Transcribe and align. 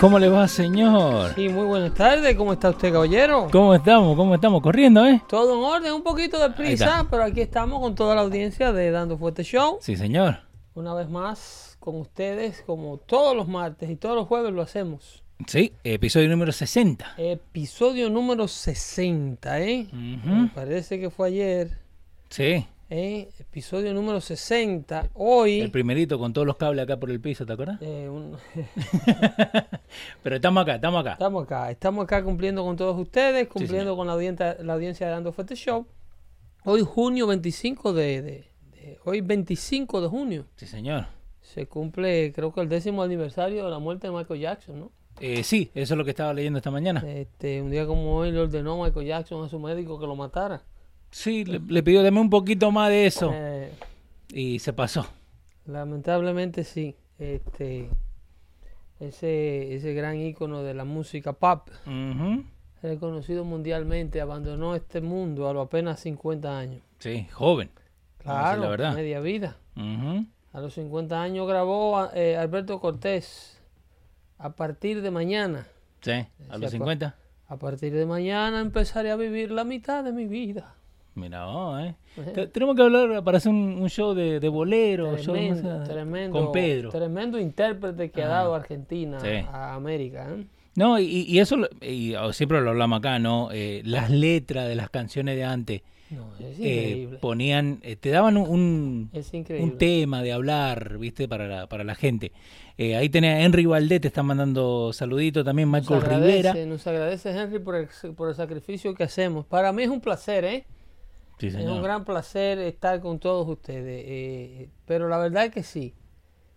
¿Cómo 0.00 0.20
le 0.20 0.28
va, 0.28 0.46
señor? 0.46 1.34
Sí, 1.34 1.48
muy 1.48 1.66
buenas 1.66 1.92
tardes. 1.92 2.36
¿Cómo 2.36 2.52
está 2.52 2.70
usted, 2.70 2.92
caballero? 2.92 3.48
¿Cómo 3.50 3.74
estamos? 3.74 4.16
¿Cómo 4.16 4.32
estamos? 4.32 4.62
Corriendo, 4.62 5.04
¿eh? 5.04 5.20
Todo 5.28 5.58
en 5.58 5.64
orden, 5.64 5.92
un 5.92 6.04
poquito 6.04 6.38
de 6.38 6.50
prisa, 6.50 7.04
pero 7.10 7.24
aquí 7.24 7.40
estamos 7.40 7.80
con 7.80 7.96
toda 7.96 8.14
la 8.14 8.20
audiencia 8.20 8.72
de 8.72 8.92
Dando 8.92 9.18
Fuerte 9.18 9.42
Show. 9.42 9.78
Sí, 9.80 9.96
señor. 9.96 10.38
Una 10.74 10.94
vez 10.94 11.08
más 11.08 11.76
con 11.80 11.96
ustedes, 11.96 12.62
como 12.64 12.98
todos 12.98 13.34
los 13.34 13.48
martes 13.48 13.90
y 13.90 13.96
todos 13.96 14.14
los 14.14 14.28
jueves 14.28 14.52
lo 14.52 14.62
hacemos. 14.62 15.24
Sí, 15.48 15.72
episodio 15.82 16.28
número 16.28 16.52
60. 16.52 17.14
Episodio 17.16 18.08
número 18.08 18.46
60, 18.46 19.60
¿eh? 19.60 19.88
Me 19.92 20.48
parece 20.54 21.00
que 21.00 21.10
fue 21.10 21.28
ayer. 21.28 21.76
Sí. 22.28 22.64
¿Eh? 22.90 23.28
Episodio 23.38 23.92
número 23.94 24.20
60. 24.20 25.10
Hoy. 25.14 25.60
El 25.60 25.70
primerito 25.70 26.18
con 26.18 26.32
todos 26.32 26.46
los 26.46 26.56
cables 26.56 26.82
acá 26.84 26.96
por 26.98 27.10
el 27.10 27.20
piso, 27.20 27.44
¿te 27.46 27.52
acuerdas? 27.52 27.78
eh, 27.82 28.08
un- 28.08 28.36
Pero 30.22 30.36
estamos 30.36 30.62
acá, 30.62 30.76
estamos 30.76 31.00
acá. 31.00 31.12
Estamos 31.12 31.44
acá, 31.44 31.70
estamos 31.70 32.04
acá 32.04 32.22
cumpliendo 32.22 32.64
con 32.64 32.76
todos 32.76 32.98
ustedes, 32.98 33.48
cumpliendo 33.48 33.96
con 33.96 34.06
la 34.06 34.14
audiencia, 34.14 34.56
la 34.62 34.74
audiencia 34.74 35.06
de 35.06 35.12
Dando 35.12 35.32
Fuerte 35.32 35.54
Show. 35.54 35.86
Hoy 36.64 36.82
junio 36.82 37.26
25 37.26 37.92
de, 37.92 38.22
de- 38.22 38.44
de- 38.72 38.98
hoy 39.04 39.20
25 39.20 40.00
de 40.00 40.08
junio 40.08 40.44
Sí, 40.56 40.66
señor. 40.66 41.06
se 41.40 41.66
cumple, 41.66 42.32
creo 42.34 42.52
que 42.52 42.60
el 42.60 42.68
décimo 42.68 43.02
aniversario 43.02 43.64
de 43.64 43.70
la 43.70 43.78
muerte 43.78 44.08
de 44.08 44.12
Michael 44.14 44.40
Jackson, 44.40 44.80
¿no? 44.80 44.90
Eh, 45.20 45.42
sí, 45.42 45.70
eso 45.74 45.94
es 45.94 45.98
lo 45.98 46.04
que 46.04 46.10
estaba 46.10 46.32
leyendo 46.32 46.58
esta 46.58 46.70
mañana. 46.70 47.02
Este, 47.04 47.60
un 47.60 47.70
día 47.72 47.86
como 47.86 48.14
hoy 48.16 48.30
le 48.30 48.38
ordenó 48.38 48.80
Michael 48.82 49.06
Jackson 49.06 49.44
a 49.44 49.48
su 49.48 49.58
médico 49.58 49.98
que 49.98 50.06
lo 50.06 50.14
matara. 50.14 50.62
Sí, 51.10 51.44
le, 51.44 51.58
le 51.60 51.82
pidió 51.82 52.02
dame 52.02 52.20
un 52.20 52.30
poquito 52.30 52.70
más 52.70 52.88
de 52.90 53.06
eso. 53.06 53.30
Eh, 53.34 53.72
Y 54.32 54.58
se 54.58 54.72
pasó. 54.72 55.06
lamentablemente 55.66 56.64
sí. 56.64 56.94
Este, 57.18 57.88
ese, 59.00 59.74
ese 59.74 59.92
gran 59.94 60.20
ícono 60.20 60.62
de 60.62 60.74
la 60.74 60.84
música 60.84 61.32
pop, 61.32 61.68
reconocido 62.82 63.44
mundialmente, 63.44 64.20
abandonó 64.20 64.74
este 64.74 65.00
mundo 65.00 65.48
a 65.48 65.52
los 65.52 65.66
apenas 65.66 66.00
50 66.00 66.58
años. 66.58 66.82
Sí, 66.98 67.26
joven. 67.32 67.70
Claro, 68.18 68.62
la 68.62 68.68
verdad. 68.68 68.94
media 68.94 69.20
vida. 69.20 69.56
A 70.52 70.60
los 70.60 70.74
50 70.74 71.20
años 71.22 71.46
grabó 71.48 72.08
eh, 72.14 72.36
Alberto 72.36 72.80
Cortés. 72.80 73.58
A 74.38 74.50
partir 74.50 75.02
de 75.02 75.10
mañana, 75.10 75.66
Sí, 76.00 76.12
a 76.12 76.58
los 76.58 76.62
apa- 76.62 76.70
50. 76.70 77.14
a 77.48 77.56
partir 77.56 77.92
de 77.92 78.06
mañana 78.06 78.60
empezaré 78.60 79.10
a 79.10 79.16
vivir 79.16 79.50
la 79.50 79.64
mitad 79.64 80.04
de 80.04 80.12
mi 80.12 80.26
vida. 80.26 80.74
Mira, 81.18 81.46
¿eh? 81.86 81.94
Ejé. 82.16 82.30
Te- 82.32 82.46
Tenemos 82.48 82.76
que 82.76 82.82
hablar 82.82 83.22
para 83.24 83.38
hacer 83.38 83.50
un, 83.52 83.80
un 83.80 83.88
show 83.90 84.14
de, 84.14 84.40
de 84.40 84.48
bolero, 84.48 85.16
show 85.18 85.34
tremendo, 85.84 86.38
con 86.38 86.52
Pedro. 86.52 86.90
tremendo 86.90 87.38
intérprete 87.38 88.10
que 88.10 88.22
ha 88.22 88.28
dado 88.28 88.54
Argentina 88.54 89.18
Sí. 89.20 89.28
a 89.52 89.74
América. 89.74 90.28
¿eh? 90.30 90.44
No, 90.74 90.98
y, 91.00 91.04
y 91.28 91.40
eso, 91.40 91.56
y, 91.82 92.14
siempre 92.32 92.60
lo 92.60 92.70
hablamos 92.70 92.98
acá, 93.00 93.18
¿no? 93.18 93.48
Eh, 93.52 93.82
las 93.84 94.10
letras 94.10 94.68
de 94.68 94.76
las 94.76 94.90
canciones 94.90 95.34
de 95.34 95.42
antes 95.44 95.82
No, 96.08 96.28
es 96.38 96.58
eh, 96.60 96.88
increíble. 96.90 97.18
ponían, 97.18 97.80
eh, 97.82 97.96
te 97.96 98.10
daban 98.10 98.36
un, 98.36 99.10
un, 99.12 99.78
tema 99.78 100.22
de 100.22 100.32
hablar, 100.32 100.98
¿viste? 100.98 101.26
Para 101.26 101.48
la, 101.48 101.66
para 101.66 101.82
la 101.82 101.96
gente. 101.96 102.30
Eh, 102.76 102.94
ahí 102.94 103.08
tenés 103.08 103.34
a 103.34 103.40
Henry 103.44 103.66
Valdés, 103.66 104.00
te 104.02 104.06
está 104.06 104.22
mandando 104.22 104.92
saludito 104.92 105.42
también, 105.42 105.68
nos 105.68 105.80
Michael 105.82 106.00
Rivera. 106.20 106.54
nos 106.66 106.86
agradece 106.86 107.30
Henry 107.36 107.58
por 107.58 107.74
el, 107.74 107.88
por 108.14 108.28
el 108.28 108.36
sacrificio 108.36 108.94
que 108.94 109.02
hacemos. 109.02 109.46
Para 109.46 109.72
mí 109.72 109.82
es 109.82 109.88
un 109.88 110.00
placer, 110.00 110.44
¿eh? 110.44 110.64
Sí, 111.38 111.46
Es 111.48 111.54
un 111.54 111.60
señor. 111.60 111.82
gran 111.82 112.04
placer 112.04 112.58
estar 112.58 113.00
con 113.00 113.18
todos 113.18 113.48
ustedes. 113.48 114.04
eh, 114.06 114.68
pero 114.86 115.08
la 115.08 115.18
verdad 115.18 115.44
es 115.46 115.52
que 115.52 115.62
sí. 115.62 115.94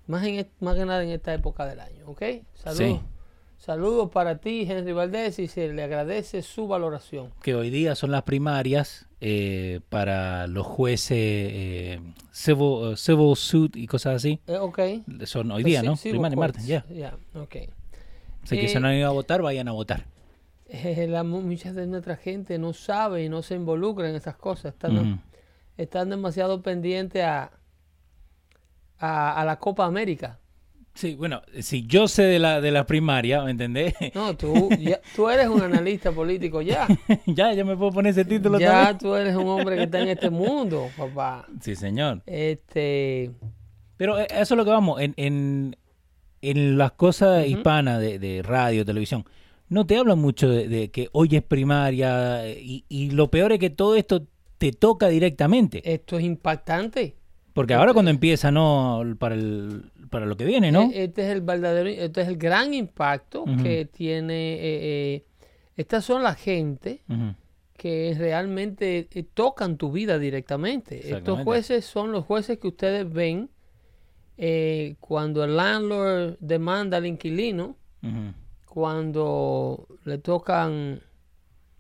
Más, 0.08 0.26
en, 0.26 0.36
est- 0.40 0.50
más 0.60 0.76
que 0.76 0.86
nada 0.86 1.04
en 1.04 1.10
esta 1.10 1.34
época 1.34 1.66
del 1.66 1.80
año, 1.80 2.06
¿ok? 2.08 2.22
Saludos. 2.56 2.78
Sí. 2.78 3.00
Saludos 3.58 4.10
para 4.10 4.40
ti, 4.40 4.66
Henry 4.68 4.92
Valdés, 4.92 5.38
y 5.38 5.48
se 5.48 5.72
le 5.72 5.84
agradece 5.84 6.42
su 6.42 6.68
valoración. 6.68 7.30
Que 7.44 7.54
hoy 7.54 7.70
día 7.70 7.94
son 7.94 8.10
las 8.10 8.24
primarias 8.24 9.08
eh, 9.22 9.82
para 9.90 10.48
los 10.48 10.66
jueces 10.66 11.12
eh, 11.20 12.00
civil, 12.32 12.98
civil 12.98 13.36
suit 13.36 13.76
y 13.76 13.86
cosas 13.86 14.16
así. 14.16 14.40
Eh, 14.48 14.58
ok. 14.58 14.80
Son 15.26 15.52
hoy 15.52 15.62
Pues 15.62 15.72
día, 15.74 15.84
¿no? 15.84 15.96
sí, 15.96 16.10
Primaria, 16.10 16.36
vos 16.36 16.42
martes, 16.42 16.66
ya. 16.66 16.82
puedes. 16.86 16.98
Ya, 17.00 17.16
ok. 17.40 17.56
Así 18.44 18.58
que 18.58 18.66
Eh, 18.66 18.68
si 18.70 18.80
no 18.80 18.88
han 18.88 18.96
ido 18.96 19.08
a 19.08 19.12
votar, 19.12 19.44
vayan 19.44 19.68
a 19.68 19.74
votar. 19.74 20.06
Eh, 20.74 21.06
la 21.10 21.24
mu- 21.24 21.42
mucha 21.42 21.74
de 21.74 21.86
nuestra 21.86 22.16
gente 22.16 22.58
no 22.58 22.72
sabe 22.72 23.26
y 23.26 23.30
no 23.30 23.42
se 23.42 23.56
involucra 23.56 24.10
en 24.10 24.16
esas 24.16 24.38
cosas. 24.38 24.74
Están, 24.74 25.22
están 25.76 26.10
demasiado 26.10 26.62
pendientes 26.62 27.24
a, 27.24 27.52
a, 29.00 29.42
a 29.42 29.46
la 29.46 29.60
Copa 29.60 29.86
América. 29.86 30.38
Sí, 30.94 31.16
bueno, 31.16 31.42
si 31.62 31.86
yo 31.88 32.08
sé 32.10 32.24
de 32.24 32.38
la, 32.40 32.60
de 32.60 32.70
la 32.72 32.86
primaria, 32.86 33.44
¿me 33.44 33.52
entendés? 33.52 33.94
No, 34.16 34.36
tú, 34.36 34.70
ya- 34.80 35.00
tú 35.16 35.30
eres 35.30 35.48
un 35.48 35.62
analista 35.62 36.12
político 36.12 36.62
ya. 36.62 36.88
ya, 37.26 37.54
ya 37.54 37.64
me 37.66 37.76
puedo 37.78 37.92
poner 37.92 38.12
ese 38.12 38.26
título 38.26 38.60
Ya 38.60 38.72
también. 38.72 38.98
tú 39.00 39.16
eres 39.16 39.36
un 39.36 39.48
hombre 39.48 39.76
que 39.78 39.84
está 39.84 40.00
en 40.02 40.10
este 40.10 40.30
mundo, 40.30 40.90
papá. 40.98 41.46
Sí, 41.62 41.76
señor. 41.76 42.22
Este, 42.26 43.32
Pero 43.98 44.20
eh, 44.20 44.28
eso 44.32 44.54
es 44.54 44.58
lo 44.58 44.66
que 44.66 44.72
vamos, 44.72 45.02
en, 45.02 45.14
en, 45.18 45.76
en 46.42 46.78
las 46.78 46.92
cosas 46.94 47.46
hispanas 47.48 48.00
de, 48.02 48.20
de 48.20 48.42
radio, 48.44 48.86
televisión, 48.86 49.26
no 49.72 49.86
te 49.88 49.98
hablan 49.98 50.20
mucho 50.20 50.48
de, 50.50 50.68
de 50.68 50.92
que 50.92 51.08
hoy 51.14 51.30
es 51.32 51.42
primaria 51.44 52.46
eh, 52.46 52.60
y, 52.62 52.86
y 52.90 53.10
lo 53.12 53.32
peor 53.32 53.52
es 53.54 53.60
que 53.60 53.70
todo 53.72 53.96
esto 53.96 54.28
te 54.58 54.72
toca 54.72 55.08
directamente. 55.08 55.82
esto 55.92 56.18
es 56.20 56.24
impactante. 56.26 57.16
Porque 57.54 57.74
ahora 57.74 57.94
cuando 57.94 58.12
empieza, 58.12 58.52
¿no? 58.52 59.02
Para, 59.18 59.36
el, 59.36 59.92
para 60.10 60.26
lo 60.26 60.38
que 60.38 60.46
viene, 60.46 60.72
¿no? 60.72 60.92
E- 60.92 61.06
Este 61.06 61.24
es 61.26 61.30
el 61.32 61.42
verdadero, 61.42 61.90
este 61.90 62.22
es 62.22 62.28
el 62.28 62.38
gran 62.38 62.74
impacto 62.74 63.46
que 63.64 63.86
tiene. 63.86 64.54
eh, 64.56 64.60
eh, 64.62 65.26
estas 65.78 66.06
son 66.06 66.22
la 66.24 66.36
gente 66.36 67.02
que 67.78 68.14
realmente 68.18 69.08
eh, 69.12 69.24
tocan 69.34 69.78
tu 69.78 69.92
vida 69.92 70.20
directamente. 70.20 70.98
Estos 71.18 71.40
jueces 71.46 71.86
son 71.86 72.12
los 72.12 72.26
jueces 72.26 72.58
que 72.60 72.68
ustedes 72.68 73.12
ven 73.12 73.50
eh, 74.38 74.96
cuando 75.00 75.44
el 75.44 75.56
landlord 75.58 76.38
demanda 76.40 76.98
al 76.98 77.06
inquilino. 77.06 77.76
Cuando 78.76 79.86
le 80.06 80.18
tocan 80.18 81.02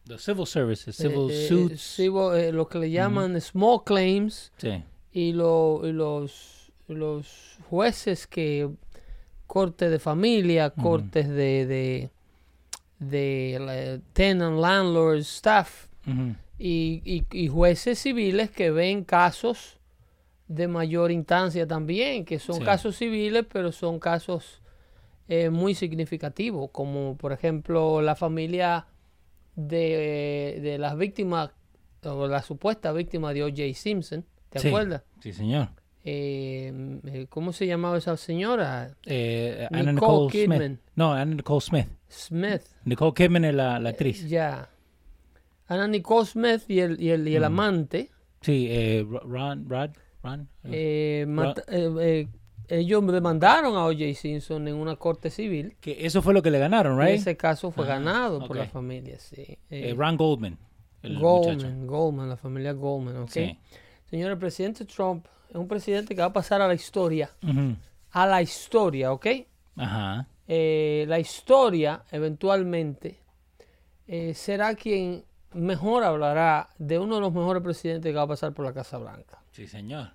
The 0.05 0.17
civil 0.17 0.45
services, 0.45 0.99
eh, 0.99 1.03
civil 1.07 1.31
eh, 1.31 1.47
suits. 1.47 1.81
civil, 1.81 2.35
eh, 2.35 2.51
lo 2.51 2.67
que 2.67 2.79
le 2.79 2.91
llaman 2.91 3.39
small 3.39 3.83
claims 3.85 4.51
Sí. 4.57 4.83
y, 5.13 5.31
lo- 5.31 5.81
y 5.85 5.93
los, 5.93 6.73
los 6.89 7.57
jueces 7.69 8.27
que 8.27 8.69
cortes 9.47 9.89
de 9.89 9.99
familia, 9.99 10.71
cortes 10.71 11.29
de, 11.29 11.65
de, 11.65 12.09
de 12.99 14.01
tenant, 14.13 14.59
landlords, 14.59 15.27
staff 15.37 15.87
y, 16.59 17.01
y- 17.05 17.25
y 17.31 17.47
jueces 17.47 17.97
civiles 17.99 18.49
que 18.51 18.69
ven 18.71 19.05
casos 19.05 19.77
de 20.49 20.67
mayor 20.67 21.11
instancia 21.11 21.65
también, 21.65 22.25
que 22.25 22.37
son 22.37 22.57
Sí. 22.57 22.63
casos 22.63 22.97
civiles, 22.97 23.45
pero 23.49 23.71
son 23.71 23.97
casos 23.99 24.60
eh, 25.33 25.49
muy 25.49 25.73
significativos, 25.75 26.69
como 26.71 27.15
por 27.15 27.31
ejemplo 27.31 28.01
la 28.01 28.15
familia 28.15 28.85
de, 29.55 30.59
de 30.61 30.77
las 30.77 30.97
víctimas 30.97 31.51
o 32.03 32.27
la 32.27 32.41
supuesta 32.41 32.91
víctima 32.91 33.33
de 33.33 33.43
O.J. 33.43 33.61
Simpson, 33.75 34.25
¿te 34.49 34.59
Sí. 34.59 34.67
acuerdas? 34.67 35.03
Sí, 35.21 35.31
señor. 35.33 35.69
eh, 36.03 36.73
eh, 37.05 37.27
¿cómo 37.29 37.53
se 37.53 37.67
llamaba 37.67 37.97
esa 37.97 38.17
señora? 38.17 38.95
Eh, 39.05 39.67
Anna 39.71 39.93
Nicole 39.93 40.25
Nicole 40.25 40.29
Smith. 40.31 40.59
Kidman. 40.59 40.79
No, 40.95 41.13
Anna 41.13 41.35
Nicole 41.35 41.61
Smith. 41.61 41.87
Smith. 42.09 42.63
Nicole 42.85 43.13
Kidman 43.13 43.45
es 43.45 43.53
la, 43.53 43.79
la 43.79 43.89
actriz. 43.89 44.27
Ya. 44.27 44.67
Ana 45.67 45.87
Nicole 45.87 46.25
Smith 46.25 46.63
y 46.67 46.79
el, 46.79 46.99
y 46.99 47.11
el, 47.11 47.27
y 47.27 47.35
el 47.35 47.43
amante, 47.43 48.09
Sí, 48.41 48.67
eh, 48.71 49.05
Ro- 49.07 49.19
Ron, 49.23 49.69
Rod, 49.69 49.91
Ron. 50.23 50.49
eh, 50.63 51.25
mata- 51.27 51.63
ellos 52.79 53.05
demandaron 53.07 53.75
a 53.75 53.85
O.J. 53.85 54.13
Simpson 54.15 54.67
en 54.67 54.75
una 54.75 54.95
corte 54.95 55.29
civil. 55.29 55.75
que 55.81 56.05
eso 56.05 56.21
fue 56.21 56.33
lo 56.33 56.41
que 56.41 56.51
le 56.51 56.59
ganaron, 56.59 56.97
Y 57.01 57.05
right? 57.05 57.15
ese 57.19 57.35
caso 57.37 57.71
fue 57.71 57.85
ganado 57.85 58.45
por 58.47 58.55
la 58.55 58.67
familia, 58.67 59.19
sí. 59.19 59.41
Eh, 59.69 59.89
Eh, 59.89 59.93
Ron 59.97 60.15
Goldman. 60.17 60.57
El 61.03 61.13
muchacho. 61.13 61.47
Goldman, 61.67 61.87
Goldman, 61.87 62.29
la 62.29 62.37
familia 62.37 62.73
Goldman, 62.73 63.17
¿ok? 63.17 63.29
Sí. 63.29 63.57
Señor, 64.09 64.31
el 64.31 64.37
presidente 64.37 64.85
Trump 64.85 65.25
es 65.49 65.55
un 65.55 65.67
presidente 65.67 66.13
que 66.15 66.21
va 66.21 66.27
a 66.27 66.33
pasar 66.33 66.61
a 66.61 66.67
la 66.67 66.73
historia. 66.75 67.29
Ujú. 67.43 67.75
A 68.11 68.25
la 68.27 68.41
historia, 68.41 69.11
¿ok? 69.11 69.25
Ajá. 69.77 70.27
Eh, 70.47 71.05
la 71.07 71.17
historia, 71.19 72.03
eventualmente, 72.11 73.19
eh, 74.07 74.33
será 74.33 74.75
quien 74.75 75.23
mejor 75.53 76.03
hablará 76.03 76.69
de 76.77 76.99
uno 76.99 77.15
de 77.15 77.21
los 77.21 77.33
mejores 77.33 77.63
presidentes 77.63 78.09
que 78.11 78.15
va 78.15 78.23
a 78.23 78.27
pasar 78.27 78.53
por 78.53 78.65
la 78.65 78.73
Casa 78.73 78.97
Blanca. 78.97 79.39
Sí, 79.51 79.65
señor. 79.67 80.11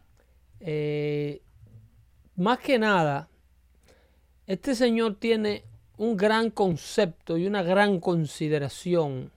Eh, 0.60 1.42
más 2.36 2.58
que 2.58 2.78
nada, 2.78 3.28
este 4.46 4.74
señor 4.74 5.16
tiene 5.16 5.64
un 5.98 6.16
gran 6.16 6.50
concepto 6.50 7.36
y 7.38 7.46
una 7.46 7.62
gran 7.62 8.00
consideración. 8.00 9.30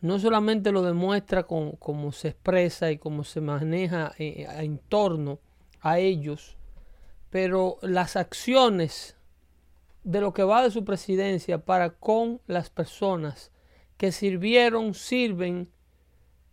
No 0.00 0.18
solamente 0.18 0.72
lo 0.72 0.82
demuestra 0.82 1.42
con 1.42 1.72
cómo 1.72 2.10
se 2.12 2.28
expresa 2.28 2.90
y 2.90 2.96
cómo 2.98 3.22
se 3.24 3.42
maneja 3.42 4.12
eh, 4.18 4.46
en 4.58 4.78
torno 4.78 5.38
a 5.82 5.98
ellos, 5.98 6.56
pero 7.28 7.76
las 7.82 8.16
acciones 8.16 9.16
de 10.02 10.22
lo 10.22 10.32
que 10.32 10.42
va 10.42 10.62
de 10.62 10.70
su 10.70 10.84
presidencia 10.86 11.58
para 11.66 11.90
con 11.90 12.40
las 12.46 12.70
personas 12.70 13.52
que 13.98 14.10
sirvieron, 14.12 14.94
sirven 14.94 15.68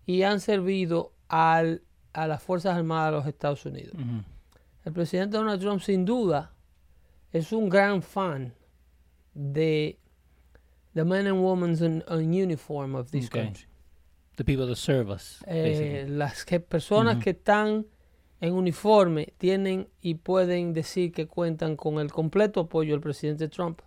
y 0.06 0.24
han 0.24 0.42
servido 0.42 1.14
al- 1.30 1.82
a 2.12 2.28
las 2.28 2.44
Fuerzas 2.44 2.76
Armadas 2.76 3.12
de 3.14 3.18
los 3.20 3.28
Estados 3.28 3.66
Unidos. 3.66 3.96
El 4.88 4.94
presidente 4.94 5.36
Donald 5.36 5.60
Trump 5.60 5.82
sin 5.82 6.06
duda 6.06 6.54
es 7.34 7.52
un 7.52 7.68
gran 7.68 8.02
fan 8.02 8.54
de 9.34 10.00
the 10.94 11.04
men 11.04 11.28
and 11.28 11.44
women 11.44 11.72
in, 11.84 12.02
in 12.10 12.34
uniform 12.34 12.96
of 12.96 13.12
this 13.12 13.26
Okay. 13.26 13.44
country. 13.44 13.68
The 14.38 14.46
people 14.46 14.66
that 14.66 14.78
serve 14.78 15.12
us. 15.14 15.44
Eh, 15.46 16.06
las 16.08 16.46
que, 16.46 16.62
personas 16.62 17.22
que 17.22 17.32
están 17.32 17.86
en 18.40 18.54
uniforme 18.54 19.34
tienen 19.38 19.90
y 20.00 20.16
pueden 20.16 20.72
decir 20.72 21.12
que 21.12 21.28
cuentan 21.28 21.76
con 21.76 22.00
el 22.00 22.10
completo 22.10 22.62
apoyo 22.62 22.94
del 22.94 23.02
presidente 23.02 23.50
Trump. 23.50 23.82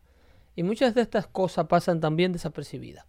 Y 0.54 0.64
muchas 0.64 0.94
de 0.94 1.00
estas 1.00 1.26
cosas 1.26 1.66
pasan 1.66 2.00
también 2.00 2.30
desapercibidas. 2.32 3.06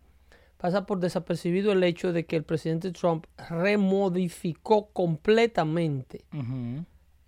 Pasa 0.57 0.85
por 0.85 1.01
desapercibido 1.01 1.73
el 1.73 1.83
hecho 1.83 2.13
de 2.13 2.25
que 2.25 2.37
el 2.37 2.43
presidente 2.43 2.91
Trump 2.91 3.25
remodificó 3.49 4.91
completamente. 4.93 6.23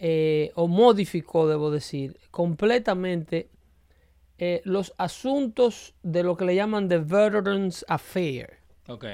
Eh, 0.06 0.52
o 0.56 0.68
modificó, 0.68 1.48
debo 1.48 1.72
decir, 1.72 2.18
completamente 2.30 3.48
eh, 4.38 4.60
los 4.66 4.94
asuntos 4.98 5.96
de 6.04 6.24
lo 6.24 6.36
que 6.36 6.44
le 6.44 6.56
llaman 6.56 6.90
the 6.90 6.98
Veterans 6.98 7.86
Affair, 7.88 8.58
Ok. 8.90 9.06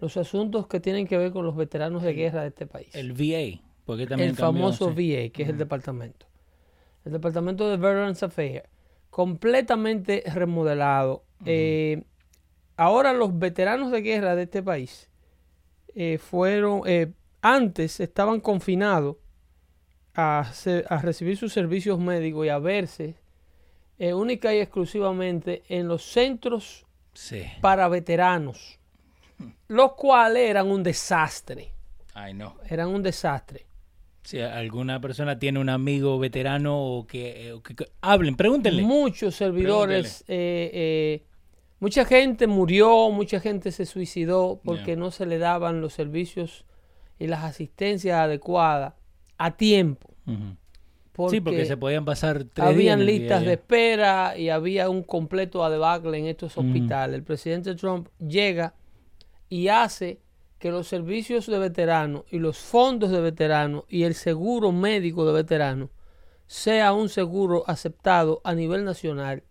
los 0.00 0.16
asuntos 0.16 0.66
que 0.66 0.80
tienen 0.80 1.06
que 1.06 1.18
ver 1.18 1.32
con 1.32 1.44
los 1.44 1.54
veteranos 1.54 2.02
de 2.02 2.14
guerra 2.14 2.40
de 2.40 2.48
este 2.48 2.66
país. 2.66 2.88
El 2.94 3.12
VA. 3.12 3.60
Porque 3.84 4.06
también 4.06 4.30
El 4.30 4.36
cambió, 4.36 4.62
famoso 4.62 4.94
sí. 4.96 5.12
VA, 5.12 5.28
que 5.34 5.42
es 5.42 5.50
el 5.50 5.58
departamento. 5.58 6.24
El 7.04 7.12
departamento 7.12 7.68
de 7.68 7.76
Veterans 7.76 8.22
Affairs, 8.22 8.66
completamente 9.10 10.22
remodelado. 10.32 11.24
Eh, 11.44 12.04
ahora 12.78 13.12
los 13.12 13.38
veteranos 13.38 13.90
de 13.92 14.00
guerra 14.00 14.34
de 14.34 14.44
este 14.44 14.62
país 14.62 15.10
eh, 15.94 16.16
fueron, 16.16 16.82
antes 17.42 18.00
estaban 18.00 18.40
confinados 18.40 19.16
a, 20.20 21.00
recibir 21.02 21.36
sus 21.36 21.52
servicios 21.52 21.98
médicos 22.00 22.44
y 22.44 22.48
a 22.48 22.58
verse 22.58 23.14
eh, 24.00 24.12
única 24.14 24.52
y 24.52 24.58
exclusivamente 24.58 25.62
en 25.68 25.86
los 25.88 26.02
centros 26.02 26.84
Sí. 27.12 27.42
para 27.60 27.88
veteranos, 27.88 28.78
los 29.68 29.92
cuales 29.94 30.48
eran 30.50 30.68
un 30.70 30.82
desastre, 30.82 31.72
Ay, 32.14 32.32
no. 32.34 32.56
eran 32.68 32.88
un 32.88 33.02
desastre. 33.02 33.66
Si 34.22 34.40
alguna 34.40 35.00
persona 35.00 35.38
tiene 35.38 35.58
un 35.58 35.68
amigo 35.68 36.18
veterano 36.18 36.78
o 36.80 37.06
que, 37.06 37.52
o 37.52 37.62
que- 37.62 37.74
que- 37.74 37.86
hablen, 38.00 38.36
pregúntenle. 38.36 38.82
Muchos 38.82 39.34
servidores, 39.36 40.22
eh, 40.28 40.70
eh, 40.72 41.24
mucha 41.80 42.04
gente 42.04 42.46
murió, 42.46 43.10
mucha 43.10 43.40
gente 43.40 43.72
se 43.72 43.86
suicidó 43.86 44.60
porque 44.64 44.96
no 44.96 45.10
se 45.10 45.26
le 45.26 45.38
daban 45.38 45.80
los 45.80 45.92
servicios 45.94 46.64
y 47.18 47.26
las 47.26 47.42
asistencias 47.42 48.18
adecuadas 48.18 48.94
a 49.38 49.56
tiempo. 49.56 50.07
Porque, 51.12 51.36
sí, 51.36 51.40
porque 51.40 51.66
se 51.66 51.76
podían 51.76 52.04
pasar 52.04 52.44
tres 52.44 52.54
días 52.54 52.68
habían 52.68 53.04
listas 53.04 53.44
de 53.44 53.54
espera 53.54 54.38
y 54.38 54.50
había 54.50 54.88
un 54.88 55.02
completo 55.02 55.68
debacle 55.68 56.16
en 56.18 56.26
estos 56.26 56.56
hospitales. 56.56 57.16
El 57.16 57.24
presidente 57.24 57.74
Trump 57.74 58.08
llega 58.20 58.74
y 59.48 59.68
hace 59.68 60.20
que 60.58 60.70
los 60.70 60.86
servicios 60.88 61.46
de 61.46 61.58
veteranos 61.58 62.24
y 62.30 62.38
los 62.38 62.58
fondos 62.58 63.10
de 63.10 63.20
veteranos 63.20 63.84
y 63.88 64.04
el 64.04 64.14
seguro 64.14 64.72
médico 64.72 65.26
de 65.26 65.32
veteranos 65.32 65.90
sea 66.46 66.92
un 66.92 67.08
seguro 67.08 67.64
aceptado 67.66 68.40
a 68.44 68.54
nivel 68.54 68.84
nacional 68.84 69.42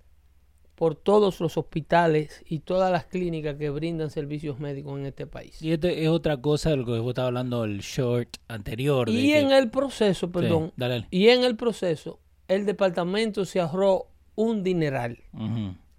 por 0.77 0.93
todos 0.93 1.39
los 1.39 1.57
hospitales 1.57 2.43
y 2.47 2.59
todas 2.59 2.91
las 2.91 3.05
clínicas 3.05 3.55
que 3.55 3.71
brindan 3.71 4.11
servicios 4.11 4.59
médicos 4.59 4.99
en 4.99 5.07
este 5.07 5.25
país. 5.25 5.59
Y 5.59 5.71
esto 5.71 5.87
es 5.87 6.07
otra 6.07 6.37
cosa 6.37 6.69
de 6.69 6.77
lo 6.77 6.85
que 6.85 6.99
vos 6.99 7.09
estabas 7.09 7.29
hablando 7.29 7.63
el 7.63 7.79
short 7.79 8.37
anterior. 8.47 9.09
Y 9.09 9.31
que- 9.31 9.39
en 9.39 9.51
el 9.51 9.71
proceso, 9.71 10.31
perdón, 10.31 10.71
dale, 10.77 10.93
dale. 10.93 11.07
y 11.09 11.29
en 11.29 11.43
el 11.43 11.55
proceso, 11.55 12.19
el 12.47 12.67
departamento 12.67 13.43
se 13.43 13.59
ahorró 13.59 14.05
un 14.35 14.61
dineral. 14.63 15.17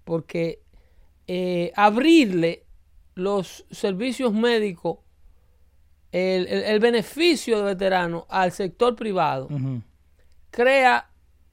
Porque 0.05 0.61
eh, 1.27 1.73
abrirle 1.75 2.63
los 3.15 3.65
servicios 3.69 4.31
médicos, 4.33 4.99
el, 6.13 6.47
el- 6.47 6.63
el 6.63 6.79
beneficio 6.79 7.57
de 7.57 7.63
veterano 7.65 8.25
al 8.29 8.53
sector 8.53 8.95
privado, 8.95 9.49
crea 10.51 11.08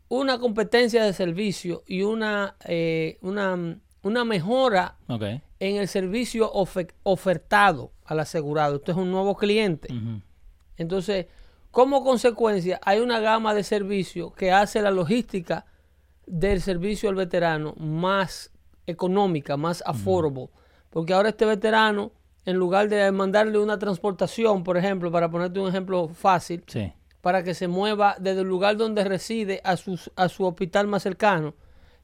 una 0.08 0.38
competencia 0.38 1.04
de 1.04 1.12
servicio 1.12 1.82
y 1.86 2.02
una, 2.02 2.56
eh, 2.64 3.18
una, 3.22 3.78
una 4.02 4.24
mejora 4.24 4.96
en 5.58 5.76
el 5.76 5.88
servicio 5.88 6.52
ofe- 6.52 6.92
ofertado 7.02 7.92
al 8.04 8.20
asegurado. 8.20 8.76
Esto 8.76 8.92
es 8.92 8.98
un 8.98 9.10
nuevo 9.10 9.36
cliente. 9.36 9.88
Entonces, 10.76 11.26
como 11.70 12.04
consecuencia, 12.04 12.78
hay 12.84 13.00
una 13.00 13.18
gama 13.20 13.52
de 13.54 13.64
servicios 13.64 14.32
que 14.34 14.52
hace 14.52 14.80
la 14.82 14.90
logística 14.90 15.66
del 16.26 16.60
servicio 16.60 17.08
al 17.08 17.14
veterano 17.14 17.74
más 17.76 18.50
económica, 18.86 19.56
más 19.56 19.82
affordable. 19.86 20.48
Porque 20.90 21.12
ahora 21.12 21.30
este 21.30 21.44
veterano, 21.44 22.12
en 22.44 22.56
lugar 22.56 22.88
de 22.88 23.10
mandarle 23.12 23.58
una 23.58 23.78
transportación, 23.78 24.62
por 24.62 24.76
ejemplo, 24.76 25.10
para 25.10 25.30
ponerte 25.30 25.58
un 25.60 25.68
ejemplo 25.68 26.08
fácil, 26.08 26.62
Sí. 26.66 26.92
Para 27.26 27.42
que 27.42 27.54
se 27.54 27.66
mueva 27.66 28.14
desde 28.20 28.42
el 28.42 28.46
lugar 28.46 28.76
donde 28.76 29.02
reside 29.02 29.60
a, 29.64 29.76
sus- 29.76 30.12
a 30.14 30.28
su 30.28 30.44
hospital 30.44 30.86
más 30.86 31.02
cercano, 31.02 31.54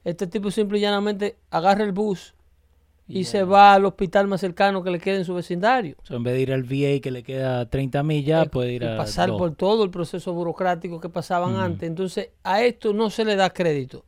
este 0.03 0.27
tipo 0.27 0.51
simple 0.51 0.79
y 0.79 0.81
llanamente 0.81 1.37
agarra 1.49 1.85
el 1.85 1.93
bus 1.93 2.33
y 3.07 3.23
se 3.23 3.43
va 3.45 3.73
al 3.73 3.85
hospital 3.85 4.27
más 4.27 4.41
cercano 4.41 4.83
que 4.83 4.91
le 4.91 4.99
quede 4.99 5.17
en 5.19 5.23
su 5.25 5.33
vecindario. 5.33 5.95
En 6.09 6.23
vez 6.23 6.33
de 6.33 6.41
ir 6.41 6.51
al 6.51 6.63
VA 6.63 6.99
que 7.01 7.09
le 7.09 7.23
queda 7.23 7.69
30 7.69 8.03
millas, 8.03 8.47
Eh, 8.47 8.49
puede 8.49 8.73
ir 8.73 8.83
y 8.83 8.85
a. 8.87 8.97
pasar 8.97 9.29
dos. 9.29 9.37
por 9.37 9.55
todo 9.55 9.85
el 9.85 9.91
proceso 9.91 10.33
burocrático 10.33 10.99
que 10.99 11.07
pasaban 11.07 11.55
antes. 11.55 11.87
Entonces, 11.87 12.31
a 12.43 12.61
esto 12.61 12.91
no 12.91 13.09
se 13.09 13.23
le 13.23 13.37
da 13.37 13.49
crédito. 13.51 14.03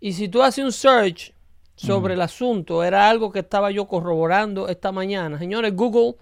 Y 0.00 0.12
si 0.12 0.28
tú 0.28 0.42
haces 0.42 0.62
un 0.62 0.72
search 0.72 1.32
sobre 1.76 2.12
el 2.12 2.20
asunto, 2.20 2.84
era 2.84 3.08
algo 3.08 3.32
que 3.32 3.38
estaba 3.38 3.70
yo 3.70 3.86
corroborando 3.86 4.68
esta 4.68 4.92
mañana. 4.92 5.38
Señores, 5.38 5.74
Google 5.74 6.16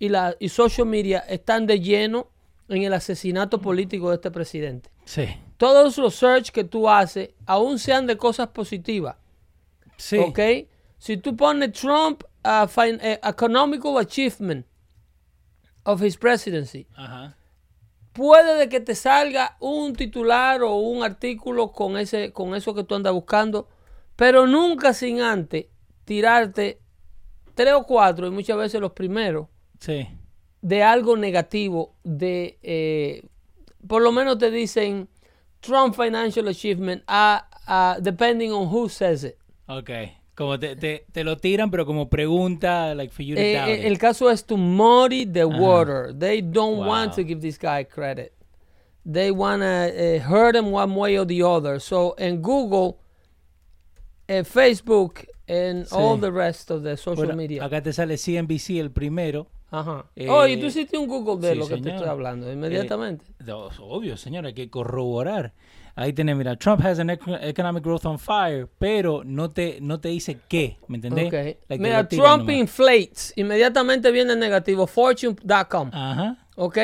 y, 0.00 0.08
la, 0.08 0.34
y 0.40 0.48
social 0.48 0.88
media 0.88 1.20
están 1.20 1.66
de 1.68 1.78
lleno 1.78 2.30
en 2.68 2.82
el 2.82 2.92
asesinato 2.94 3.60
político 3.60 4.10
de 4.10 4.16
este 4.16 4.30
presidente. 4.30 4.90
Sí. 5.04 5.26
Todos 5.56 5.96
los 5.98 6.14
search 6.14 6.50
que 6.50 6.64
tú 6.64 6.88
haces, 6.88 7.30
aún 7.46 7.78
sean 7.78 8.06
de 8.06 8.16
cosas 8.16 8.48
positivas, 8.48 9.16
Sí. 9.96 10.18
¿ok? 10.18 10.38
Si 10.98 11.16
tú 11.16 11.36
pones 11.36 11.72
Trump 11.72 12.22
uh, 12.44 12.66
fin- 12.66 12.98
eh, 13.02 13.20
Economical 13.22 13.96
Achievement 13.98 14.66
of 15.84 16.02
his 16.02 16.16
presidency, 16.16 16.86
Ajá. 16.96 17.36
puede 18.12 18.56
de 18.58 18.68
que 18.68 18.80
te 18.80 18.94
salga 18.94 19.56
un 19.60 19.94
titular 19.94 20.62
o 20.62 20.74
un 20.76 21.02
artículo 21.04 21.70
con 21.72 21.96
ese 21.96 22.32
con 22.32 22.54
eso 22.54 22.74
que 22.74 22.82
tú 22.84 22.94
andas 22.94 23.12
buscando, 23.12 23.68
pero 24.16 24.46
nunca 24.46 24.92
sin 24.92 25.20
antes 25.20 25.66
tirarte 26.04 26.80
tres 27.54 27.74
o 27.74 27.84
cuatro 27.84 28.26
y 28.26 28.30
muchas 28.30 28.56
veces 28.56 28.80
los 28.80 28.92
primeros 28.92 29.46
Sí. 29.78 30.08
De 30.66 30.82
algo 30.82 31.16
negativo 31.16 31.94
de 32.02 32.58
eh, 32.62 33.22
por 33.86 34.02
lo 34.02 34.10
menos 34.10 34.36
te 34.38 34.50
dicen 34.50 35.08
Trump 35.60 35.94
Financial 35.94 36.48
Achievement, 36.48 37.02
uh, 37.08 37.38
uh, 37.68 38.00
depending 38.00 38.50
on 38.52 38.66
who 38.66 38.88
says 38.88 39.22
it. 39.22 39.36
Ok. 39.68 39.90
Como 40.34 40.58
te, 40.58 40.74
te, 40.76 41.06
te 41.12 41.22
lo 41.24 41.36
tiran, 41.36 41.70
pero 41.70 41.86
como 41.86 42.08
pregunta, 42.08 42.94
like 42.96 43.12
for 43.12 43.22
you 43.24 43.36
to 43.36 43.40
Eh, 43.40 43.54
eh, 43.56 43.78
it. 43.80 43.84
el 43.86 43.96
caso 43.98 44.28
es 44.28 44.44
to 44.44 44.56
muddy 44.56 45.24
the 45.24 45.44
water. 45.44 46.12
They 46.12 46.42
don't 46.42 46.78
want 46.86 47.14
to 47.14 47.22
give 47.24 47.40
this 47.40 47.58
guy 47.58 47.84
credit. 47.84 48.32
They 49.04 49.30
want 49.30 49.62
to 49.62 50.18
hurt 50.28 50.56
him 50.56 50.72
one 50.72 50.94
way 50.96 51.16
or 51.16 51.24
the 51.26 51.42
other. 51.42 51.80
So 51.80 52.14
en 52.18 52.42
Google, 52.42 52.98
en 54.28 54.44
Facebook, 54.44 55.26
and 55.48 55.86
Sí. 55.86 55.94
all 55.96 56.18
the 56.20 56.30
rest 56.32 56.70
of 56.72 56.82
the 56.82 56.96
social 56.96 57.24
Bueno, 57.26 57.36
media. 57.36 57.64
acá 57.64 57.80
te 57.80 57.92
sale 57.92 58.16
CNBC 58.18 58.80
el 58.80 58.90
primero. 58.90 59.46
Ajá. 59.78 60.06
Eh, 60.16 60.28
oh, 60.30 60.46
y 60.46 60.56
tú 60.58 60.66
hiciste 60.66 60.96
un 60.98 61.06
Google 61.06 61.46
de 61.46 61.52
sí, 61.54 61.58
lo 61.58 61.66
que 61.66 61.74
te 61.74 61.80
señor. 61.82 61.94
estoy 61.96 62.08
hablando 62.08 62.52
inmediatamente. 62.52 63.24
No, 63.44 63.68
obvio, 63.80 64.16
señor, 64.16 64.46
hay 64.46 64.54
que 64.54 64.70
corroborar. 64.70 65.52
Ahí 65.98 66.12
tenés, 66.12 66.36
mira, 66.36 66.56
Trump 66.56 66.84
has 66.84 66.98
an 66.98 67.08
ec- 67.08 67.38
economic 67.42 67.82
growth 67.82 68.04
on 68.04 68.18
fire, 68.18 68.68
pero 68.78 69.22
no 69.24 69.50
te, 69.50 69.78
no 69.80 69.98
te 69.98 70.10
dice 70.10 70.38
qué, 70.48 70.76
¿me 70.88 70.96
entendés? 70.96 71.32
Like, 71.32 71.58
te 71.68 71.78
Mira, 71.78 72.06
Trump 72.06 72.40
nomás. 72.44 72.54
inflates. 72.56 73.32
Inmediatamente 73.36 74.10
viene 74.10 74.34
el 74.34 74.38
negativo. 74.38 74.86
Fortune.com. 74.86 75.90
Ajá. 75.92 76.46
Ok. 76.56 76.76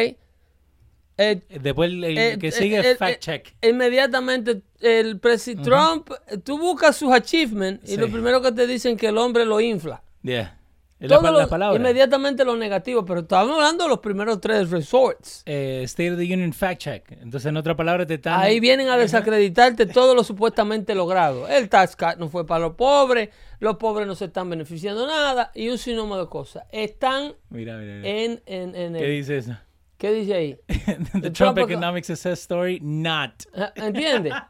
Eh, 1.18 1.42
Después 1.61 1.90
el, 1.90 2.04
el 2.04 2.18
Eh, 2.18 2.38
que 2.40 2.49
eh, 2.49 2.52
sigue 2.52 2.78
eh, 2.78 2.94
fact 2.96 3.12
eh, 3.12 3.18
check. 3.20 3.54
Inmediatamente 3.62 4.62
el 4.80 5.18
presidente 5.20 5.68
Trump, 5.68 6.11
tú 6.42 6.58
buscas 6.58 6.96
sus 6.96 7.12
achievements 7.12 7.90
y 7.92 7.96
lo 7.99 8.08
primero 8.11 8.40
que 8.40 8.50
te 8.52 8.66
dicen 8.66 8.96
que 8.96 9.08
el 9.08 9.18
hombre 9.18 9.44
lo 9.44 9.61
infla. 9.61 10.02
Yeah. 10.22 10.58
La, 11.02 11.09
Todo 11.16 11.23
pa- 11.23 11.30
lo- 11.32 11.38
la 11.40 11.47
palabra. 11.49 11.76
Inmediatamente 11.78 12.44
lo 12.44 12.56
negativo, 12.56 13.04
pero 13.04 13.21
estamos 13.21 13.54
hablando 13.56 13.85
de 13.85 13.90
los 13.90 13.99
primeros 13.99 14.40
tres 14.40 14.71
resorts. 14.71 15.42
Eh, 15.47 15.80
State 15.85 16.12
of 16.12 16.18
the 16.18 16.25
Union 16.25 16.52
fact 16.52 16.80
check. 16.80 17.11
Entonces, 17.12 17.47
en 17.47 17.56
otra 17.56 17.75
palabra, 17.76 18.06
te 18.06 18.14
están. 18.14 18.38
Ahí 18.40 18.61
vienen 18.61 18.88
a 18.88 18.97
desacreditarte 18.97 19.87
todo 19.87 20.14
lo 20.14 20.23
supuestamente 20.25 20.94
logrado. 20.94 21.49
El 21.49 21.68
tax 21.68 21.97
cut 21.97 22.16
no 22.18 22.28
fue 22.28 22.47
para 22.47 22.61
los 22.61 22.75
pobres, 22.75 23.30
los 23.59 23.76
pobres 23.76 24.06
no 24.06 24.14
se 24.14 24.26
están 24.26 24.49
beneficiando 24.49 25.06
nada 25.06 25.50
y 25.54 25.68
un 25.68 25.78
sinnúmero 25.78 26.23
de 26.25 26.28
cosas. 26.30 26.64
Están 26.71 27.35
Mira, 27.50 27.76
mira, 27.78 27.94
mira. 27.97 28.09
en, 28.09 28.42
en, 28.47 28.75
en 28.76 28.92
¿Qué 28.94 29.04
el- 29.04 29.11
dice 29.21 29.38
eso? 29.38 29.56
¿Qué 30.02 30.11
dice 30.12 30.35
ahí? 30.35 30.56
The 30.66 31.30
Trump 31.30 31.32
Trump 31.37 31.59
eco- 31.59 31.71
Economic 31.71 32.02
Success 32.02 32.40
Story, 32.40 32.80
not. 32.82 33.30
Ah, 33.54 33.73
¿Entiendes? 33.76 34.35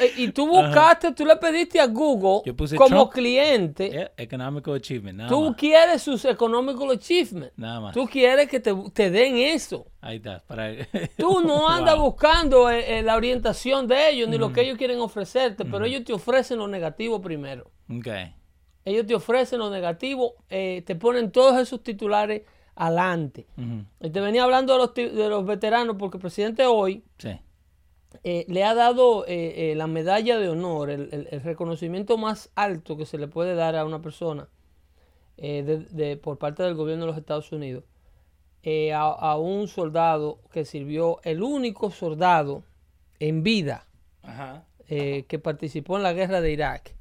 Eh, 0.00 0.12
y 0.16 0.32
tú 0.32 0.46
buscaste, 0.48 1.12
tú 1.12 1.24
le 1.24 1.36
pediste 1.36 1.78
a 1.80 1.86
Google 1.86 2.42
como 2.76 2.88
Trump. 2.88 3.12
cliente, 3.12 3.88
Yeah, 3.88 4.10
economical 4.16 4.74
achievement, 4.74 5.16
nada 5.18 5.30
tú 5.30 5.50
más. 5.50 5.56
quieres 5.56 6.02
sus 6.02 6.24
economical 6.24 6.90
achievements. 6.90 7.52
Nada 7.56 7.80
más. 7.80 7.94
Tú 7.94 8.06
quieres 8.06 8.48
que 8.48 8.58
te, 8.58 8.74
te 8.92 9.08
den 9.10 9.36
eso. 9.36 9.86
Ahí 10.00 10.16
está. 10.16 10.42
Para... 10.46 10.72
Tú 11.16 11.40
no 11.46 11.68
andas 11.68 11.94
Wow. 11.96 12.04
buscando 12.06 12.68
eh, 12.70 12.98
eh, 12.98 13.02
la 13.04 13.14
orientación 13.16 13.86
de 13.86 14.10
ellos 14.10 14.28
ni 14.28 14.36
lo 14.36 14.52
que 14.52 14.62
ellos 14.62 14.76
quieren 14.76 14.98
ofrecerte, 15.00 15.64
pero 15.64 15.84
ellos 15.86 16.02
te 16.04 16.12
ofrecen 16.12 16.58
lo 16.58 16.66
negativo 16.68 17.20
primero. 17.22 17.70
Ok. 17.88 18.08
Ellos 18.84 19.06
te 19.06 19.14
ofrecen 19.14 19.60
lo 19.60 19.70
negativo, 19.70 20.34
eh, 20.50 20.82
te 20.84 20.96
ponen 20.96 21.30
todos 21.30 21.56
esos 21.60 21.82
titulares 21.84 22.42
adelante. 22.78 23.46
Y 24.00 24.10
te 24.10 24.20
venía 24.20 24.44
hablando 24.44 24.72
de 24.74 24.78
los, 24.78 24.94
de 24.94 25.28
los 25.28 25.44
veteranos 25.44 25.96
porque 25.98 26.16
el 26.16 26.20
presidente 26.22 26.64
hoy 26.66 27.02
Sí. 27.18 27.38
eh, 28.24 28.44
le 28.48 28.64
ha 28.64 28.74
dado 28.74 29.26
eh, 29.26 29.72
eh, 29.72 29.74
la 29.74 29.86
medalla 29.86 30.38
de 30.38 30.48
honor, 30.48 30.90
el, 30.90 31.08
el- 31.12 31.28
el 31.30 31.40
reconocimiento 31.42 32.16
más 32.18 32.50
alto 32.54 32.96
que 32.96 33.04
se 33.06 33.18
le 33.18 33.26
puede 33.28 33.54
dar 33.54 33.74
a 33.76 33.84
una 33.84 34.00
persona 34.00 34.48
de- 35.36 35.86
de- 35.90 36.16
por 36.16 36.38
parte 36.38 36.62
del 36.62 36.74
gobierno 36.74 37.04
de 37.04 37.10
los 37.12 37.18
Estados 37.18 37.52
Unidos, 37.52 37.84
a, 38.94 38.98
a 39.02 39.36
un 39.38 39.66
soldado 39.68 40.40
que 40.52 40.64
sirvió, 40.64 41.20
el 41.24 41.42
único 41.42 41.90
soldado 41.90 42.64
en 43.20 43.42
vida 43.42 43.86
Ajá. 44.22 44.64
que 44.86 45.40
participó 45.42 45.96
en 45.96 46.02
la 46.02 46.12
guerra 46.12 46.40
de 46.40 46.52
Irak, 46.52 46.94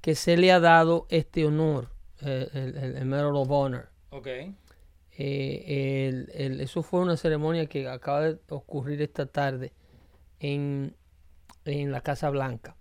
que 0.00 0.14
se 0.14 0.36
le 0.36 0.50
ha 0.52 0.58
dado 0.60 1.06
este 1.10 1.44
honor, 1.46 1.90
el, 2.20 2.96
el- 2.98 3.04
Medal 3.06 3.36
of 3.36 3.50
Honor. 3.50 3.88
Ok. 4.10 4.26
Eh, 5.18 6.08
el- 6.08 6.30
el- 6.34 6.60
eso 6.60 6.82
fue 6.82 7.00
una 7.00 7.16
ceremonia 7.16 7.66
que 7.66 7.86
acaba 7.88 8.22
de 8.22 8.38
ocurrir 8.48 9.02
esta 9.02 9.26
tarde 9.26 9.72
en, 10.40 10.94
en 11.64 11.92
la 11.92 12.00
Casa 12.00 12.30
Blanca. 12.30 12.76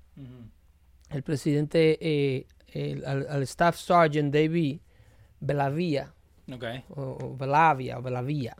El 1.09 1.23
presidente, 1.23 1.97
eh, 2.01 2.47
el- 2.67 3.05
al, 3.05 3.27
al 3.29 3.43
Staff 3.43 3.77
Sergeant 3.77 4.33
David 4.33 4.79
Belavia, 5.41 6.13
Ok. 6.51 6.63
o, 6.89 7.17
o 7.21 7.35
Belavia, 7.37 7.97
o 7.99 8.01
Belavia, 8.01 8.55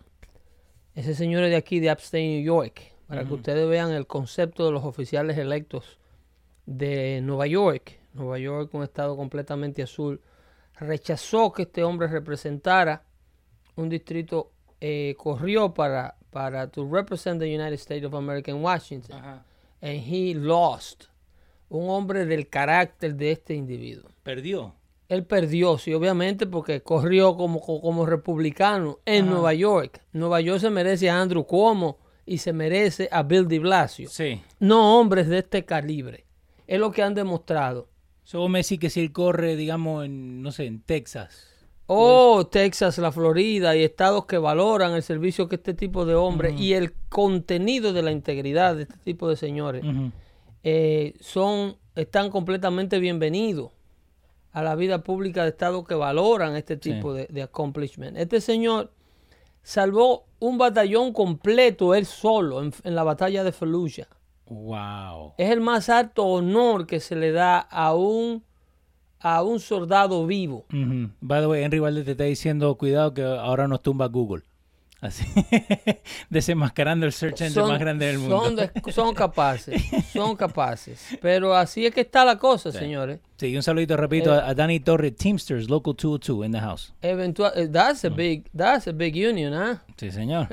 ese 0.95 1.15
señor 1.15 1.43
es 1.43 1.51
de 1.51 1.55
aquí, 1.55 1.79
de 1.79 1.91
Upstate 1.91 2.23
New 2.27 2.43
York, 2.43 2.81
para 3.07 3.23
que 3.25 3.33
ustedes 3.33 3.67
vean 3.69 3.91
el 3.91 4.05
concepto 4.07 4.65
de 4.65 4.71
los 4.71 4.83
oficiales 4.83 5.37
electos 5.37 5.99
de 6.65 7.21
Nueva 7.21 7.47
York. 7.47 7.99
Nueva 8.13 8.37
York, 8.39 8.73
un 8.73 8.83
estado 8.83 9.15
completamente 9.15 9.81
azul, 9.81 10.19
rechazó 10.77 11.53
que 11.53 11.61
este 11.63 11.83
hombre 11.83 12.07
representara 12.07 13.03
un 13.81 13.89
distrito, 13.89 14.51
eh, 14.79 15.15
corrió 15.17 15.73
para, 15.73 16.15
para 16.29 16.67
to 16.69 16.87
represent 16.89 17.39
the 17.39 17.47
United 17.47 17.73
States 17.73 18.05
of 18.05 18.13
America 18.13 18.51
en 18.51 18.63
Washington. 18.63 19.17
Ajá. 19.17 19.45
And 19.81 20.03
he 20.05 20.33
lost. 20.33 21.05
Un 21.69 21.89
hombre 21.89 22.25
del 22.25 22.47
carácter 22.47 23.15
de 23.15 23.31
este 23.31 23.55
individuo. 23.55 24.09
Perdió. 24.23 24.75
Él 25.07 25.25
perdió, 25.25 25.77
sí, 25.77 25.93
obviamente, 25.93 26.47
porque 26.47 26.81
corrió 26.81 27.35
como, 27.35 27.59
como, 27.59 28.05
republicano 28.05 28.99
en 29.05 29.29
Nueva 29.29 29.53
York. 29.53 30.01
Nueva 30.13 30.39
York 30.39 30.61
se 30.61 30.69
merece 30.69 31.09
a 31.09 31.19
Andrew 31.19 31.45
Cuomo 31.45 31.99
y 32.25 32.37
se 32.37 32.53
merece 32.53 33.09
a 33.11 33.23
Bill 33.23 33.47
de 33.47 33.59
Blasio. 33.59 34.09
Sí. 34.09 34.41
No 34.59 34.97
hombres 34.97 35.27
de 35.27 35.39
este 35.39 35.65
calibre. 35.65 36.25
Es 36.65 36.79
lo 36.79 36.91
que 36.91 37.01
han 37.01 37.13
demostrado. 37.13 37.89
So, 38.23 38.39
vos 38.39 38.49
me 38.49 38.59
decís 38.59 38.79
que 38.79 38.89
si 38.89 39.01
él 39.01 39.11
corre, 39.11 39.57
digamos, 39.57 40.05
en, 40.05 40.41
no 40.41 40.53
sé, 40.53 40.65
en 40.65 40.81
Texas. 40.81 41.50
Oh, 41.87 42.47
Texas, 42.47 42.97
la 42.99 43.11
Florida 43.11 43.75
y 43.75 43.83
estados 43.83 44.25
que 44.25 44.37
valoran 44.37 44.93
el 44.93 45.03
servicio 45.03 45.49
que 45.49 45.55
este 45.55 45.73
tipo 45.73 46.05
de 46.05 46.15
hombres 46.15 46.59
y 46.59 46.73
el 46.73 46.93
contenido 47.09 47.91
de 47.91 48.01
la 48.01 48.11
integridad 48.11 48.75
de 48.75 48.83
este 48.83 48.97
tipo 49.03 49.27
de 49.27 49.35
señores 49.35 49.83
eh, 50.63 51.15
son 51.19 51.75
están 51.95 52.29
completamente 52.29 52.99
bienvenidos 52.99 53.71
a 54.53 54.63
la 54.63 54.75
vida 54.75 55.03
pública 55.03 55.43
de 55.43 55.49
estados 55.49 55.85
que 55.85 55.95
valoran 55.95 56.55
este 56.55 56.77
tipo 56.77 57.13
de, 57.13 57.27
de 57.27 57.41
accomplishment. 57.41 58.17
Este 58.17 58.39
señor 58.39 58.91
salvó 59.63 60.25
un 60.39 60.57
batallón 60.57 61.13
completo 61.13 61.93
él 61.93 62.05
solo 62.05 62.61
en, 62.63 62.73
en 62.83 62.95
la 62.95 63.03
batalla 63.03 63.43
de 63.43 63.51
Fallujah. 63.51 64.07
Wow. 64.47 65.33
Es 65.37 65.49
el 65.49 65.61
más 65.61 65.89
alto 65.89 66.25
honor 66.25 66.85
que 66.85 66.99
se 66.99 67.15
le 67.15 67.31
da 67.31 67.59
a 67.59 67.93
un 67.93 68.43
a 69.21 69.43
un 69.43 69.59
soldado 69.59 70.25
vivo. 70.25 70.65
Ujú. 70.73 71.09
By 71.21 71.41
the 71.41 71.47
way, 71.47 71.63
Henry 71.63 71.79
Valdez 71.79 72.05
te 72.05 72.11
está 72.11 72.23
diciendo, 72.25 72.75
cuidado 72.75 73.13
que 73.13 73.23
ahora 73.23 73.67
nos 73.67 73.81
tumba 73.81 74.07
Google. 74.07 74.43
Así. 74.99 75.25
Desenmascarando 76.29 77.05
el 77.07 77.11
search 77.11 77.41
engine 77.41 77.65
más 77.65 77.79
grande 77.79 78.05
del 78.05 78.19
mundo. 78.19 78.39
Son, 78.43 78.55
de- 78.55 78.71
son 78.91 79.13
capaces, 79.15 79.81
son 80.13 80.35
capaces. 80.35 81.17
Pero 81.21 81.55
así 81.55 81.85
es 81.87 81.93
que 81.93 82.01
está 82.01 82.23
la 82.23 82.37
cosa, 82.37 82.71
señores. 82.71 83.19
Sí, 83.37 83.55
un 83.55 83.63
saludito, 83.63 83.97
repito, 83.97 84.31
a, 84.31 84.47
a 84.49 84.53
Danny 84.53 84.79
Torres, 84.79 85.15
Teamsters, 85.15 85.69
Local 85.71 85.95
202 85.95 86.45
in 86.45 86.51
the 86.51 86.59
house. 86.59 86.93
Eventual, 87.01 87.51
eh, 87.55 87.67
that's 87.67 88.05
a 88.05 88.09
big, 88.09 88.45
that's 88.55 88.87
a 88.87 88.91
big 88.91 89.15
union, 89.15 89.53
¿ah? 89.55 89.83
Sí, 89.97 90.11
señor. 90.11 90.47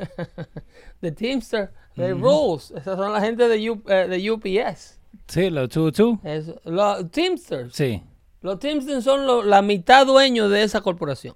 The 1.02 1.12
Teamster, 1.12 1.70
the 1.94 2.14
rules. 2.14 2.70
Esas 2.72 2.96
son 2.96 3.12
la 3.12 3.20
gente 3.20 3.46
de, 3.48 3.70
U- 3.70 3.82
eh, 3.86 4.08
de 4.08 4.30
UPS. 4.30 4.98
Sí, 5.28 5.50
los 5.50 5.68
202. 5.68 6.18
Es- 6.24 6.54
los 6.64 7.10
Teamsters. 7.10 7.74
Sí. 7.74 8.02
Los 8.40 8.58
Teamsters 8.58 9.04
son 9.04 9.26
lo- 9.26 9.42
la 9.42 9.62
mitad 9.62 10.06
dueños 10.06 10.50
de 10.50 10.62
esa 10.62 10.80
corporación. 10.80 11.34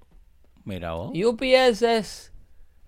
Mira 0.63 0.93
vos. 0.93 1.11
UPS 1.13 1.81
es 1.97 2.33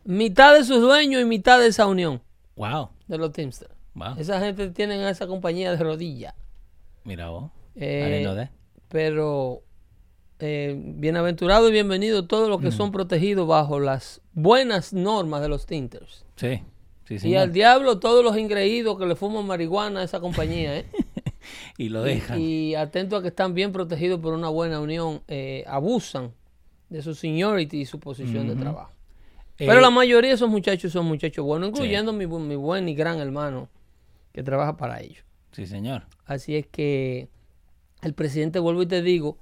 mitad 0.06 0.54
de 0.56 0.64
sus 0.64 0.80
dueños 0.82 1.22
y 1.22 1.26
mitad 1.26 1.60
de 1.60 1.68
esa 1.68 1.86
unión 1.88 2.22
Wow. 2.56 2.90
de 3.08 3.18
los 3.18 3.32
Teamsters. 3.34 3.74
Wow. 3.94 4.16
Esa 4.18 4.40
gente 4.40 4.70
tiene 4.70 5.10
esa 5.10 5.28
compañía 5.28 5.72
de 5.72 5.78
rodilla. 5.84 6.36
Mira 7.04 7.30
vos. 7.30 7.52
Eh, 7.76 8.24
that. 8.26 8.50
pero 8.88 9.62
eh, 10.40 10.76
bienaventurado 10.78 11.68
y 11.70 11.72
bienvenido 11.72 12.26
todos 12.28 12.48
Mm. 12.48 12.52
los 12.52 12.62
que 12.62 12.72
son 12.72 12.92
protegidos 12.92 13.48
bajo 13.48 13.80
las 13.80 14.22
buenas 14.34 14.94
normas 14.94 15.42
de 15.42 15.50
los 15.50 15.66
Teamsters. 15.66 16.26
Sí. 16.36 16.62
Sí, 17.06 17.16
Y 17.16 17.20
señor. 17.20 17.42
al 17.44 17.52
diablo 17.54 18.00
todos 18.00 18.24
los 18.24 18.36
ingreídos 18.38 18.98
que 18.98 19.06
le 19.06 19.16
fuman 19.16 19.46
marihuana 19.46 20.00
a 20.00 20.04
esa 20.04 20.20
compañía, 20.20 20.78
¿eh? 20.78 20.86
Y 21.78 21.90
lo 21.90 22.02
dejan. 22.04 22.40
y 22.40 22.76
atento 22.76 23.16
a 23.18 23.22
que 23.22 23.28
están 23.30 23.54
bien 23.54 23.72
protegidos 23.72 24.20
por 24.20 24.34
una 24.34 24.50
buena 24.50 24.80
unión, 24.80 25.22
eh, 25.28 25.64
abusan 25.68 26.34
de 26.90 27.02
su 27.02 27.16
seniority 27.16 27.82
y 27.82 27.86
su 27.86 28.00
posición 28.00 28.48
de 28.48 28.56
trabajo. 28.56 28.92
Eh, 29.58 29.66
Pero 29.68 29.80
la 29.82 29.90
mayoría 29.90 30.30
de 30.30 30.36
esos 30.36 30.50
muchachos 30.50 30.92
son 30.92 31.06
muchachos 31.06 31.44
buenos, 31.46 31.70
incluyendo 31.70 32.12
mi, 32.14 32.28
mi 32.28 32.56
buen 32.56 32.88
y 32.90 32.94
gran 32.96 33.20
hermano 33.20 33.70
que 34.34 34.44
trabaja 34.44 34.76
para 34.78 35.00
ellos. 35.02 35.24
Sí, 35.52 35.66
señor. 35.66 36.04
Así 36.26 36.56
es 36.58 36.68
que 36.68 37.30
el 38.02 38.14
presidente, 38.14 38.60
vuelvo 38.60 38.82
y 38.84 38.86
te 38.88 39.02
digo, 39.02 39.38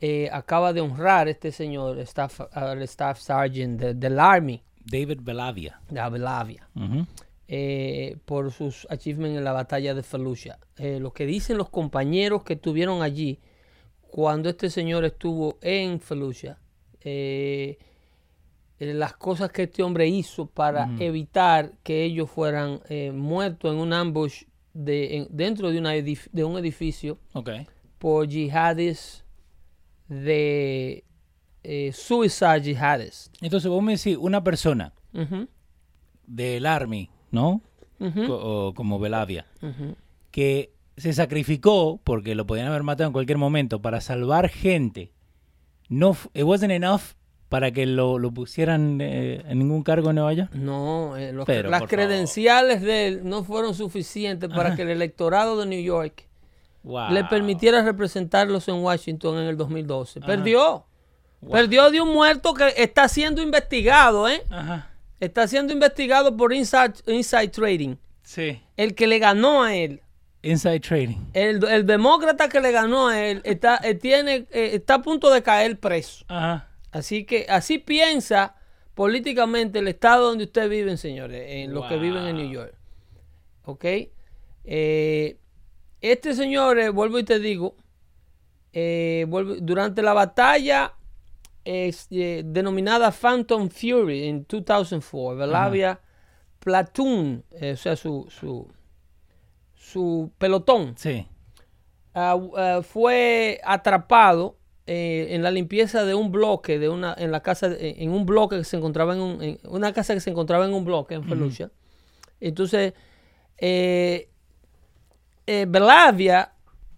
eh, 0.00 0.28
acaba 0.30 0.74
de 0.74 0.82
honrar 0.82 1.26
a 1.26 1.30
este 1.30 1.50
señor, 1.52 1.98
staff, 2.00 2.42
al 2.52 2.82
staff 2.82 3.18
sergeant 3.18 3.80
de- 3.80 3.94
del 3.94 4.20
Army, 4.20 4.62
David 4.84 5.20
Belavia. 5.22 5.80
de 5.88 5.98
Abelavia. 6.00 6.68
Ujú. 6.76 7.06
Eh, 7.48 8.16
por 8.24 8.50
sus 8.52 8.86
achievements 8.90 9.38
en 9.38 9.44
la 9.44 9.52
batalla 9.52 9.94
de 9.94 10.02
Fallujah. 10.02 10.58
Eh, 10.78 10.98
lo 11.00 11.12
que 11.12 11.26
dicen 11.26 11.56
los 11.58 11.68
compañeros 11.70 12.42
que 12.42 12.54
estuvieron 12.54 13.02
allí 13.02 13.38
cuando 14.00 14.48
este 14.48 14.70
señor 14.70 15.04
estuvo 15.04 15.58
en 15.60 16.00
Fallujah, 16.00 16.58
eh, 17.00 17.78
las 18.78 19.14
cosas 19.16 19.50
que 19.52 19.62
este 19.64 19.82
hombre 19.82 20.06
hizo 20.08 20.46
para 20.46 20.90
evitar 20.98 21.72
que 21.82 22.02
ellos 22.04 22.30
fueran 22.30 22.80
muertos 23.14 23.72
en 23.72 23.78
un 23.80 23.92
ambush 23.92 24.42
de, 24.74 25.16
en- 25.16 25.28
dentro 25.30 25.70
de, 25.70 25.78
una 25.78 25.92
de 25.92 26.44
un 26.44 26.58
edificio 26.58 27.18
Ok. 27.32 27.50
por 27.98 28.26
yihadis 28.28 29.24
de 30.08 31.04
suicide 31.92 32.60
jihadis. 32.62 33.30
Entonces 33.40 33.70
vos 33.70 33.82
me 33.82 33.96
decís, 33.96 34.16
una 34.20 34.42
persona 34.44 34.92
del 36.26 36.66
Army, 36.66 37.08
¿no? 37.30 37.60
o 38.28 38.72
como 38.74 38.98
Belavia, 38.98 39.46
que 40.30 40.70
se 40.96 41.12
sacrificó, 41.12 42.00
porque 42.04 42.34
lo 42.34 42.46
podían 42.46 42.66
haber 42.68 42.82
matado 42.82 43.06
en 43.08 43.12
cualquier 43.12 43.38
momento, 43.38 43.80
para 43.80 44.00
salvar 44.00 44.48
gente. 44.48 45.12
No, 45.88 46.16
it 46.34 46.42
wasn't 46.42 46.72
enough 46.72 47.00
para 47.48 47.70
que 47.70 47.86
lo, 47.86 48.18
lo 48.18 48.32
pusieran 48.32 48.98
eh, 49.00 49.42
en 49.46 49.58
ningún 49.60 49.82
cargo 49.84 50.10
en 50.10 50.16
Nueva 50.16 50.32
York. 50.32 50.50
No, 50.52 51.16
eh, 51.16 51.32
los- 51.32 51.46
Pero, 51.46 51.70
las 51.70 51.78
favor. 51.80 51.88
credenciales 51.90 52.82
de 52.82 53.06
él 53.06 53.20
no 53.24 53.44
fueron 53.44 53.72
suficientes 53.74 54.50
para 54.50 54.74
que 54.74 54.82
el 54.82 54.88
electorado 54.90 55.58
de 55.58 55.66
New 55.66 55.80
York 55.82 56.24
Wow. 56.82 57.10
le 57.10 57.24
permitiera 57.24 57.82
representarlos 57.82 58.68
en 58.68 58.76
Washington 58.76 59.38
en 59.38 59.44
el 59.48 59.56
2012. 59.56 60.20
Perdió. 60.20 60.84
Perdió 61.50 61.90
de 61.90 62.00
un 62.00 62.12
muerto 62.12 62.54
que 62.54 62.72
está 62.76 63.08
siendo 63.08 63.42
investigado, 63.42 64.28
¿eh? 64.28 64.42
Ajá. 64.50 64.90
Está 65.20 65.46
siendo 65.48 65.72
investigado 65.72 66.36
por 66.36 66.52
Inside, 66.52 66.94
Inside 67.06 67.48
Trading. 67.48 67.96
Sí. 68.22 68.60
El 68.76 68.94
que 68.94 69.06
le 69.06 69.18
ganó 69.18 69.62
a 69.62 69.74
él. 69.74 70.02
Inside 70.42 70.80
trading. 70.80 71.16
El, 71.32 71.64
el 71.64 71.86
demócrata 71.86 72.48
que 72.48 72.60
le 72.60 72.70
ganó 72.70 73.08
a 73.08 73.20
él 73.20 73.40
está, 73.44 73.80
eh, 73.82 73.94
tiene, 73.94 74.46
eh, 74.50 74.70
está 74.74 74.94
a 74.94 75.02
punto 75.02 75.30
de 75.30 75.42
caer 75.42 75.78
preso. 75.80 76.24
Ajá. 76.28 76.68
Así 76.92 77.24
que 77.24 77.46
así 77.48 77.78
piensa 77.78 78.54
políticamente 78.94 79.80
el 79.80 79.88
estado 79.88 80.28
donde 80.28 80.44
ustedes 80.44 80.70
viven, 80.70 80.98
señores, 80.98 81.42
en 81.48 81.74
los 81.74 81.86
que 81.86 81.96
viven 81.96 82.24
en 82.26 82.36
New 82.36 82.50
York. 82.50 82.74
¿Ok? 83.64 83.84
Eh, 84.64 85.36
este 86.00 86.34
señor, 86.34 86.78
eh, 86.78 86.90
vuelvo 86.90 87.18
y 87.18 87.24
te 87.24 87.38
digo, 87.40 87.74
eh, 88.72 89.24
vuelvo- 89.28 89.56
durante 89.60 90.00
la 90.02 90.12
batalla 90.12 90.92
es, 91.66 92.06
eh, 92.10 92.42
denominada 92.46 93.10
Phantom 93.10 93.68
Fury 93.68 94.28
en 94.28 94.46
2004, 94.48 95.36
Belavia 95.36 96.00
Platoon, 96.60 97.44
eh, 97.52 97.72
o 97.72 97.76
sea, 97.76 97.96
su, 97.96 98.26
su, 98.30 98.68
su 99.74 100.30
pelotón, 100.38 100.94
Sí. 100.96 101.26
ah, 102.14 102.38
ah, 102.56 102.80
fue 102.82 103.60
atrapado 103.64 104.56
eh, 104.88 105.28
en 105.34 105.42
la 105.42 105.50
limpieza 105.50 106.04
de 106.04 106.14
un 106.14 106.30
bloque 106.30 106.78
de 106.78 106.88
una 106.88 107.12
en 107.18 107.32
la 107.32 107.42
casa 107.42 107.68
de- 107.68 107.96
en 107.98 108.10
un 108.12 108.24
bloque 108.24 108.58
que 108.58 108.64
se 108.64 108.76
encontraba 108.76 109.14
en, 109.14 109.20
un- 109.20 109.42
en 109.42 109.58
una 109.68 109.92
casa 109.92 110.14
que 110.14 110.20
se 110.20 110.30
encontraba 110.30 110.64
en 110.64 110.72
un 110.74 110.84
bloque 110.84 111.14
en 111.16 111.24
Fallujah. 111.24 111.70
Entonces 112.40 112.94
eh, 113.58 114.28
eh, 115.46 115.66
Belavia 115.68 116.52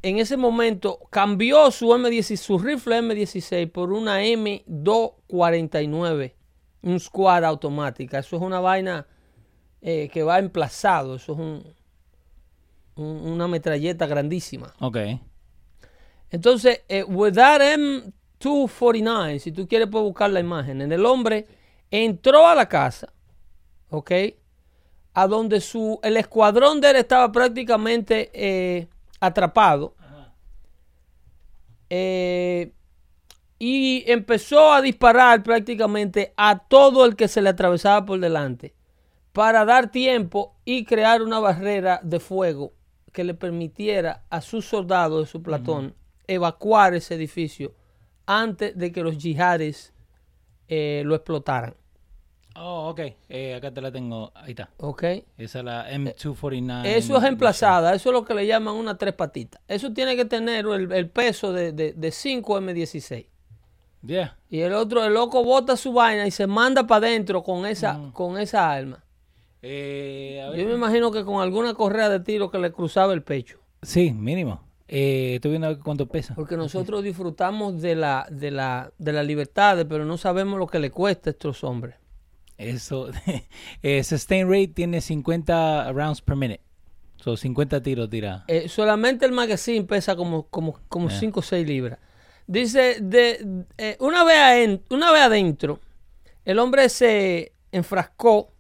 en 0.08 0.18
ese 0.18 0.36
momento 0.36 0.98
cambió 1.10 1.70
su 1.70 1.86
M16 1.88 2.36
su 2.36 2.58
rifle 2.58 3.00
M16 3.00 3.70
por 3.70 3.92
una 3.92 4.22
M249 4.22 6.34
un 6.82 7.00
squad 7.00 7.44
automática 7.44 8.18
eso 8.20 8.36
es 8.36 8.42
una 8.42 8.60
vaina 8.60 9.06
eh, 9.80 10.08
que 10.12 10.22
va 10.22 10.38
emplazado 10.38 11.16
eso 11.16 11.32
es 11.32 11.38
un- 11.38 11.74
un- 12.96 13.30
una 13.32 13.48
metralleta 13.48 14.06
grandísima 14.06 14.74
Ok. 14.80 14.98
entonces, 16.30 16.82
eh, 16.88 17.04
with 17.04 17.34
that 17.34 17.60
M249, 17.60 19.38
si 19.38 19.52
tú 19.52 19.66
quieres 19.66 19.88
puedes 19.88 20.04
buscar 20.06 20.30
la 20.30 20.40
imagen, 20.40 20.82
en 20.82 20.92
el 20.92 21.06
hombre 21.06 21.46
entró 21.90 22.46
a 22.46 22.54
la 22.54 22.68
casa, 22.68 23.12
¿ok? 23.90 24.10
A 25.14 25.26
donde 25.26 25.60
su, 25.60 25.98
el 26.02 26.16
escuadrón 26.16 26.80
de 26.80 26.90
él 26.90 26.96
estaba 26.96 27.32
prácticamente 27.32 28.30
eh, 28.34 28.88
atrapado. 29.20 29.94
Eh, 31.90 32.72
y 33.58 34.04
empezó 34.06 34.72
a 34.72 34.80
disparar 34.80 35.42
prácticamente 35.42 36.32
a 36.36 36.58
todo 36.58 37.04
el 37.04 37.16
que 37.16 37.28
se 37.28 37.42
le 37.42 37.48
atravesaba 37.48 38.04
por 38.06 38.20
delante 38.20 38.74
para 39.32 39.64
dar 39.64 39.90
tiempo 39.90 40.56
y 40.64 40.84
crear 40.84 41.22
una 41.22 41.40
barrera 41.40 42.00
de 42.02 42.20
fuego 42.20 42.72
que 43.12 43.24
le 43.24 43.34
permitiera 43.34 44.24
a 44.30 44.40
sus 44.40 44.66
soldados 44.66 45.24
de 45.24 45.30
su 45.30 45.42
platón 45.42 45.94
evacuar 46.26 46.94
ese 46.94 47.14
edificio 47.14 47.74
antes 48.26 48.76
de 48.76 48.92
que 48.92 49.02
los 49.02 49.18
yihadis 49.18 49.92
eh, 50.68 51.02
lo 51.04 51.14
explotaran. 51.14 51.74
Oh, 52.60 52.88
ok. 52.90 53.00
Eh, 53.28 53.54
acá 53.54 53.72
te 53.72 53.80
la 53.80 53.92
tengo. 53.92 54.32
Ahí 54.34 54.50
está. 54.50 54.70
¿Ok? 54.78 55.02
Esa 55.36 55.58
es 55.60 55.64
la 55.64 55.90
M249. 55.90 56.86
Eso 56.86 57.16
es 57.18 57.24
emplazada, 57.24 57.94
eso 57.94 58.08
es 58.08 58.12
lo 58.12 58.24
que 58.24 58.34
le 58.34 58.46
llaman 58.46 58.74
una 58.74 58.98
tres 58.98 59.14
patitas. 59.14 59.60
Eso 59.68 59.92
tiene 59.92 60.16
que 60.16 60.24
tener 60.24 60.66
el, 60.66 60.90
el 60.92 61.08
peso 61.08 61.52
de, 61.52 61.72
de, 61.72 61.92
de 61.92 62.10
5 62.10 62.60
M16. 62.60 63.26
Yeah. 64.04 64.36
Y 64.48 64.60
el 64.60 64.72
otro, 64.74 65.04
el 65.04 65.14
loco 65.14 65.42
bota 65.44 65.76
su 65.76 65.92
vaina 65.92 66.26
y 66.26 66.30
se 66.30 66.46
manda 66.46 66.86
para 66.86 67.06
adentro 67.06 67.42
con 67.42 67.66
esa, 67.66 68.10
con 68.12 68.38
esa 68.38 68.70
arma. 68.70 69.04
Eh, 69.62 70.42
a 70.44 70.50
ver. 70.50 70.60
Yo 70.60 70.66
me 70.66 70.74
imagino 70.74 71.10
que 71.10 71.24
con 71.24 71.40
alguna 71.40 71.74
correa 71.74 72.08
de 72.08 72.20
tiro 72.20 72.50
que 72.50 72.58
le 72.58 72.70
cruzaba 72.70 73.12
el 73.12 73.22
pecho. 73.22 73.58
Sí, 73.82 74.12
mínimo. 74.12 74.60
Eh, 74.86 75.34
estoy 75.34 75.50
viendo 75.50 75.78
cuánto 75.80 76.06
pesa. 76.06 76.34
Porque 76.34 76.56
nosotros 76.56 77.02
disfrutamos 77.02 77.80
de 77.82 77.94
la, 77.94 78.26
de 78.30 78.50
la, 78.50 78.90
de 78.98 79.12
la 79.12 79.22
libertad, 79.22 79.84
pero 79.88 80.04
no 80.04 80.16
sabemos 80.16 80.58
lo 80.58 80.66
que 80.66 80.78
le 80.78 80.90
cuesta 80.90 81.30
a 81.30 81.32
estos 81.32 81.62
hombres. 81.62 81.96
Eso. 82.58 83.10
eh, 83.82 84.04
sustain 84.04 84.48
rate 84.48 84.68
tiene 84.68 85.00
50 85.00 85.92
rounds 85.92 86.20
per 86.20 86.36
minute. 86.36 86.60
So 87.16 87.36
50 87.36 87.82
tiros 87.82 88.08
tira. 88.10 88.44
Eh, 88.46 88.68
solamente 88.68 89.26
el 89.26 89.32
magazine 89.32 89.84
pesa 89.84 90.14
como, 90.14 90.46
como, 90.48 90.78
como 90.88 91.08
Yeah. 91.08 91.18
5 91.20 91.40
o 91.40 91.42
6 91.42 91.66
libras. 91.66 91.98
Dice, 92.46 92.98
de, 93.00 93.64
eh, 93.76 93.96
una, 94.00 94.24
vez 94.24 94.36
aden- 94.38 94.82
una 94.90 95.10
vez 95.12 95.22
adentro, 95.22 95.80
el 96.44 96.58
hombre 96.58 96.88
se 96.88 97.52
enfrascó 97.72 98.52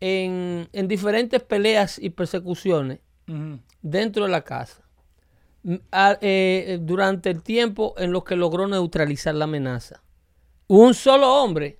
en, 0.00 0.68
en 0.72 0.88
diferentes 0.88 1.42
peleas 1.42 1.98
y 1.98 2.10
persecuciones 2.10 2.98
dentro 3.80 4.24
de 4.24 4.30
la 4.30 4.42
casa. 4.42 4.82
A- 5.92 6.18
eh, 6.20 6.78
durante 6.82 7.30
el 7.30 7.42
tiempo 7.42 7.94
en 7.96 8.12
lo 8.12 8.24
que 8.24 8.34
logró 8.36 8.66
neutralizar 8.66 9.34
la 9.34 9.44
amenaza. 9.44 10.02
Un 10.66 10.92
solo 10.94 11.32
hombre, 11.42 11.78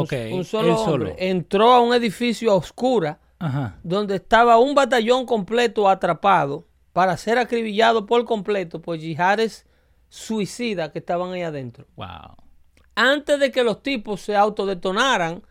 un- 0.00 0.44
solo 0.44 0.80
hombre, 0.80 1.14
entró 1.18 1.72
a 1.72 1.80
un 1.80 1.94
edificio 1.94 2.50
a 2.52 2.54
oscura 2.54 3.18
Ajá. 3.38 3.78
donde 3.82 4.16
estaba 4.16 4.58
un 4.58 4.74
batallón 4.74 5.26
completo 5.26 5.88
atrapado 5.88 6.66
para 6.92 7.16
ser 7.16 7.38
acribillado 7.38 8.06
por 8.06 8.24
completo 8.24 8.80
por 8.80 8.96
yihades 8.98 9.66
suicidas 10.08 10.90
que 10.90 10.98
estaban 11.00 11.32
ahí 11.32 11.42
adentro. 11.42 11.86
Wow. 11.96 12.36
Antes 12.94 13.38
de 13.38 13.50
que 13.50 13.62
los 13.62 13.82
tipos 13.82 14.20
se 14.22 14.34
autodetonaran 14.36 15.42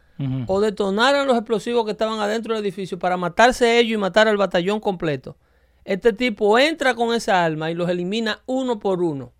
o 0.47 0.61
detonaran 0.61 1.27
los 1.27 1.35
explosivos 1.35 1.83
que 1.83 1.91
estaban 1.91 2.19
adentro 2.21 2.55
del 2.55 2.63
edificio 2.63 2.97
para 2.97 3.17
matarse 3.17 3.77
ellos 3.79 3.95
y 3.95 3.97
matar 3.97 4.29
al 4.29 4.37
batallón 4.37 4.79
completo, 4.79 5.35
este 5.83 6.13
tipo 6.13 6.57
entra 6.57 6.95
con 6.95 7.13
esa 7.13 7.43
arma 7.43 7.69
y 7.69 7.75
los 7.75 7.89
elimina 7.89 8.39
uno 8.45 8.79
por 8.79 9.03
uno. 9.03 9.33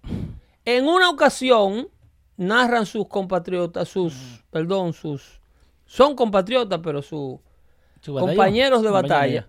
En 0.65 0.86
una 0.88 1.10
ocasión, 1.10 1.88
narran 2.38 2.86
sus 2.86 3.08
compatriotas, 3.08 3.88
sus, 3.88 4.43
perdón, 4.52 4.93
sus, 4.93 5.39
son 5.86 6.15
compatriotas, 6.15 6.80
pero 6.84 7.02
sus 7.02 7.39
Su 8.02 8.13
compañeros 8.15 8.84
de 8.84 8.89
batalla, 8.89 9.48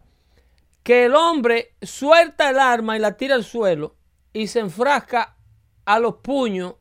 que 0.83 1.07
el 1.07 1.15
hombre 1.15 1.75
suelta 1.83 2.51
el 2.51 2.59
arma 2.59 2.97
y 2.97 3.01
la 3.01 3.17
tira 3.17 3.35
al 3.35 3.45
suelo 3.45 3.97
y 4.33 4.47
se 4.47 4.61
enfrasca 4.61 5.37
a 5.85 5.99
los 5.99 6.17
puños 6.17 6.75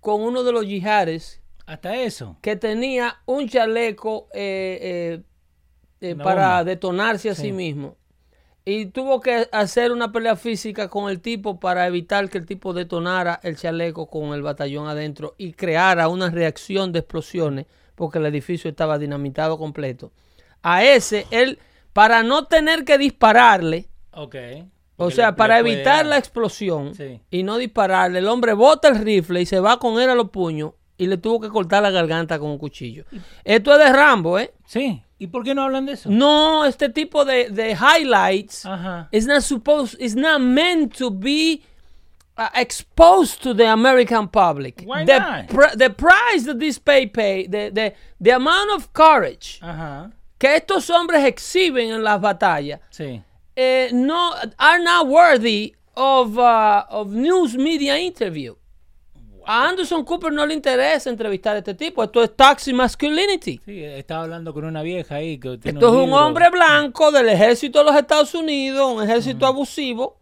con 0.00 0.22
uno 0.22 0.42
de 0.42 0.52
los 0.52 0.66
yihades 0.66 1.36
ya. 1.36 1.42
Hasta 1.74 1.96
eso. 1.96 2.36
que 2.42 2.56
tenía 2.56 3.22
un 3.24 3.48
chaleco 3.48 4.28
eh, 4.34 4.78
eh, 4.82 5.22
eh, 6.00 6.16
para 6.16 6.48
bomba. 6.48 6.64
detonarse 6.64 7.30
a 7.30 7.34
sí. 7.34 7.42
Sí. 7.42 7.52
mismo. 7.52 7.96
Y 8.64 8.86
tuvo 8.86 9.20
que 9.20 9.48
hacer 9.50 9.90
una 9.90 10.12
pelea 10.12 10.36
física 10.36 10.88
con 10.88 11.10
el 11.10 11.20
tipo 11.20 11.58
para 11.58 11.86
evitar 11.86 12.28
que 12.30 12.38
el 12.38 12.46
tipo 12.46 12.72
detonara 12.72 13.40
el 13.42 13.56
chaleco 13.56 14.06
con 14.08 14.34
el 14.34 14.42
batallón 14.42 14.86
adentro 14.86 15.34
y 15.36 15.52
creara 15.52 16.06
una 16.08 16.30
reacción 16.30 16.92
de 16.92 17.00
explosiones 17.00 17.66
porque 17.96 18.18
el 18.18 18.26
edificio 18.26 18.70
estaba 18.70 18.98
dinamitado 18.98 19.58
completo. 19.58 20.12
A 20.62 20.84
ese, 20.84 21.26
él, 21.32 21.58
para 21.92 22.22
no 22.22 22.44
tener 22.46 22.84
que 22.84 22.98
dispararle, 22.98 23.88
Ok. 24.12 24.36
o 24.96 25.10
sea, 25.10 25.30
le- 25.30 25.36
para 25.36 25.60
le 25.60 25.72
evitar 25.72 26.06
la 26.06 26.18
explosión 26.18 26.94
Sí. 26.94 27.20
y 27.30 27.42
no 27.42 27.58
dispararle, 27.58 28.20
el 28.20 28.28
hombre 28.28 28.52
bota 28.52 28.86
el 28.88 29.00
rifle 29.04 29.40
y 29.42 29.46
se 29.46 29.58
va 29.58 29.78
con 29.80 30.00
él 30.00 30.08
a 30.08 30.14
los 30.14 30.30
puños 30.30 30.72
y 30.96 31.06
le 31.08 31.16
tuvo 31.16 31.40
que 31.40 31.48
cortar 31.48 31.82
la 31.82 31.90
garganta 31.90 32.38
con 32.38 32.50
un 32.50 32.58
cuchillo. 32.58 33.04
Esto 33.42 33.72
es 33.72 33.78
de 33.80 33.92
Rambo, 33.92 34.38
¿eh? 34.38 34.52
Sí. 34.66 35.02
¿Y 35.22 35.28
por 35.28 35.44
qué 35.44 35.54
no 35.54 35.62
hablan 35.62 35.86
de 35.86 35.92
eso? 35.92 36.10
No, 36.10 36.64
este 36.64 36.88
tipo 36.88 37.24
de, 37.24 37.48
de 37.48 37.76
highlights 37.76 38.66
Ajá. 38.66 39.06
is 39.12 39.24
not 39.24 39.42
supposed, 39.42 39.94
is 40.00 40.16
not 40.16 40.40
meant 40.40 40.96
to 40.98 41.10
be 41.12 41.62
uh, 42.36 42.48
exposed 42.56 43.40
to 43.40 43.54
the 43.54 43.66
American 43.70 44.26
public. 44.26 44.82
Why 44.84 45.04
the, 45.04 45.18
not? 45.20 45.48
pr- 45.48 45.76
the 45.76 45.90
price 45.90 46.44
that 46.46 46.58
this 46.58 46.76
pay 46.80 47.06
pay, 47.06 47.46
the, 47.46 47.70
the, 47.72 47.92
the 48.20 48.30
amount 48.34 48.72
of 48.72 48.92
courage 48.92 49.60
Ajá. 49.62 50.10
que 50.40 50.48
estos 50.56 50.90
hombres 50.90 51.24
exhiben 51.24 51.92
en 51.94 52.02
las 52.02 52.20
batallas, 52.20 52.80
Sí. 52.90 53.22
eh, 53.56 53.90
no, 53.92 54.34
are 54.58 54.80
not 54.82 55.06
worthy 55.06 55.76
of, 55.94 56.36
uh, 56.36 56.84
of 56.90 57.12
news 57.12 57.54
media 57.56 57.96
interview. 57.96 58.56
A 59.46 59.68
Anderson 59.68 60.04
Cooper 60.04 60.32
no 60.32 60.44
le 60.46 60.54
interesa 60.54 61.10
entrevistar 61.10 61.56
a 61.56 61.58
este 61.58 61.74
tipo. 61.74 62.02
Esto 62.04 62.22
es 62.22 62.34
taxi 62.36 62.72
masculinity. 62.72 63.60
Sí, 63.64 63.82
estaba 63.84 64.22
hablando 64.24 64.52
con 64.54 64.64
una 64.64 64.82
vieja 64.82 65.16
ahí 65.16 65.38
que 65.38 65.58
tiene 65.58 65.78
Esto 65.78 65.88
es 65.88 65.94
un 65.94 66.00
libro. 66.10 66.26
hombre 66.26 66.50
blanco 66.50 67.10
del 67.10 67.28
ejército 67.28 67.80
de 67.80 67.84
los 67.86 67.96
Estados 67.96 68.34
Unidos, 68.34 68.92
un 68.94 69.02
ejército 69.02 69.46
abusivo, 69.46 70.16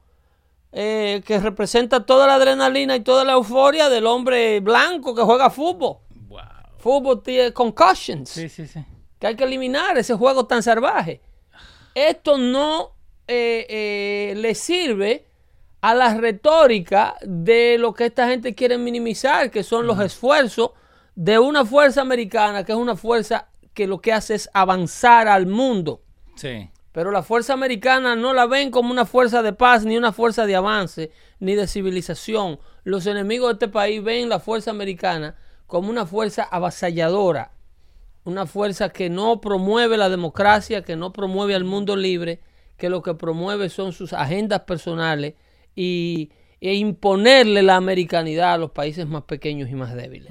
eh, 0.72 1.22
que 1.26 1.38
representa 1.40 2.04
toda 2.06 2.26
la 2.26 2.34
adrenalina 2.34 2.94
y 2.96 3.00
toda 3.00 3.24
la 3.24 3.32
euforia 3.32 3.88
del 3.88 4.06
hombre 4.06 4.60
blanco 4.60 5.14
que 5.14 5.22
juega 5.22 5.50
fútbol. 5.50 5.96
Wow. 6.28 6.40
Fútbol 6.78 7.22
tiene 7.22 7.52
concussions, 7.52 8.30
Sí, 8.30 8.48
sí, 8.48 8.66
sí. 8.66 8.80
que 9.18 9.26
hay 9.26 9.36
que 9.36 9.44
eliminar 9.44 9.98
ese 9.98 10.14
juego 10.14 10.46
tan 10.46 10.62
salvaje. 10.62 11.20
Esto 11.94 12.38
no 12.38 12.92
eh, 13.26 13.66
eh, 13.68 14.34
le 14.36 14.54
sirve 14.54 15.26
a 15.80 15.94
la 15.94 16.14
retórica 16.14 17.16
de 17.22 17.78
lo 17.78 17.94
que 17.94 18.06
esta 18.06 18.28
gente 18.28 18.54
quiere 18.54 18.76
minimizar, 18.78 19.50
que 19.50 19.62
son 19.62 19.86
los 19.86 20.00
esfuerzos 20.00 20.72
de 21.14 21.38
una 21.38 21.64
fuerza 21.64 22.00
americana, 22.00 22.64
que 22.64 22.72
es 22.72 22.78
una 22.78 22.96
fuerza 22.96 23.48
que 23.74 23.86
lo 23.86 24.00
que 24.00 24.12
hace 24.12 24.34
es 24.34 24.50
avanzar 24.52 25.28
al 25.28 25.46
mundo. 25.46 26.02
Sí. 26.36 26.70
Pero 26.92 27.12
la 27.12 27.22
fuerza 27.22 27.52
americana 27.52 28.16
no 28.16 28.32
la 28.32 28.46
ven 28.46 28.70
como 28.70 28.90
una 28.90 29.06
fuerza 29.06 29.42
de 29.42 29.52
paz, 29.52 29.84
ni 29.84 29.96
una 29.96 30.12
fuerza 30.12 30.44
de 30.44 30.56
avance, 30.56 31.12
ni 31.38 31.54
de 31.54 31.66
civilización. 31.66 32.58
Los 32.84 33.06
enemigos 33.06 33.48
de 33.48 33.52
este 33.52 33.68
país 33.68 34.02
ven 34.02 34.28
la 34.28 34.40
fuerza 34.40 34.70
americana 34.70 35.36
como 35.66 35.88
una 35.88 36.04
fuerza 36.04 36.42
avasalladora, 36.42 37.52
una 38.24 38.44
fuerza 38.46 38.88
que 38.88 39.08
no 39.08 39.40
promueve 39.40 39.96
la 39.96 40.08
democracia, 40.08 40.82
que 40.82 40.96
no 40.96 41.12
promueve 41.12 41.54
al 41.54 41.64
mundo 41.64 41.96
libre, 41.96 42.40
que 42.76 42.90
lo 42.90 43.02
que 43.02 43.14
promueve 43.14 43.68
son 43.68 43.92
sus 43.92 44.12
agendas 44.12 44.60
personales 44.62 45.34
y, 45.80 46.30
e 46.60 46.74
imponerle 46.74 47.62
la 47.62 47.76
americanidad 47.76 48.52
a 48.54 48.58
los 48.58 48.70
países 48.72 49.06
más 49.06 49.22
pequeños 49.24 49.70
y 49.70 49.74
más 49.74 49.94
débiles. 49.94 50.30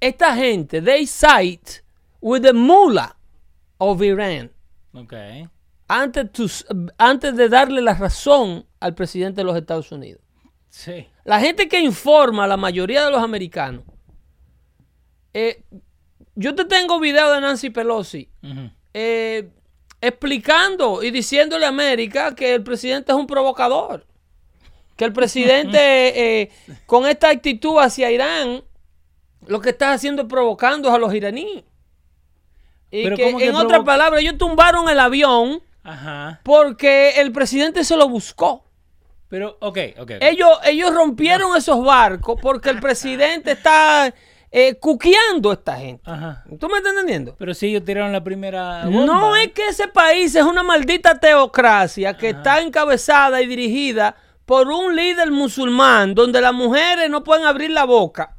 Esta 0.00 0.34
gente, 0.36 0.82
they 0.82 1.06
side 1.06 1.82
with 2.20 2.42
the 2.42 2.52
mullah 2.52 3.16
of 3.78 4.02
Iran 4.02 4.50
Ok. 4.92 5.14
antes, 5.88 6.30
to- 6.32 6.74
antes 6.98 7.34
de 7.36 7.48
darle 7.48 7.80
la 7.80 7.94
razón 7.94 8.66
al 8.80 8.94
presidente 8.94 9.40
de 9.40 9.44
los 9.44 9.56
Estados 9.56 9.90
Unidos. 9.92 10.20
Sí. 10.68 11.06
La 11.24 11.40
gente 11.40 11.68
que 11.68 11.80
informa 11.80 12.44
a 12.44 12.46
la 12.48 12.56
mayoría 12.58 13.04
de 13.04 13.10
los 13.10 13.22
americanos. 13.22 13.84
eh, 15.32 15.62
yo 16.36 16.54
te 16.54 16.64
tengo 16.64 17.00
video 17.00 17.32
de 17.32 17.40
Nancy 17.40 17.70
Pelosi 17.70 18.28
eh, 18.92 19.48
explicando 20.00 21.02
y 21.02 21.10
diciéndole 21.10 21.64
a 21.64 21.68
América 21.68 22.34
que 22.34 22.54
el 22.54 22.62
presidente 22.62 23.12
es 23.12 23.18
un 23.18 23.26
provocador. 23.26 24.06
Que 24.96 25.04
el 25.04 25.12
presidente 25.12 25.78
eh, 26.42 26.50
con 26.86 27.06
esta 27.06 27.30
actitud 27.30 27.78
hacia 27.78 28.10
Irán 28.10 28.62
lo 29.46 29.60
que 29.60 29.70
está 29.70 29.92
haciendo 29.92 30.22
es 30.22 30.28
provocando 30.28 30.90
a 30.92 30.98
los 30.98 31.14
iraníes. 31.14 31.64
Y 32.90 33.02
Pero 33.02 33.16
que, 33.16 33.24
¿cómo 33.24 33.38
que 33.38 33.46
en 33.46 33.54
otras 33.56 33.84
palabras, 33.84 34.22
ellos 34.22 34.38
tumbaron 34.38 34.88
el 34.88 35.00
avión 35.00 35.62
Ajá. 35.82 36.40
porque 36.44 37.20
el 37.20 37.32
presidente 37.32 37.84
se 37.84 37.96
lo 37.96 38.08
buscó. 38.08 38.64
Pero, 39.28 39.56
ok, 39.60 39.78
ok. 39.98 40.12
Ellos, 40.20 40.50
ellos 40.64 40.94
rompieron 40.94 41.56
esos 41.56 41.84
barcos 41.84 42.38
porque 42.40 42.70
el 42.70 42.80
presidente 42.80 43.52
está 43.52 44.14
eh, 44.50 44.76
cuqueando 44.76 45.50
a 45.50 45.54
esta 45.54 45.76
gente. 45.76 46.08
Ajá. 46.08 46.44
¿Tú 46.60 46.68
me 46.68 46.76
estás 46.76 46.92
entendiendo? 46.92 47.34
Pero 47.36 47.52
si 47.52 47.66
ellos 47.66 47.84
tiraron 47.84 48.12
la 48.12 48.22
primera 48.22 48.84
No 48.84 49.20
bomba. 49.20 49.42
es 49.42 49.50
que 49.52 49.66
ese 49.68 49.88
país 49.88 50.34
es 50.36 50.44
una 50.44 50.62
maldita 50.62 51.18
teocracia 51.18 52.16
que 52.16 52.30
está 52.30 52.60
encabezada 52.60 53.42
y 53.42 53.46
dirigida 53.46 54.14
por 54.46 54.68
un 54.68 54.94
líder 54.94 55.30
musulmán 55.30 56.14
donde 56.14 56.40
las 56.40 56.52
mujeres 56.52 57.08
no 57.10 57.24
pueden 57.24 57.46
abrir 57.46 57.70
la 57.70 57.84
boca, 57.84 58.36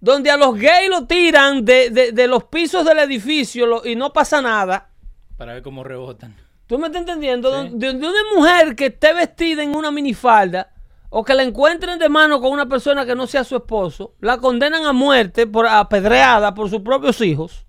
donde 0.00 0.30
a 0.30 0.36
los 0.36 0.54
gays 0.58 0.88
lo 0.90 1.06
tiran 1.06 1.64
de, 1.64 1.90
de- 1.90 2.12
de 2.12 2.26
los 2.26 2.44
pisos 2.44 2.84
del 2.84 2.98
edificio 2.98 3.66
lo- 3.66 3.86
y 3.86 3.96
no 3.96 4.12
pasa 4.12 4.40
nada. 4.42 4.90
Para 5.36 5.54
ver 5.54 5.62
cómo 5.62 5.84
rebotan. 5.84 6.36
¿Tú 6.66 6.78
me 6.78 6.86
estás 6.86 7.00
entendiendo? 7.00 7.50
Sí. 7.50 7.68
Donde 7.70 7.86
donde 7.88 8.08
una 8.08 8.20
mujer 8.36 8.74
que 8.76 8.86
esté 8.86 9.12
vestida 9.12 9.62
en 9.62 9.74
una 9.74 9.90
minifalda 9.90 10.70
o 11.10 11.22
que 11.24 11.34
la 11.34 11.42
encuentren 11.42 11.98
de 11.98 12.08
mano 12.08 12.40
con 12.40 12.50
una 12.52 12.66
persona 12.66 13.04
que 13.06 13.14
no 13.14 13.26
sea 13.26 13.44
su 13.44 13.56
esposo, 13.56 14.14
la 14.20 14.38
condenan 14.38 14.84
a 14.86 14.92
muerte 14.92 15.46
por 15.46 15.66
apedreada 15.66 16.54
por 16.54 16.70
sus 16.70 16.80
propios 16.80 17.20
hijos. 17.20 17.66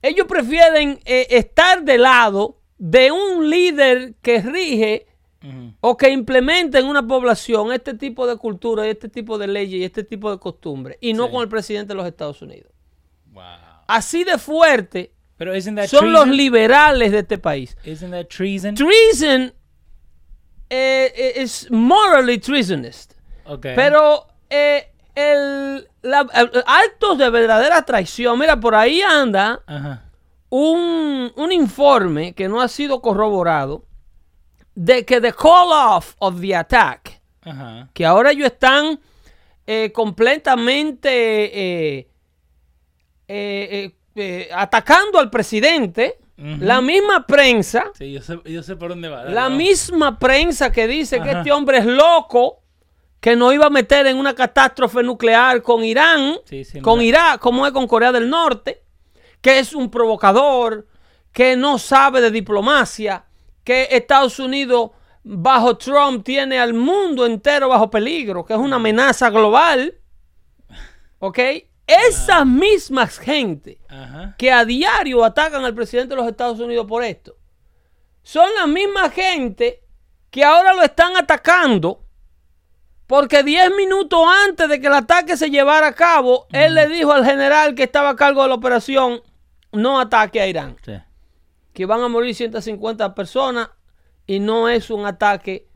Ellos 0.00 0.26
prefieren 0.28 1.00
eh, 1.04 1.26
estar 1.30 1.82
de 1.82 1.98
lado 1.98 2.60
de 2.78 3.10
un 3.10 3.50
líder 3.50 4.14
que 4.22 4.40
rige 4.40 5.06
O 5.80 5.96
que 5.96 6.10
implementa 6.10 6.78
en 6.80 6.86
una 6.86 7.06
población 7.06 7.72
este 7.72 7.94
tipo 7.94 8.26
de 8.26 8.36
cultura, 8.36 8.86
y 8.86 8.90
este 8.90 9.08
tipo 9.08 9.38
de 9.38 9.46
leyes 9.46 9.80
y 9.80 9.84
este 9.84 10.02
tipo 10.02 10.30
de 10.30 10.38
costumbres, 10.38 10.98
y 11.00 11.12
no 11.12 11.26
Sí. 11.26 11.32
con 11.32 11.42
el 11.42 11.48
presidente 11.48 11.88
de 11.90 11.94
los 11.94 12.06
Estados 12.06 12.42
Unidos. 12.42 12.72
Wow. 13.32 13.44
Así 13.86 14.24
de 14.24 14.36
fuerte 14.38 15.12
Pero 15.36 15.52
son 15.86 16.12
los 16.12 16.26
liberales 16.26 17.12
de 17.12 17.20
este 17.20 17.38
país. 17.38 17.76
Isn't 17.84 18.10
that 18.10 18.26
treason? 18.26 18.74
treason 18.74 19.52
eh, 20.70 21.12
eh, 21.16 21.32
es 21.36 21.70
morally 21.70 22.38
treasonous. 22.38 23.08
Ok. 23.46 23.66
Pero 23.76 24.26
eh, 24.50 24.92
el, 25.14 25.88
la- 26.02 26.26
el- 26.34 26.64
actos 26.66 27.16
de 27.16 27.30
verdadera 27.30 27.82
traición, 27.82 28.38
mira, 28.38 28.58
por 28.60 28.74
ahí 28.74 29.00
anda 29.00 29.62
un, 30.50 31.32
un 31.36 31.52
informe 31.52 32.34
que 32.34 32.48
no 32.48 32.60
ha 32.60 32.68
sido 32.68 33.00
corroborado 33.00 33.84
de 34.80 35.04
que 35.04 35.20
the 35.20 35.32
call 35.32 35.72
off 35.72 36.14
of 36.20 36.40
the 36.40 36.54
attack, 36.54 37.20
Ajá. 37.42 37.88
que 37.92 38.06
ahora 38.06 38.30
ellos 38.30 38.46
están 38.46 39.00
eh, 39.66 39.90
completamente 39.92 41.08
eh, 42.00 42.08
eh, 44.14 44.48
atacando 44.54 45.18
al 45.18 45.30
presidente, 45.30 46.18
la 46.36 46.80
misma 46.80 47.26
prensa 47.26 47.90
Sí, 47.98 48.12
yo 48.12 48.22
sé, 48.22 48.38
yo 48.44 48.62
sé 48.62 48.76
por 48.76 48.90
dónde 48.90 49.08
va. 49.08 49.24
dale, 49.24 49.34
la 49.34 49.48
misma 49.48 50.20
prensa 50.20 50.70
que 50.70 50.86
dice 50.86 51.20
que 51.20 51.32
este 51.32 51.50
hombre 51.50 51.78
es 51.78 51.84
loco, 51.86 52.62
que 53.18 53.34
no 53.34 53.52
iba 53.52 53.66
a 53.66 53.70
meter 53.70 54.06
en 54.06 54.16
una 54.16 54.36
catástrofe 54.36 55.02
nuclear 55.02 55.60
con 55.62 55.82
Irán, 55.84 56.36
Sí, 56.44 56.64
sí, 56.64 56.80
con 56.80 56.98
no. 56.98 57.02
Irak, 57.02 57.40
como 57.40 57.66
es 57.66 57.72
con 57.72 57.88
Corea 57.88 58.12
del 58.12 58.30
Norte, 58.30 58.84
que 59.40 59.58
es 59.58 59.74
un 59.74 59.90
provocador, 59.90 60.86
que 61.32 61.56
no 61.56 61.76
sabe 61.78 62.20
de 62.20 62.30
diplomacia, 62.30 63.24
que 63.68 63.86
Estados 63.90 64.38
Unidos 64.38 64.92
bajo 65.22 65.76
Trump 65.76 66.24
tiene 66.24 66.58
al 66.58 66.72
mundo 66.72 67.26
entero 67.26 67.68
bajo 67.68 67.90
peligro, 67.90 68.42
que 68.42 68.54
es 68.54 68.58
una 68.58 68.76
amenaza 68.76 69.28
global. 69.28 69.94
¿Ok? 71.18 71.38
Esas 71.86 72.46
mismas 72.46 73.18
gente 73.18 73.78
Ajá. 73.90 74.34
que 74.38 74.50
a 74.50 74.64
diario 74.64 75.22
atacan 75.22 75.66
al 75.66 75.74
presidente 75.74 76.14
de 76.14 76.16
los 76.16 76.30
Estados 76.30 76.58
Unidos 76.60 76.86
por 76.86 77.04
esto. 77.04 77.36
Son 78.22 78.48
la 78.58 78.66
misma 78.66 79.10
gente 79.10 79.82
que 80.30 80.42
ahora 80.44 80.72
lo 80.72 80.82
están 80.82 81.14
atacando 81.18 82.06
porque 83.06 83.42
10 83.42 83.74
minutos 83.76 84.20
antes 84.48 84.66
de 84.66 84.80
que 84.80 84.86
el 84.86 84.94
ataque 84.94 85.36
se 85.36 85.50
llevara 85.50 85.88
a 85.88 85.94
cabo, 85.94 86.46
él 86.52 86.74
le 86.74 86.88
dijo 86.88 87.12
al 87.12 87.26
general 87.26 87.74
que 87.74 87.82
estaba 87.82 88.10
a 88.10 88.16
cargo 88.16 88.42
de 88.44 88.48
la 88.48 88.54
operación, 88.54 89.20
no 89.72 90.00
ataque 90.00 90.40
a 90.40 90.46
Irán, 90.46 90.78
Sí. 90.82 90.92
Que 91.78 91.86
van 91.86 92.00
a 92.00 92.08
morir 92.08 92.34
150 92.34 93.14
personas 93.14 93.70
y 94.26 94.40
no 94.40 94.68
es 94.68 94.90
un 94.90 95.06
ataque 95.06 95.68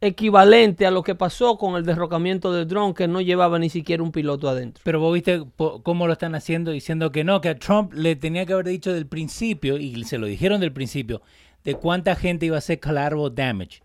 equivalente 0.00 0.86
a 0.86 0.92
lo 0.92 1.02
que 1.02 1.16
pasó 1.16 1.58
con 1.58 1.74
el 1.74 1.84
derrocamiento 1.84 2.52
del 2.52 2.68
dron 2.68 2.94
que 2.94 3.08
no 3.08 3.20
llevaba 3.20 3.58
ni 3.58 3.68
siquiera 3.68 4.00
un 4.00 4.12
piloto 4.12 4.48
adentro. 4.48 4.80
Pero 4.84 5.00
vos 5.00 5.12
viste 5.12 5.42
cómo 5.82 6.06
lo 6.06 6.12
están 6.12 6.36
haciendo 6.36 6.70
diciendo 6.70 7.10
que 7.10 7.24
no, 7.24 7.40
que 7.40 7.48
a 7.48 7.58
Trump 7.58 7.92
le 7.94 8.14
tenía 8.14 8.46
que 8.46 8.52
haber 8.52 8.66
dicho 8.66 8.92
del 8.92 9.08
principio, 9.08 9.76
y 9.76 10.04
se 10.04 10.18
lo 10.18 10.28
dijeron 10.28 10.60
del 10.60 10.72
principio, 10.72 11.20
de 11.64 11.74
cuánta 11.74 12.14
gente 12.14 12.46
iba 12.46 12.54
a 12.54 12.58
hacer 12.58 12.78
collateral 12.78 13.34
damage. 13.34 13.82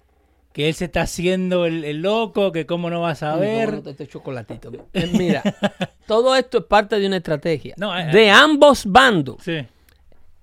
Que 0.54 0.69
él 0.69 0.75
se 0.75 0.86
está 0.86 1.01
haciendo 1.01 1.65
el, 1.65 1.84
el 1.84 2.04
loco, 2.04 2.51
que 2.51 2.67
cómo 2.67 2.91
no 2.91 3.01
vas 3.01 3.23
a 3.23 3.38
ver. 3.38 3.71
bueno 3.71 3.89
este 3.89 4.06
chocolatito. 4.08 4.71
Eh, 4.93 5.10
Mira, 5.17 5.41
todo 6.06 6.36
esto 6.36 6.60
es 6.60 6.65
parte 6.65 6.99
de 6.99 7.08
una 7.08 7.17
estrategia 7.17 7.73
No, 7.75 7.97
eh, 7.97 8.12
de 8.12 8.30
ambos 8.30 8.86
bandos. 8.86 9.38
Sí. 9.41 9.65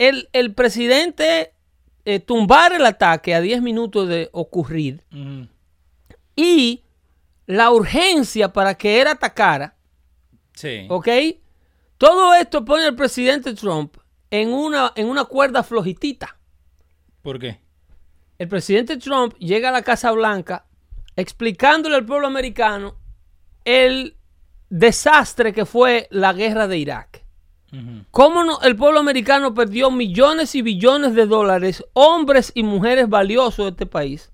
El, 0.09 0.29
el 0.33 0.55
presidente 0.55 1.53
eh, 2.05 2.19
tumbar 2.21 2.73
el 2.73 2.85
ataque 2.87 3.35
a 3.35 3.41
10 3.41 3.63
minutos 3.63 4.09
de 4.09 4.29
ocurrir 4.33 5.05
y 6.35 6.83
la 7.47 7.71
urgencia 7.71 8.53
para 8.53 8.75
que 8.75 9.01
él 9.01 9.07
atacara, 9.09 9.77
Sí. 10.55 10.87
¿ok? 10.91 11.09
Todo 11.99 12.35
esto 12.35 12.65
pone 12.65 12.85
al 12.85 12.95
presidente 12.97 13.55
Trump 13.55 13.97
en 14.31 14.53
una, 14.53 14.93
en 14.97 15.09
una 15.09 15.25
cuerda 15.25 15.63
flojitita. 15.63 16.37
¿Por 17.23 17.39
qué? 17.39 17.61
El 18.39 18.49
presidente 18.49 18.97
Trump 18.97 19.35
llega 19.39 19.69
a 19.69 19.73
la 19.73 19.83
Casa 19.83 20.11
Blanca 20.11 20.67
explicándole 21.15 21.95
al 21.95 22.05
pueblo 22.05 22.27
americano 22.27 22.97
el 23.65 24.17
desastre 24.69 25.53
que 25.53 25.65
fue 25.65 26.09
la 26.11 26.33
guerra 26.33 26.67
de 26.67 26.79
Irak. 26.79 27.22
Cómo 28.11 28.45
no- 28.45 28.61
el 28.61 28.77
pueblo 28.77 29.01
americano 29.01 29.55
perdió 29.55 29.91
millones 29.91 30.55
y 30.55 30.61
billones 30.61 31.15
de 31.15 31.25
dólares, 31.27 31.83
hombres 31.95 32.53
y 32.55 32.63
mujeres 32.65 33.09
valiosos 33.09 33.65
de 33.65 33.71
este 33.71 33.87
país, 33.87 34.31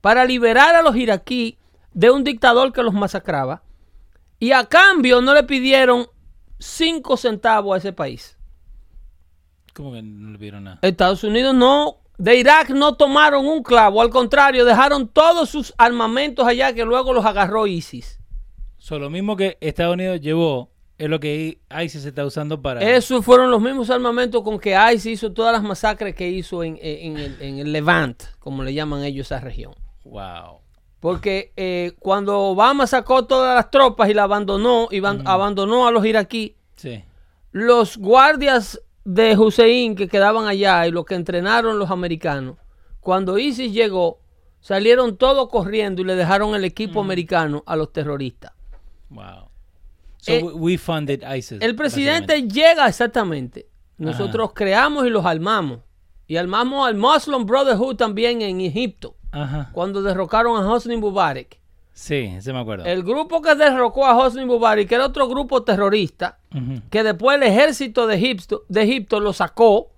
para 0.00 0.24
liberar 0.24 0.74
a 0.74 0.82
los 0.82 0.96
iraquíes 0.96 1.54
de 1.94 2.10
un 2.10 2.24
dictador 2.24 2.72
que 2.72 2.82
los 2.82 2.92
masacraba. 2.92 3.62
Y 4.40 4.50
a 4.50 4.64
cambio 4.64 5.20
no 5.20 5.32
le 5.32 5.44
pidieron 5.44 6.08
cinco 6.58 7.16
centavos 7.16 7.76
a 7.76 7.78
ese 7.78 7.92
país. 7.92 8.36
¿Cómo 9.74 9.92
que 9.92 10.02
no 10.02 10.30
le 10.32 10.38
vieron 10.38 10.64
nada? 10.64 10.78
Estados 10.82 11.22
Unidos 11.22 11.54
no, 11.54 11.98
de 12.18 12.36
Irak 12.36 12.70
no 12.70 12.94
tomaron 12.96 13.46
un 13.46 13.62
clavo, 13.62 14.02
al 14.02 14.10
contrario, 14.10 14.64
dejaron 14.64 15.06
todos 15.06 15.48
sus 15.48 15.72
armamentos 15.78 16.44
allá 16.46 16.72
que 16.72 16.84
luego 16.84 17.12
los 17.12 17.24
agarró 17.24 17.68
ISIS. 17.68 18.18
So, 18.78 18.98
lo 18.98 19.08
mismo 19.08 19.36
que 19.36 19.56
Estados 19.60 19.94
Unidos 19.94 20.20
llevó 20.20 20.71
es 21.04 21.10
lo 21.10 21.18
que 21.20 21.58
ISIS 21.82 22.04
está 22.04 22.24
usando 22.24 22.60
para... 22.62 22.80
Esos 22.82 23.24
fueron 23.24 23.50
los 23.50 23.60
mismos 23.60 23.90
armamentos 23.90 24.42
con 24.42 24.58
que 24.58 24.76
ICE 24.94 25.10
hizo 25.10 25.32
todas 25.32 25.52
las 25.52 25.62
masacres 25.62 26.14
que 26.14 26.28
hizo 26.28 26.62
en, 26.62 26.78
en 26.80 27.16
el, 27.16 27.36
en 27.40 27.58
el 27.58 27.72
Levant, 27.72 28.22
como 28.38 28.62
le 28.62 28.72
llaman 28.74 29.02
ellos 29.04 29.26
esa 29.26 29.40
región. 29.40 29.74
Wow. 30.04 30.60
Porque 31.00 31.52
eh, 31.56 31.92
cuando 31.98 32.38
Obama 32.40 32.86
sacó 32.86 33.24
todas 33.24 33.54
las 33.56 33.70
tropas 33.70 34.08
y 34.10 34.14
la 34.14 34.22
abandonó, 34.24 34.88
y 34.90 35.00
ban- 35.00 35.22
abandonó 35.24 35.86
a 35.86 35.90
los 35.90 36.04
iraquíes, 36.06 36.52
Sí. 36.76 37.02
los 37.50 37.96
guardias 37.96 38.80
de 39.04 39.36
Hussein 39.36 39.96
que 39.96 40.06
quedaban 40.08 40.46
allá 40.46 40.86
y 40.86 40.90
los 40.92 41.04
que 41.04 41.14
entrenaron 41.16 41.78
los 41.78 41.90
americanos, 41.90 42.56
cuando 43.00 43.38
ISIS 43.38 43.72
llegó, 43.72 44.20
salieron 44.60 45.16
todos 45.16 45.48
corriendo 45.48 46.02
y 46.02 46.04
le 46.04 46.14
dejaron 46.14 46.54
el 46.54 46.64
equipo 46.64 47.00
americano 47.00 47.64
a 47.66 47.74
los 47.74 47.92
terroristas. 47.92 48.52
Wow. 49.10 49.48
So 50.22 50.32
Eh, 50.32 50.42
we- 50.42 50.78
funded 50.78 51.22
ISIS. 51.36 51.58
El 51.60 51.74
presidente 51.74 52.42
llega 52.48 52.86
exactamente. 52.88 53.66
Nosotros 53.98 54.52
creamos 54.54 55.04
y 55.06 55.10
los 55.10 55.24
armamos. 55.26 55.80
Y 56.28 56.36
armamos 56.36 56.86
al 56.88 56.94
Muslim 56.96 57.44
Brotherhood 57.44 57.96
también 57.96 58.40
en 58.40 58.60
Egipto, 58.60 59.16
Ajá. 59.32 59.70
cuando 59.72 60.00
derrocaron 60.00 60.56
a 60.56 60.72
Hosni 60.72 60.96
Mubarak. 60.96 61.58
Sí, 61.92 62.30
se 62.40 62.52
me 62.52 62.60
acuerdo. 62.60 62.84
El 62.86 63.02
grupo 63.02 63.42
que 63.42 63.54
derrocó 63.56 64.06
a 64.06 64.16
Hosni 64.16 64.44
Mubarak, 64.44 64.86
que 64.88 64.94
era 64.94 65.06
otro 65.06 65.28
grupo 65.28 65.62
terrorista, 65.64 66.38
que 66.88 67.02
después 67.02 67.36
el 67.36 67.42
ejército 67.42 68.06
de 68.06 68.14
Egipto, 68.14 68.64
de 68.68 68.82
Egipto 68.82 69.18
lo 69.20 69.32
sacó, 69.32 69.90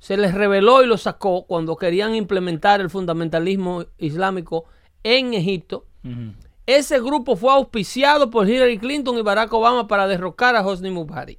se 0.00 0.16
les 0.16 0.34
reveló 0.34 0.82
y 0.82 0.86
lo 0.86 0.98
sacó 0.98 1.44
cuando 1.46 1.76
querían 1.76 2.16
implementar 2.16 2.80
el 2.80 2.90
fundamentalismo 2.90 3.84
islámico 3.98 4.64
en 5.04 5.32
Egipto. 5.34 5.86
Ujú. 6.04 6.32
Ese 6.66 7.00
grupo 7.00 7.36
fue 7.36 7.52
auspiciado 7.52 8.30
por 8.30 8.48
Hillary 8.48 8.78
Clinton 8.78 9.18
y 9.18 9.22
Barack 9.22 9.52
Obama 9.52 9.88
para 9.88 10.06
derrocar 10.06 10.54
a 10.54 10.64
Hosni 10.66 10.90
Mubarak. 10.90 11.38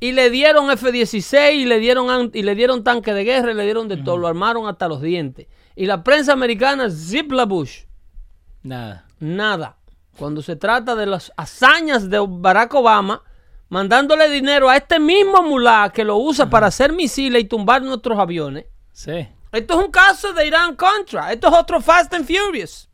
Y 0.00 0.12
le 0.12 0.30
dieron 0.30 0.70
F-16 0.70 1.54
y 1.54 1.64
le 1.64 1.78
dieron 1.78 2.30
y 2.34 2.42
le 2.42 2.54
dieron 2.54 2.82
tanque 2.82 3.14
de 3.14 3.24
guerra 3.24 3.52
y 3.52 3.54
le 3.54 3.64
dieron 3.64 3.86
de 3.86 3.96
todo, 3.98 4.16
lo 4.16 4.26
armaron 4.26 4.66
hasta 4.66 4.88
los 4.88 5.00
dientes. 5.00 5.46
Y 5.76 5.86
la 5.86 6.02
prensa 6.02 6.32
americana 6.32 6.90
zip 6.90 7.30
la 7.30 7.44
Bush. 7.44 7.84
Nada. 8.62 9.06
Nada. 9.20 9.76
Cuando 10.18 10.42
se 10.42 10.56
trata 10.56 10.94
de 10.94 11.06
las 11.06 11.32
hazañas 11.36 12.10
de 12.10 12.24
Barack 12.26 12.74
Obama, 12.74 13.22
mandándole 13.68 14.28
dinero 14.28 14.68
a 14.68 14.76
este 14.76 14.98
mismo 14.98 15.42
mulá 15.42 15.90
que 15.92 16.04
lo 16.04 16.16
usa 16.16 16.50
para 16.50 16.68
hacer 16.68 16.92
misiles 16.92 17.42
y 17.42 17.46
tumbar 17.46 17.82
nuestros 17.82 18.18
aviones. 18.18 18.66
Sí. 18.92 19.28
Esto 19.52 19.78
es 19.78 19.86
un 19.86 19.90
caso 19.90 20.32
de 20.32 20.46
Irán 20.46 20.74
Contra. 20.74 21.32
Esto 21.32 21.48
es 21.48 21.54
otro 21.54 21.80
Fast 21.80 22.12
and 22.14 22.26
Furious. 22.26 22.88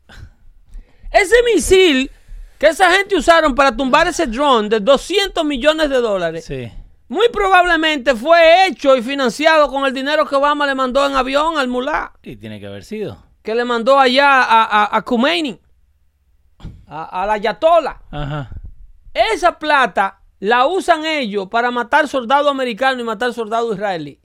Ese 1.11 1.35
misil 1.53 2.09
que 2.57 2.67
esa 2.67 2.91
gente 2.91 3.15
usaron 3.15 3.55
para 3.55 3.75
tumbar 3.75 4.07
ese 4.07 4.27
drone 4.27 4.69
de 4.69 4.79
200 4.79 5.43
millones 5.43 5.89
de 5.89 5.97
dólares, 5.97 6.45
Sí. 6.45 6.71
muy 7.07 7.27
probablemente 7.29 8.15
fue 8.15 8.67
hecho 8.67 8.95
y 8.95 9.01
financiado 9.01 9.67
con 9.69 9.85
el 9.85 9.93
dinero 9.93 10.25
que 10.27 10.35
Obama 10.35 10.65
le 10.67 10.75
mandó 10.75 11.05
en 11.05 11.15
avión 11.15 11.57
al 11.57 11.67
mulá, 11.67 12.13
Y 12.23 12.35
tiene 12.35 12.59
que 12.59 12.67
haber 12.67 12.83
sido. 12.83 13.17
que 13.41 13.55
le 13.55 13.65
mandó 13.65 13.99
allá 13.99 14.43
a, 14.43 14.63
a, 14.63 14.95
a 14.97 15.01
Khomeini, 15.01 15.59
a, 16.87 17.23
a 17.23 17.25
la 17.25 17.33
Ayatollah. 17.33 18.01
Ajá. 18.11 18.49
Esa 19.13 19.57
plata 19.57 20.19
la 20.39 20.65
usan 20.67 21.05
ellos 21.05 21.47
para 21.49 21.71
matar 21.71 22.07
soldados 22.07 22.49
americanos 22.49 23.01
y 23.01 23.03
matar 23.03 23.33
soldados 23.33 23.75
israelíes. 23.75 24.19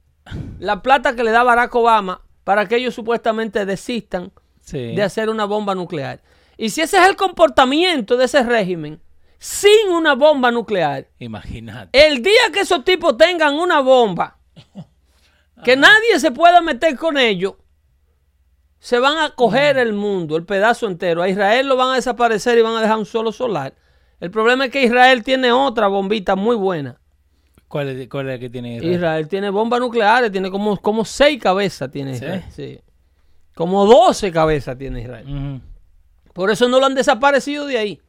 La 0.58 0.82
plata 0.82 1.14
que 1.16 1.24
le 1.24 1.30
da 1.30 1.42
Barack 1.42 1.74
Obama 1.74 2.20
para 2.44 2.66
que 2.66 2.76
ellos 2.76 2.94
supuestamente 2.94 3.64
desistan 3.66 4.32
Sí. 4.60 4.94
de 4.94 5.02
hacer 5.02 5.28
una 5.30 5.44
bomba 5.44 5.74
nuclear. 5.74 6.20
Y 6.56 6.70
si 6.70 6.80
ese 6.80 6.98
es 6.98 7.08
el 7.08 7.16
comportamiento 7.16 8.16
de 8.16 8.24
ese 8.24 8.42
régimen, 8.42 9.00
sin 9.38 9.90
una 9.92 10.14
bomba 10.14 10.50
nuclear, 10.50 11.08
Imagínate. 11.18 12.06
el 12.06 12.22
día 12.22 12.50
que 12.52 12.60
esos 12.60 12.84
tipos 12.84 13.16
tengan 13.16 13.54
una 13.54 13.80
bomba, 13.80 14.38
que 15.64 15.76
nadie 15.76 16.18
se 16.18 16.30
pueda 16.30 16.60
meter 16.60 16.96
con 16.96 17.18
ellos, 17.18 17.54
se 18.78 18.98
van 18.98 19.18
a 19.18 19.30
coger 19.30 19.78
el 19.78 19.92
mundo, 19.92 20.36
el 20.36 20.44
pedazo 20.44 20.86
entero. 20.86 21.22
A 21.22 21.28
Israel 21.28 21.66
lo 21.66 21.76
van 21.76 21.90
a 21.90 21.94
desaparecer 21.96 22.56
y 22.58 22.62
van 22.62 22.76
a 22.76 22.80
dejar 22.82 22.98
un 22.98 23.06
solo 23.06 23.32
solar. 23.32 23.74
El 24.20 24.30
problema 24.30 24.66
es 24.66 24.70
que 24.70 24.82
Israel 24.82 25.22
tiene 25.24 25.50
otra 25.52 25.88
bombita 25.88 26.36
muy 26.36 26.56
buena. 26.56 26.98
¿Cuál 27.68 27.88
es, 27.88 28.08
cuál 28.08 28.28
es 28.28 28.34
la 28.34 28.38
que 28.38 28.48
tiene 28.48 28.76
Israel? 28.76 28.94
Israel 28.94 29.28
tiene 29.28 29.50
bombas 29.50 29.80
nucleares, 29.80 30.30
tiene 30.30 30.50
como, 30.50 30.76
como 30.76 31.04
seis 31.04 31.42
cabezas 31.42 31.90
tiene 31.90 32.12
¿Sí? 32.12 32.24
Israel. 32.24 32.44
sí. 32.50 32.80
Como 33.54 33.86
12 33.86 34.30
cabezas 34.30 34.78
tiene 34.78 35.00
Israel. 35.00 35.60
Por 36.36 36.50
eso 36.50 36.68
no 36.68 36.78
lo 36.78 36.86
han 36.86 36.94
desaparecido 36.94 37.66
de 37.66 37.78
ahí. 37.78 38.00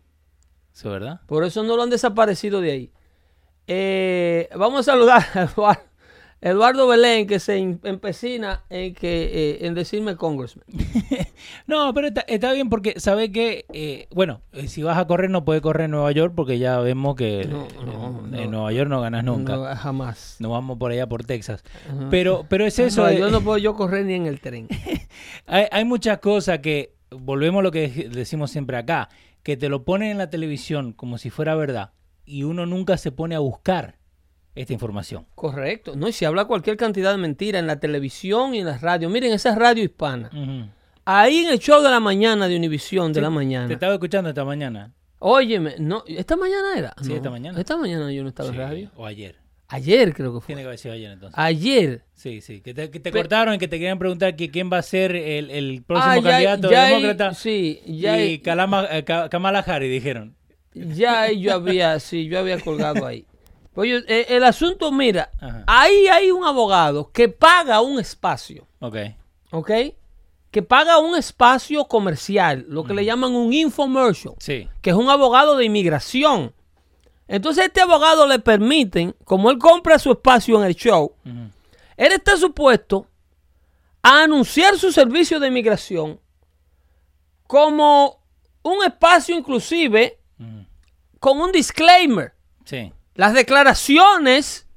¿Eso 0.76 0.92
verdad? 0.92 1.22
Por 1.26 1.44
eso 1.46 1.64
no 1.64 1.76
lo 1.78 1.82
han 1.84 1.90
desaparecido 1.90 2.62
de 2.62 2.72
ahí. 2.72 2.92
Eh, 3.68 4.50
vamos 4.56 4.82
a 4.82 4.84
saludar 4.92 5.26
a 5.34 5.44
Eduardo, 5.44 5.82
Eduardo 6.40 6.88
Belén, 6.88 7.26
que 7.26 7.40
se 7.40 7.58
em- 7.58 7.80
empecina 7.84 8.64
en, 8.70 8.94
que, 8.94 9.24
eh, 9.62 9.66
en 9.66 9.74
decirme 9.74 10.16
congressman. 10.18 10.66
No, 11.68 11.94
pero 11.94 12.08
está, 12.08 12.22
está 12.22 12.52
bien 12.54 12.70
porque 12.70 13.00
sabe 13.00 13.32
que, 13.32 13.66
eh, 13.74 14.08
bueno, 14.12 14.42
si 14.68 14.84
vas 14.84 14.98
a 14.98 15.06
correr 15.08 15.30
no 15.30 15.44
puedes 15.46 15.62
correr 15.62 15.86
en 15.86 15.92
Nueva 15.92 16.12
York 16.12 16.34
porque 16.36 16.60
ya 16.60 16.80
vemos 16.80 17.16
que 17.16 17.46
No, 17.50 17.68
no, 17.86 18.20
en, 18.26 18.32
no. 18.32 18.38
en 18.40 18.52
Nueva 18.52 18.72
York 18.72 18.90
no 18.90 19.02
ganas 19.02 19.24
nunca. 19.24 19.56
No, 19.56 19.76
jamás. 19.76 20.38
Nos 20.40 20.52
vamos 20.52 20.78
por 20.78 20.92
allá 20.92 21.08
por 21.08 21.24
Texas. 21.26 21.64
Pero, 22.10 22.46
pero 22.50 22.66
es 22.66 22.78
eso. 22.80 23.04
No, 23.04 23.12
yo 23.12 23.30
no 23.30 23.42
puedo 23.42 23.58
yo 23.58 23.76
correr 23.76 24.06
ni 24.06 24.14
en 24.16 24.26
el 24.28 24.40
tren. 24.40 24.68
hay, 25.48 25.66
hay 25.72 25.86
muchas 25.86 26.20
cosas 26.20 26.60
que, 26.60 26.94
volvemos 27.12 27.60
a 27.60 27.64
lo 27.64 27.72
que 27.72 28.10
decimos 28.12 28.52
siempre 28.52 28.78
acá, 28.78 29.10
que 29.44 29.58
te 29.58 29.70
lo 29.70 29.84
ponen 29.86 30.12
en 30.12 30.18
la 30.18 30.30
televisión 30.30 30.94
como 30.94 31.18
si 31.18 31.30
fuera 31.30 31.56
verdad 31.56 31.92
y 32.26 32.44
uno 32.44 32.66
nunca 32.66 32.98
se 32.98 33.12
pone 33.12 33.36
a 33.36 33.40
buscar 33.40 33.98
esta 34.56 34.74
información. 34.74 35.26
Correcto. 35.36 35.96
No, 35.96 36.08
y 36.08 36.12
se 36.12 36.26
habla 36.26 36.46
cualquier 36.46 36.78
cantidad 36.78 37.12
de 37.12 37.18
mentira 37.18 37.60
en 37.60 37.68
la 37.68 37.80
televisión 37.80 38.56
y 38.56 38.60
en 38.60 38.66
las 38.66 38.82
radios. 38.82 39.12
Miren, 39.12 39.32
esa 39.32 39.52
es 39.52 39.56
radio 39.56 39.84
hispana. 39.84 40.30
Ahí 41.06 41.38
en 41.46 41.52
el 41.52 41.60
show 41.60 41.82
de 41.82 41.90
la 41.90 42.00
mañana 42.00 42.48
de 42.48 42.58
Univisión 42.58 43.14
de 43.14 43.22
la 43.22 43.28
Te 43.30 43.34
mañana. 43.36 43.72
estaba 43.74 43.94
escuchando 43.94 44.30
esta 44.30 44.44
mañana. 44.44 44.94
Óyeme, 45.20 45.76
no, 45.80 46.04
¿esta 46.08 46.36
mañana 46.36 46.78
era? 46.78 46.94
Sí, 47.02 47.10
No, 47.10 47.16
esta 47.16 47.30
mañana. 47.30 47.60
Esta 47.60 47.78
mañana 47.78 48.12
yo 48.12 48.24
no 48.24 48.30
estaba 48.30 48.50
Sí, 48.50 48.56
en 48.56 48.62
radio. 48.62 48.92
o 48.96 49.06
ayer. 49.06 49.36
Ayer 49.70 50.14
creo 50.14 50.34
que 50.34 50.40
fue. 50.40 50.48
Tiene 50.48 50.62
que 50.62 50.68
haber 50.68 50.80
sido 50.80 50.94
ayer 50.94 51.12
entonces. 51.12 51.38
Ayer. 51.38 52.04
Sí, 52.14 52.40
sí. 52.42 52.62
Que 52.62 52.74
te, 52.74 52.90
que 52.90 53.00
te 53.02 53.12
Pe- 53.12 53.18
cortaron 53.20 53.54
y 53.56 53.58
que 53.58 53.68
te 53.68 53.78
querían 53.78 54.00
preguntar 54.00 54.36
que 54.36 54.50
quién 54.50 54.72
va 54.72 54.78
a 54.78 54.82
ser 54.82 55.16
el, 55.16 55.52
el 55.52 55.84
próximo 55.84 56.12
Ah, 56.14 56.18
ya- 56.20 56.30
candidato 56.32 56.72
ya 56.72 56.86
demócrata. 56.86 57.34
sí, 57.34 57.82
ya 57.86 58.18
y 58.18 58.22
ahí- 58.22 58.40
Kalama- 58.40 58.88
eh, 58.90 59.04
Ka- 59.04 59.28
Kamala 59.30 59.60
Harris 59.60 59.92
dijeron. 59.92 60.36
Ya 60.74 61.32
yo 61.32 61.54
había, 61.56 62.00
sí, 62.00 62.28
yo 62.28 62.40
había 62.40 62.60
colgado 62.60 63.06
ahí. 63.06 63.26
Oye, 63.76 64.04
eh, 64.08 64.26
el 64.30 64.44
asunto, 64.44 64.92
mira, 64.92 65.32
Ajá. 65.40 65.64
ahí 65.68 66.08
hay 66.08 66.32
un 66.32 66.44
abogado 66.46 67.12
que 67.12 67.30
paga 67.30 67.82
un 67.82 68.00
espacio, 68.00 68.68
Ok. 68.80 68.96
¿ok? 69.52 69.72
Que 70.50 70.62
paga 70.64 70.98
un 71.00 71.16
espacio 71.16 71.86
comercial, 71.86 72.66
lo 72.70 72.84
que 72.86 72.94
le 72.94 73.06
llaman 73.06 73.36
un 73.36 73.52
infomercial, 73.54 74.34
Sí. 74.40 74.68
que 74.82 74.92
es 74.92 74.96
un 74.96 75.10
abogado 75.10 75.58
de 75.58 75.66
inmigración. 75.66 76.54
Entonces, 77.28 77.66
este 77.66 77.82
abogado 77.82 78.26
le 78.28 78.40
permiten, 78.40 79.14
como 79.26 79.50
él 79.52 79.58
compra 79.58 80.00
su 80.00 80.12
espacio 80.12 80.58
en 80.60 80.66
el 80.66 80.76
show, 80.76 81.14
él 81.26 82.12
está 82.14 82.38
supuesto 82.38 83.08
a 84.02 84.24
anunciar 84.24 84.78
su 84.78 84.92
servicio 84.92 85.40
de 85.40 85.48
inmigración 85.48 86.20
como 87.48 88.22
un 88.64 88.84
espacio 88.84 89.36
inclusive 89.38 90.20
con 91.20 91.40
un 91.42 91.52
disclaimer. 91.52 92.34
Sí. 92.66 92.94
Las 93.16 93.34
declaraciones 93.34 94.68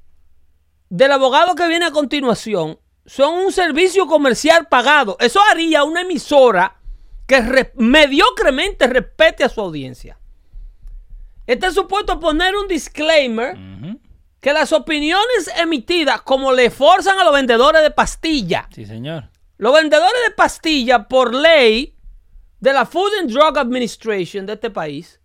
del 0.89 1.11
abogado 1.11 1.55
que 1.55 1.67
viene 1.67 1.85
a 1.85 1.91
continuación 1.91 2.79
son 3.05 3.35
un 3.45 3.51
servicio 3.51 4.07
comercial 4.07 4.67
pagado. 4.67 5.17
Eso 5.19 5.39
haría 5.51 5.83
una 5.83 6.01
emisora 6.01 6.77
que 7.27 7.41
re- 7.41 7.73
mediocremente 7.75 8.87
respete 8.87 9.43
a 9.43 9.49
su 9.49 9.61
audiencia. 9.61 10.17
Está 11.51 11.71
supuesto 11.71 12.13
a 12.13 12.19
poner 12.19 12.55
un 12.55 12.67
disclaimer 12.67 13.57
que 14.39 14.53
las 14.53 14.71
opiniones 14.71 15.51
emitidas, 15.57 16.21
como 16.21 16.51
le 16.53 16.69
forzan 16.71 17.19
a 17.19 17.23
los 17.23 17.33
vendedores 17.33 17.81
de 17.83 17.91
pastilla, 17.91 18.67
Sí, 18.73 18.85
señor. 18.85 19.29
los 19.57 19.73
vendedores 19.73 20.19
de 20.27 20.33
pastilla 20.33 21.07
por 21.07 21.33
ley 21.33 21.95
de 22.59 22.73
la 22.73 22.85
Food 22.85 23.11
and 23.19 23.31
Drug 23.31 23.57
Administration 23.57 24.45
de 24.45 24.53
este 24.53 24.69
país, 24.69 25.19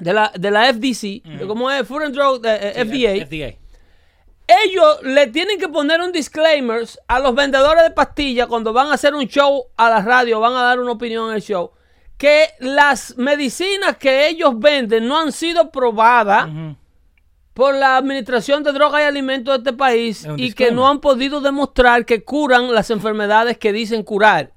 de 0.00 0.12
la, 0.12 0.32
de 0.34 0.50
la 0.50 0.72
FDC, 0.72 1.22
de 1.38 1.46
como 1.46 1.70
es 1.70 1.86
Food 1.86 2.02
and 2.02 2.14
Drug 2.16 2.44
eh, 2.44 2.72
eh, 2.74 2.84
FDA, 2.84 3.24
FDA. 3.26 3.58
ellos 4.64 5.02
le 5.04 5.28
tienen 5.28 5.58
que 5.58 5.68
poner 5.68 6.00
un 6.00 6.10
disclaimer 6.12 6.86
a 7.06 7.20
los 7.20 7.34
vendedores 7.34 7.82
de 7.84 7.90
pastillas 7.92 8.46
cuando 8.48 8.72
van 8.72 8.88
a 8.88 8.94
hacer 8.94 9.14
un 9.14 9.26
show 9.26 9.66
a 9.76 9.88
la 9.88 10.00
radio, 10.02 10.40
van 10.40 10.54
a 10.54 10.62
dar 10.62 10.80
una 10.80 10.92
opinión 10.92 11.30
en 11.30 11.36
el 11.36 11.42
show, 11.42 11.70
que 12.24 12.48
las 12.60 13.18
medicinas 13.18 13.98
que 13.98 14.28
ellos 14.28 14.58
venden 14.58 15.06
no 15.06 15.18
han 15.18 15.30
sido 15.30 15.70
probadas 15.70 16.48
por 17.52 17.74
la 17.74 17.98
Administración 17.98 18.62
de 18.62 18.72
Drogas 18.72 19.02
y 19.02 19.04
Alimentos 19.04 19.52
de 19.52 19.58
este 19.58 19.72
país 19.76 20.24
Es 20.24 20.32
y 20.38 20.54
que 20.54 20.70
no 20.72 20.88
han 20.88 21.00
podido 21.02 21.42
demostrar 21.42 22.06
que 22.06 22.24
curan 22.24 22.72
las 22.72 22.88
enfermedades 22.88 23.58
que 23.58 23.74
dicen 23.74 24.02
curar. 24.04 24.52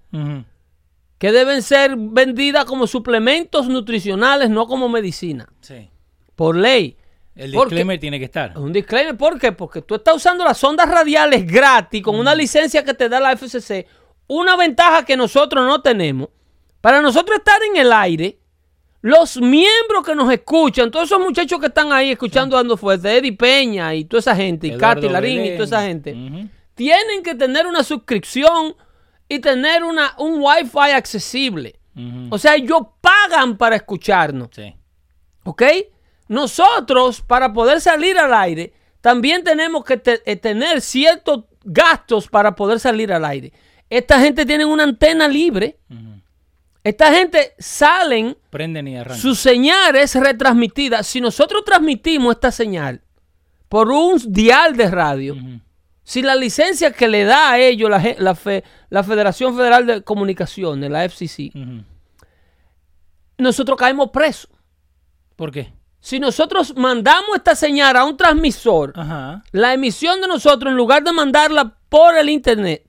Que 1.18 1.34
deben 1.34 1.62
ser 1.62 1.98
vendidas 1.98 2.64
como 2.64 2.88
suplementos 2.88 3.68
nutricionales, 3.68 4.50
no 4.50 4.66
como 4.66 4.88
medicina. 4.88 5.50
Sí. 5.60 5.90
Por 6.38 6.56
ley. 6.56 6.96
El 7.36 7.52
Porque- 7.52 7.76
disclaimer 7.76 8.00
tiene 8.00 8.18
que 8.18 8.26
estar. 8.26 8.52
Es 8.52 8.58
un 8.58 8.72
disclaimer, 8.72 9.18
¿por 9.18 9.38
qué? 9.38 9.52
Porque 9.52 9.82
tú 9.82 9.96
estás 9.96 10.16
usando 10.16 10.46
las 10.46 10.64
ondas 10.64 10.88
radiales 10.88 11.46
gratis 11.46 12.02
con 12.02 12.16
una 12.18 12.34
licencia 12.34 12.86
que 12.86 12.94
te 12.94 13.10
da 13.10 13.20
la 13.20 13.34
FCC, 13.36 13.88
una 14.28 14.56
ventaja 14.56 15.04
que 15.04 15.18
nosotros 15.18 15.66
no 15.68 15.82
tenemos. 15.82 16.30
Para 16.82 17.02
nosotros 17.02 17.38
estar 17.38 17.62
en 17.64 17.78
el 17.78 17.92
aire, 17.92 18.40
los 19.02 19.38
miembros 19.38 20.06
que 20.06 20.16
nos 20.16 20.32
escuchan, 20.32 20.92
todos 20.92 21.06
esos 21.06 21.20
muchachos 21.20 21.60
que 21.60 21.68
están 21.68 21.92
ahí 21.92 22.12
escuchando 22.12 22.56
dando 22.56 22.78
fuerte, 22.78 23.18
Eddie 23.18 23.34
Peña 23.34 23.94
y 23.94 24.06
toda 24.06 24.20
esa 24.20 24.36
gente, 24.36 24.68
y 24.68 24.72
Katy 24.78 25.08
Larín 25.10 25.46
y 25.46 25.50
toda 25.54 25.64
esa 25.66 25.82
gente, 25.84 26.14
tienen 26.76 27.24
que 27.24 27.36
tener 27.36 27.66
una 27.68 27.84
suscripción 27.84 28.76
y 29.30 29.40
tener 29.40 29.84
una, 29.84 30.14
un 30.18 30.40
Wi-Fi 30.42 30.92
accesible. 30.96 31.80
O 32.30 32.38
sea, 32.38 32.56
ellos 32.56 32.82
pagan 33.02 33.58
para 33.58 33.76
escucharnos. 33.76 34.50
Sí. 34.52 34.76
¿Ok? 35.44 35.64
Nosotros, 36.28 37.22
para 37.22 37.52
poder 37.54 37.82
salir 37.82 38.18
al 38.20 38.34
aire, 38.34 38.74
también 39.02 39.44
tenemos 39.44 39.84
que 39.84 39.98
te- 39.98 40.22
eh, 40.30 40.36
tener 40.36 40.82
ciertos 40.82 41.46
gastos 41.64 42.28
para 42.28 42.56
poder 42.56 42.80
salir 42.80 43.12
al 43.12 43.26
aire. 43.26 43.52
Esta 43.90 44.20
gente 44.20 44.46
tiene 44.46 44.66
una 44.66 44.84
antena 44.84 45.28
libre. 45.28 45.80
Esta 46.88 47.12
gente 47.14 47.54
salen, 47.60 48.38
Prenden 48.50 48.88
y 48.88 48.96
arrancan. 48.98 49.18
su 49.22 49.36
señal 49.36 49.96
es 49.98 50.16
retransmitida. 50.16 51.04
Si 51.04 51.20
nosotros 51.20 51.64
transmitimos 51.66 52.36
esta 52.36 52.52
señal 52.52 53.02
por 53.68 53.90
un 53.92 54.22
dial 54.32 54.78
de 54.78 54.90
radio, 54.90 55.34
Ujú. 55.34 55.60
si 56.04 56.22
la 56.22 56.36
licencia 56.36 56.92
que 56.94 57.10
le 57.10 57.26
da 57.26 57.52
a 57.52 57.60
ellos 57.60 57.90
la, 57.90 58.02
la 58.20 58.36
fe- 58.36 58.64
la 58.90 59.04
Federación 59.04 59.56
Federal 59.58 59.86
de 59.86 60.02
Comunicaciones, 60.04 60.90
la 60.90 61.04
FCC, 61.04 61.52
nosotros 63.38 63.78
caemos 63.78 64.10
presos. 64.12 64.50
¿Por 65.36 65.52
qué? 65.52 65.74
Si 66.00 66.20
nosotros 66.22 66.74
mandamos 66.78 67.36
esta 67.36 67.54
señal 67.56 67.98
a 67.98 68.06
un 68.06 68.16
transmisor, 68.16 68.94
Ajá. 68.96 69.44
la 69.52 69.74
emisión 69.74 70.22
de 70.22 70.28
nosotros, 70.28 70.72
en 70.72 70.78
lugar 70.78 71.04
de 71.04 71.12
mandarla 71.12 71.76
por 71.90 72.16
el 72.18 72.30
internet, 72.30 72.86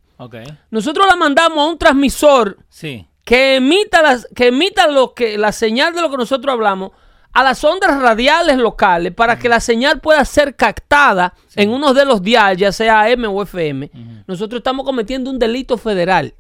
nosotros 0.70 1.04
la 1.08 1.16
mandamos 1.16 1.58
a 1.58 1.66
un 1.66 1.78
transmisor 1.78 2.58
Sí. 2.68 3.07
Que 3.28 3.56
emita, 3.56 4.00
las, 4.00 4.26
que 4.34 4.46
emita 4.46 4.86
lo 4.86 5.12
que, 5.12 5.36
la 5.36 5.52
señal 5.52 5.92
de 5.94 6.00
lo 6.00 6.10
que 6.10 6.16
nosotros 6.16 6.50
hablamos 6.50 6.92
a 7.34 7.44
las 7.44 7.62
ondas 7.62 8.00
radiales 8.00 8.56
locales 8.56 9.12
para 9.12 9.38
que 9.38 9.50
la 9.50 9.60
señal 9.60 10.00
pueda 10.00 10.24
ser 10.24 10.56
captada 10.56 11.34
en 11.54 11.68
uno 11.68 11.92
de 11.92 12.06
los 12.06 12.22
diales, 12.22 12.56
ya 12.56 12.72
sea 12.72 13.02
AM 13.02 13.26
o 13.26 13.42
FM. 13.42 13.90
Nosotros 14.26 14.60
estamos 14.60 14.86
cometiendo 14.86 15.28
un 15.30 15.38
delito 15.38 15.76
federal. 15.76 16.32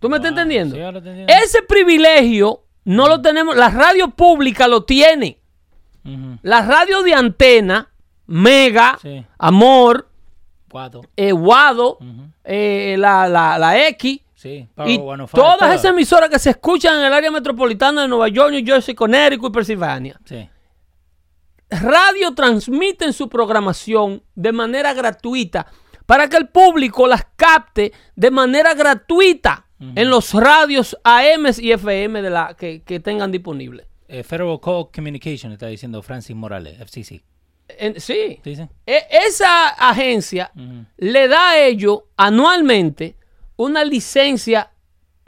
¿Tú 0.00 0.08
me 0.08 0.16
estás 0.16 0.32
Wow, 0.32 0.40
entendiendo? 0.40 0.74
sí, 0.74 0.80
entiendo. 0.82 1.32
Ese 1.32 1.62
privilegio 1.62 2.64
no 2.84 3.06
lo 3.06 3.22
tenemos, 3.22 3.54
la 3.56 3.70
radio 3.70 4.08
pública 4.10 4.66
lo 4.66 4.82
tiene. 4.82 5.38
La 6.42 6.62
radio 6.62 7.02
de 7.02 7.14
antena, 7.14 7.90
Mega, 8.26 8.98
Sí. 9.00 9.24
Amor, 9.38 10.08
eh, 11.16 11.30
Guado, 11.30 11.98
Ujú. 12.00 12.28
eh, 12.42 12.96
la, 12.98 13.28
la, 13.28 13.56
la 13.56 13.86
X 13.88 14.20
Sí. 14.44 14.68
y 14.86 14.98
Power 14.98 15.16
105, 15.20 15.28
todas 15.32 15.74
esas 15.74 15.90
emisoras 15.90 16.28
que 16.28 16.38
se 16.38 16.50
escuchan 16.50 16.98
en 16.98 17.06
el 17.06 17.12
área 17.14 17.30
metropolitana 17.30 18.02
de 18.02 18.08
Nueva 18.08 18.28
York, 18.28 18.50
New 18.52 18.62
Jersey, 18.64 18.94
Connecticut 18.94 19.50
y 19.50 19.54
Pensilvania. 19.54 20.20
Sí. 20.26 20.48
Radio 21.70 22.34
transmiten 22.34 23.12
su 23.12 23.28
programación 23.28 24.22
de 24.34 24.52
manera 24.52 24.92
gratuita 24.92 25.66
para 26.06 26.28
que 26.28 26.36
el 26.36 26.48
público 26.48 27.06
las 27.06 27.24
capte 27.36 27.92
de 28.14 28.30
manera 28.30 28.74
gratuita 28.74 29.66
en 29.80 30.08
los 30.10 30.32
radios 30.34 30.96
AM 31.04 31.46
y 31.58 31.72
FM 31.72 32.22
de 32.22 32.30
la, 32.30 32.54
que, 32.54 32.82
que 32.82 33.00
tengan 33.00 33.32
disponibles. 33.32 33.86
Eh, 34.08 34.22
Federal 34.22 34.60
Code 34.60 34.90
Communication, 34.94 35.52
está 35.52 35.66
diciendo 35.66 36.00
Francis 36.02 36.36
Morales, 36.36 36.78
FCC. 36.80 37.22
En- 37.68 37.98
sí. 38.00 38.38
E- 38.86 39.06
esa 39.26 39.68
agencia 39.70 40.52
le 40.98 41.28
da 41.28 41.50
a 41.52 41.58
ellos 41.60 42.00
anualmente 42.16 43.16
una 43.56 43.84
licencia 43.84 44.70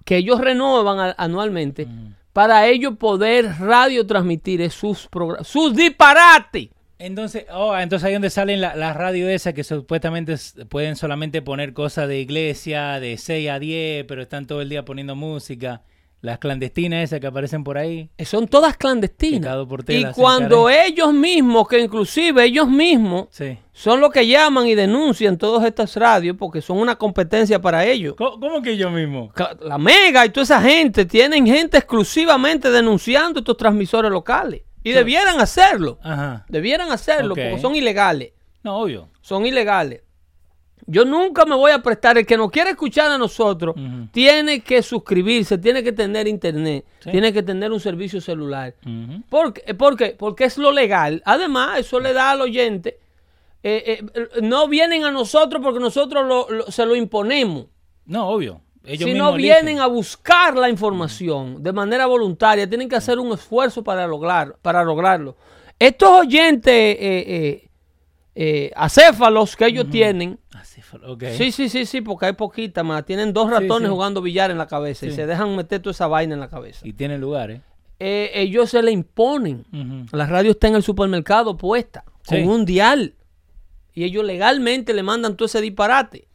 que 0.04 0.16
ellos 0.18 0.40
renuevan 0.40 0.98
a- 1.00 1.14
anualmente 1.18 1.86
para 2.32 2.66
ellos 2.68 2.96
poder 2.98 3.46
radio 3.60 4.06
transmitir 4.06 4.70
sus 4.70 5.06
programas, 5.08 5.48
sus 5.48 5.74
disparates. 5.74 6.68
Entonces, 6.98 7.44
oh, 7.52 7.76
entonces 7.76 8.06
ahí 8.06 8.12
donde 8.14 8.30
salen 8.30 8.60
la- 8.60 8.74
las 8.74 8.96
radios 8.96 9.28
esas 9.30 9.52
que 9.52 9.64
supuestamente 9.64 10.34
pueden 10.68 10.96
solamente 10.96 11.42
poner 11.42 11.72
cosas 11.74 12.08
de 12.08 12.20
iglesia, 12.20 13.00
de 13.00 13.18
6 13.18 13.50
a 13.50 13.58
10, 13.58 14.04
pero 14.06 14.22
están 14.22 14.46
todo 14.46 14.62
el 14.62 14.68
día 14.70 14.84
poniendo 14.84 15.14
música. 15.14 15.82
Las 16.26 16.38
clandestinas 16.40 17.04
esas 17.04 17.20
que 17.20 17.26
aparecen 17.28 17.62
por 17.62 17.78
ahí. 17.78 18.10
Eh, 18.18 18.24
Son 18.24 18.48
todas 18.48 18.76
clandestinas. 18.76 19.40
Pecado 19.40 19.68
por 19.68 19.84
tela, 19.84 20.10
Y 20.10 20.12
cuando 20.12 20.68
ellos 20.68 21.12
mismos, 21.14 21.68
que 21.68 21.78
inclusive 21.78 22.44
ellos 22.44 22.68
mismos 22.68 23.28
Sí. 23.30 23.56
son 23.72 24.00
los 24.00 24.10
que 24.10 24.26
llaman 24.26 24.66
y 24.66 24.74
denuncian 24.74 25.38
todas 25.38 25.64
estas 25.64 25.94
radios 25.96 26.36
porque 26.36 26.60
son 26.60 26.78
una 26.78 26.96
competencia 26.96 27.60
para 27.60 27.84
ellos. 27.86 28.14
¿Cómo, 28.18 28.40
cómo 28.40 28.60
que 28.60 28.76
yo 28.76 28.90
mismo? 28.90 29.30
Ca- 29.32 29.56
La 29.60 29.78
Mega 29.78 30.26
y 30.26 30.30
toda 30.30 30.42
esa 30.42 30.60
gente 30.60 31.04
tienen 31.04 31.46
gente 31.46 31.78
exclusivamente 31.78 32.70
denunciando 32.72 33.38
estos 33.38 33.56
transmisores 33.56 34.10
locales. 34.10 34.62
Y 34.82 34.92
debieran 34.92 35.40
hacerlo. 35.40 35.98
Ajá. 36.02 36.44
Debieran 36.48 36.90
hacerlo 36.92 37.34
Ok. 37.34 37.40
porque 37.40 37.60
son 37.60 37.74
ilegales. 37.76 38.32
No, 38.64 38.78
obvio. 38.78 39.08
Son 39.20 39.46
ilegales. 39.46 40.02
Yo 40.88 41.04
nunca 41.04 41.44
me 41.44 41.56
voy 41.56 41.72
a 41.72 41.80
prestar. 41.82 42.16
El 42.16 42.24
que 42.26 42.36
nos 42.36 42.50
quiere 42.50 42.70
escuchar 42.70 43.10
a 43.10 43.18
nosotros 43.18 43.74
tiene 44.12 44.60
que 44.60 44.82
suscribirse, 44.82 45.58
tiene 45.58 45.82
que 45.82 45.92
tener 45.92 46.28
internet, 46.28 46.84
Sí. 47.00 47.10
tiene 47.10 47.32
que 47.32 47.42
tener 47.42 47.72
un 47.72 47.80
servicio 47.80 48.20
celular. 48.20 48.74
Ujú. 48.86 49.22
¿Por 49.28 49.52
qué? 49.52 49.74
¿Por 49.74 49.96
qué? 49.96 50.14
Porque 50.18 50.44
es 50.44 50.58
lo 50.58 50.70
legal. 50.70 51.22
Además, 51.24 51.80
eso 51.80 51.98
le 52.00 52.12
da 52.12 52.30
al 52.30 52.40
oyente. 52.42 52.98
eh, 53.68 53.98
eh, 54.14 54.28
no 54.42 54.68
vienen 54.68 55.04
a 55.04 55.10
nosotros 55.10 55.60
porque 55.60 55.80
nosotros 55.80 56.24
lo- 56.24 56.48
lo- 56.48 56.70
se 56.70 56.86
lo 56.86 56.94
imponemos. 56.94 57.66
No, 58.04 58.28
obvio. 58.28 58.60
Ellos 58.84 59.10
si 59.10 59.14
no 59.18 59.32
vienen 59.32 59.62
eligen. 59.70 59.80
a 59.80 59.86
buscar 59.88 60.56
la 60.56 60.70
información 60.70 61.60
de 61.64 61.72
manera 61.72 62.06
voluntaria, 62.06 62.68
tienen 62.68 62.88
que 62.88 62.94
hacer 62.94 63.18
un 63.18 63.32
esfuerzo 63.32 63.82
para, 63.82 64.06
lograr, 64.06 64.54
para 64.62 64.84
lograrlo. 64.84 65.36
Estos 65.80 66.08
oyentes 66.10 66.72
eh, 66.72 67.68
eh, 68.36 68.70
acéfalos 68.76 69.56
que 69.56 69.66
ellos 69.66 69.90
tienen, 69.90 70.38
ok. 71.04 71.24
sí, 71.36 71.52
sí, 71.52 71.68
sí, 71.68 71.86
sí, 71.86 72.00
porque 72.00 72.26
hay 72.26 72.32
poquitas 72.32 72.84
más, 72.84 73.04
tienen 73.04 73.32
dos 73.32 73.50
ratones 73.50 73.88
sí. 73.88 73.92
jugando 73.94 74.22
billar 74.22 74.50
en 74.50 74.58
la 74.58 74.66
cabeza 74.66 75.06
y 75.06 75.12
se 75.12 75.26
dejan 75.26 75.54
meter 75.56 75.80
toda 75.80 75.92
esa 75.92 76.06
vaina 76.06 76.34
en 76.34 76.40
la 76.40 76.48
cabeza. 76.48 76.86
Y 76.86 76.92
tiene 76.92 77.18
lugar, 77.18 77.50
¿eh? 77.50 77.60
Eh, 77.98 78.30
ellos 78.34 78.70
se 78.70 78.82
le 78.82 78.90
imponen. 78.90 79.64
La 80.12 80.26
radio 80.26 80.50
está 80.52 80.68
en 80.68 80.74
el 80.76 80.82
supermercado 80.82 81.56
puesta, 81.56 82.04
con 82.26 82.46
un 82.48 82.64
dial. 82.64 83.14
Y 83.94 84.04
ellos 84.04 84.24
legalmente 84.24 84.92
le 84.92 85.02
mandan 85.02 85.36
todo 85.36 85.46
ese 85.46 85.60
disparate. 85.62 86.28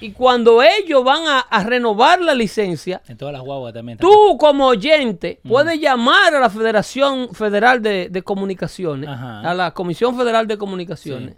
Y 0.00 0.12
cuando 0.12 0.62
ellos 0.62 1.02
van 1.02 1.26
a, 1.26 1.40
a 1.40 1.64
renovar 1.64 2.20
la 2.20 2.34
licencia, 2.34 3.00
En 3.08 3.16
todas 3.16 3.32
las 3.32 3.42
guaguas 3.42 3.72
también. 3.74 3.98
tú 3.98 4.36
como 4.38 4.66
oyente 4.68 5.40
puedes 5.48 5.80
llamar 5.80 6.34
a 6.34 6.40
la 6.40 6.50
Federación 6.50 7.34
Federal 7.34 7.82
de, 7.82 8.08
de 8.08 8.22
Comunicaciones, 8.22 9.08
Ajá. 9.08 9.40
a 9.40 9.54
la 9.54 9.72
Comisión 9.72 10.16
Federal 10.16 10.46
de 10.46 10.56
Comunicaciones, 10.58 11.36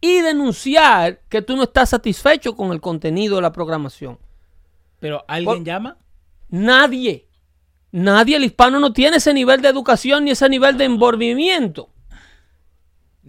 y 0.00 0.20
denunciar 0.20 1.20
que 1.28 1.42
tú 1.42 1.56
no 1.56 1.64
estás 1.64 1.90
satisfecho 1.90 2.54
con 2.56 2.72
el 2.72 2.80
contenido 2.80 3.36
de 3.36 3.42
la 3.42 3.52
programación. 3.52 4.18
Pero 5.00 5.24
¿alguien 5.28 5.56
Por- 5.58 5.64
llama? 5.64 5.96
Nadie, 6.50 7.26
nadie, 7.90 8.36
el 8.36 8.44
hispano 8.44 8.78
no 8.80 8.92
tiene 8.92 9.16
ese 9.16 9.32
nivel 9.34 9.60
de 9.62 9.68
educación 9.68 10.24
ni 10.24 10.30
ese 10.32 10.48
nivel 10.48 10.76
de 10.76 10.84
envolvimiento. 10.84 11.88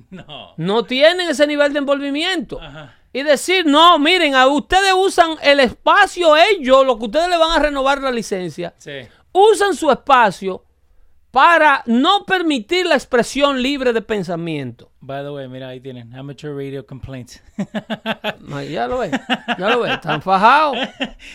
No. 0.09 0.53
No 0.57 0.83
tienen 0.83 1.29
ese 1.29 1.47
nivel 1.47 1.71
de 1.73 1.79
envolvimiento. 1.79 2.61
Ajá. 2.61 2.95
Y 3.13 3.23
decir, 3.23 3.65
no, 3.65 3.97
miren, 3.97 4.35
a 4.35 4.45
ustedes 4.47 4.91
usan 4.93 5.37
el 5.41 5.61
espacio, 5.61 6.35
ellos, 6.35 6.85
lo 6.85 6.99
que 6.99 7.05
ustedes 7.05 7.29
le 7.29 7.37
van 7.37 7.51
a 7.51 7.59
renovar 7.63 8.01
la 8.01 8.11
licencia, 8.11 8.73
Sí. 8.77 8.91
usan 9.31 9.73
su 9.73 9.89
espacio 9.89 10.64
para 11.35 11.83
no 11.85 12.23
permitir 12.25 12.85
la 12.85 12.95
expresión 12.95 13.61
libre 13.61 13.91
de 13.91 14.01
pensamiento. 14.01 14.89
By 15.01 15.21
the 15.21 15.31
way, 15.31 15.49
mira, 15.49 15.67
ahí 15.67 15.81
tienen 15.81 16.15
Amateur 16.15 16.55
Radio 16.55 16.85
Complaints. 16.85 17.43
Ya 18.71 18.87
lo 18.87 18.99
ves, 18.99 19.11
ya 19.59 19.69
lo 19.69 19.81
ves, 19.81 19.93
están 19.95 20.21
fajados. 20.21 20.77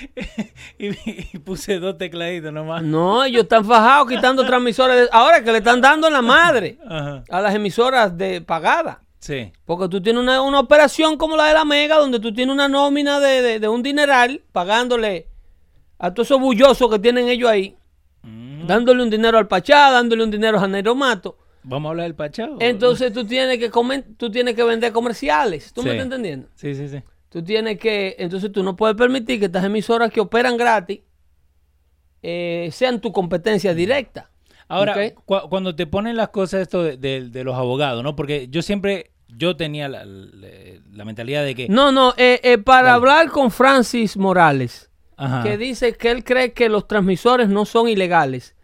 y, 0.78 0.88
y 1.34 1.38
puse 1.40 1.78
dos 1.78 1.98
tecladitos 1.98 2.50
nomás. 2.50 2.82
No, 2.82 3.24
ellos 3.24 3.42
están 3.42 3.62
fajados 3.66 4.08
quitando 4.08 4.46
transmisores. 4.46 5.06
Ahora 5.12 5.44
que 5.44 5.52
le 5.52 5.58
están 5.58 5.82
dando 5.82 6.06
en 6.06 6.14
la 6.14 6.22
madre 6.22 6.78
a 6.88 7.40
las 7.42 7.54
emisoras 7.54 8.16
de 8.16 8.40
pagadas. 8.40 8.98
Sí. 9.18 9.52
Porque 9.66 9.86
tú 9.88 10.00
tienes 10.00 10.22
una, 10.22 10.40
una 10.40 10.60
operación 10.60 11.18
como 11.18 11.36
la 11.36 11.44
de 11.44 11.52
la 11.54 11.66
Mega, 11.66 11.96
donde 11.98 12.20
tú 12.20 12.32
tienes 12.32 12.54
una 12.54 12.68
nómina 12.68 13.20
de, 13.20 13.42
de- 13.42 13.60
de 13.60 13.68
un 13.68 13.82
dineral 13.82 14.40
pagándole 14.52 15.28
a 15.98 16.14
todos 16.14 16.28
esos 16.28 16.40
bullosos 16.40 16.90
que 16.90 16.98
tienen 16.98 17.28
ellos 17.28 17.50
ahí, 17.50 17.76
Mm. 18.22 18.66
dándole 18.66 19.02
un 19.02 19.10
dinero 19.10 19.38
al 19.38 19.48
Pachá, 19.48 19.90
dándole 19.90 20.22
un 20.24 20.30
dinero 20.30 20.58
a 20.58 20.60
Janeiro 20.60 20.94
Mato. 20.94 21.38
Vamos 21.62 21.88
a 21.88 21.90
hablar 21.90 22.04
del 22.04 22.14
Pachao. 22.14 22.56
Entonces 22.60 23.12
tú 23.12 23.24
tienes 23.26 23.58
que 23.58 23.70
tú 24.16 24.30
tienes 24.30 24.54
que 24.54 24.64
vender 24.64 24.92
comerciales. 24.92 25.72
¿Tú 25.72 25.82
me 25.82 25.90
estás 25.90 26.04
entendiendo? 26.04 26.48
Sí, 26.54 26.74
sí, 26.74 26.88
sí. 26.88 27.02
Tú 27.28 27.42
tienes 27.44 27.78
que, 27.78 28.16
entonces 28.18 28.50
tú 28.50 28.62
no 28.62 28.74
puedes 28.76 28.96
permitir 28.96 29.38
que 29.38 29.46
estas 29.46 29.64
emisoras 29.64 30.10
que 30.10 30.20
operan 30.20 30.56
gratis 30.56 31.00
eh, 32.22 32.68
sean 32.72 33.00
tu 33.00 33.12
competencia 33.12 33.74
directa. 33.74 34.30
Ahora, 34.68 34.96
cuando 35.24 35.74
te 35.74 35.86
ponen 35.86 36.16
las 36.16 36.28
cosas 36.28 36.62
esto 36.62 36.82
de, 36.82 36.96
de- 36.96 37.28
de 37.28 37.44
los 37.44 37.56
abogados, 37.56 38.04
¿no? 38.04 38.14
Porque 38.14 38.46
yo 38.48 38.62
siempre, 38.62 39.10
yo 39.28 39.56
tenía 39.56 39.88
la, 39.88 40.04
la- 40.04 40.48
la 40.92 41.04
mentalidad 41.04 41.44
de 41.44 41.54
que... 41.56 41.68
No, 41.68 41.90
no, 41.90 42.14
eh, 42.16 42.40
eh, 42.44 42.58
para 42.58 42.82
Dale. 42.88 42.94
hablar 42.96 43.30
con 43.30 43.50
Francis 43.50 44.16
Morales, 44.16 44.89
Ajá. 45.20 45.42
que 45.42 45.56
dice 45.58 45.94
que 45.96 46.10
él 46.10 46.24
cree 46.24 46.52
que 46.52 46.68
los 46.68 46.88
transmisores 46.88 47.48
no 47.48 47.64
son 47.66 47.88
ilegales. 47.88 48.54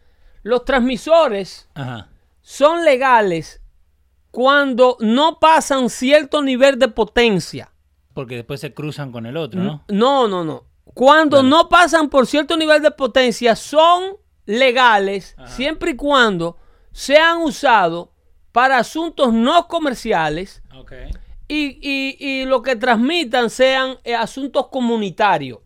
Los 0.43 0.65
transmisores 0.65 1.69
Ajá. 1.75 2.09
son 2.41 2.85
legales 2.85 3.61
cuando 4.31 4.97
no 5.01 5.39
pasan 5.39 5.91
cierto 5.91 6.43
nivel 6.43 6.79
de 6.79 6.89
potencia. 6.89 7.71
Porque 8.15 8.37
después 8.37 8.61
se 8.61 8.73
cruzan 8.73 9.13
con 9.13 9.27
el 9.27 9.37
otro, 9.37 9.61
¿no? 9.63 9.85
No, 9.89 10.29
no, 10.29 10.45
no. 10.45 10.65
Cuando 10.95 11.39
Dale. 11.39 11.49
no 11.51 11.69
pasan 11.69 12.09
por 12.09 12.27
cierto 12.27 12.57
nivel 12.57 12.81
de 12.83 12.91
potencia 12.91 13.55
son 13.57 14.17
legales 14.47 15.37
siempre 15.47 15.91
y 15.91 15.97
cuando 15.97 16.57
sean 16.93 17.39
usados 17.39 18.09
para 18.53 18.79
asuntos 18.79 19.33
no 19.33 19.67
comerciales 19.69 20.63
Ok. 20.75 20.93
y, 21.49 21.79
y- 21.83 22.17
y 22.19 22.45
lo 22.47 22.63
que 22.63 22.77
transmitan 22.77 23.51
sean 23.51 23.99
eh, 24.05 24.15
asuntos 24.15 24.69
comunitarios. 24.69 25.59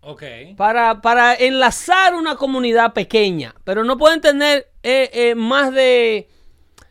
Ok. 0.00 0.22
Para, 0.56 1.00
para 1.00 1.34
enlazar 1.34 2.14
una 2.14 2.36
comunidad 2.36 2.92
pequeña, 2.92 3.54
pero 3.64 3.84
no 3.84 3.98
pueden 3.98 4.20
tener 4.20 4.70
eh, 4.82 5.10
eh, 5.12 5.34
más 5.34 5.72
de, 5.72 6.28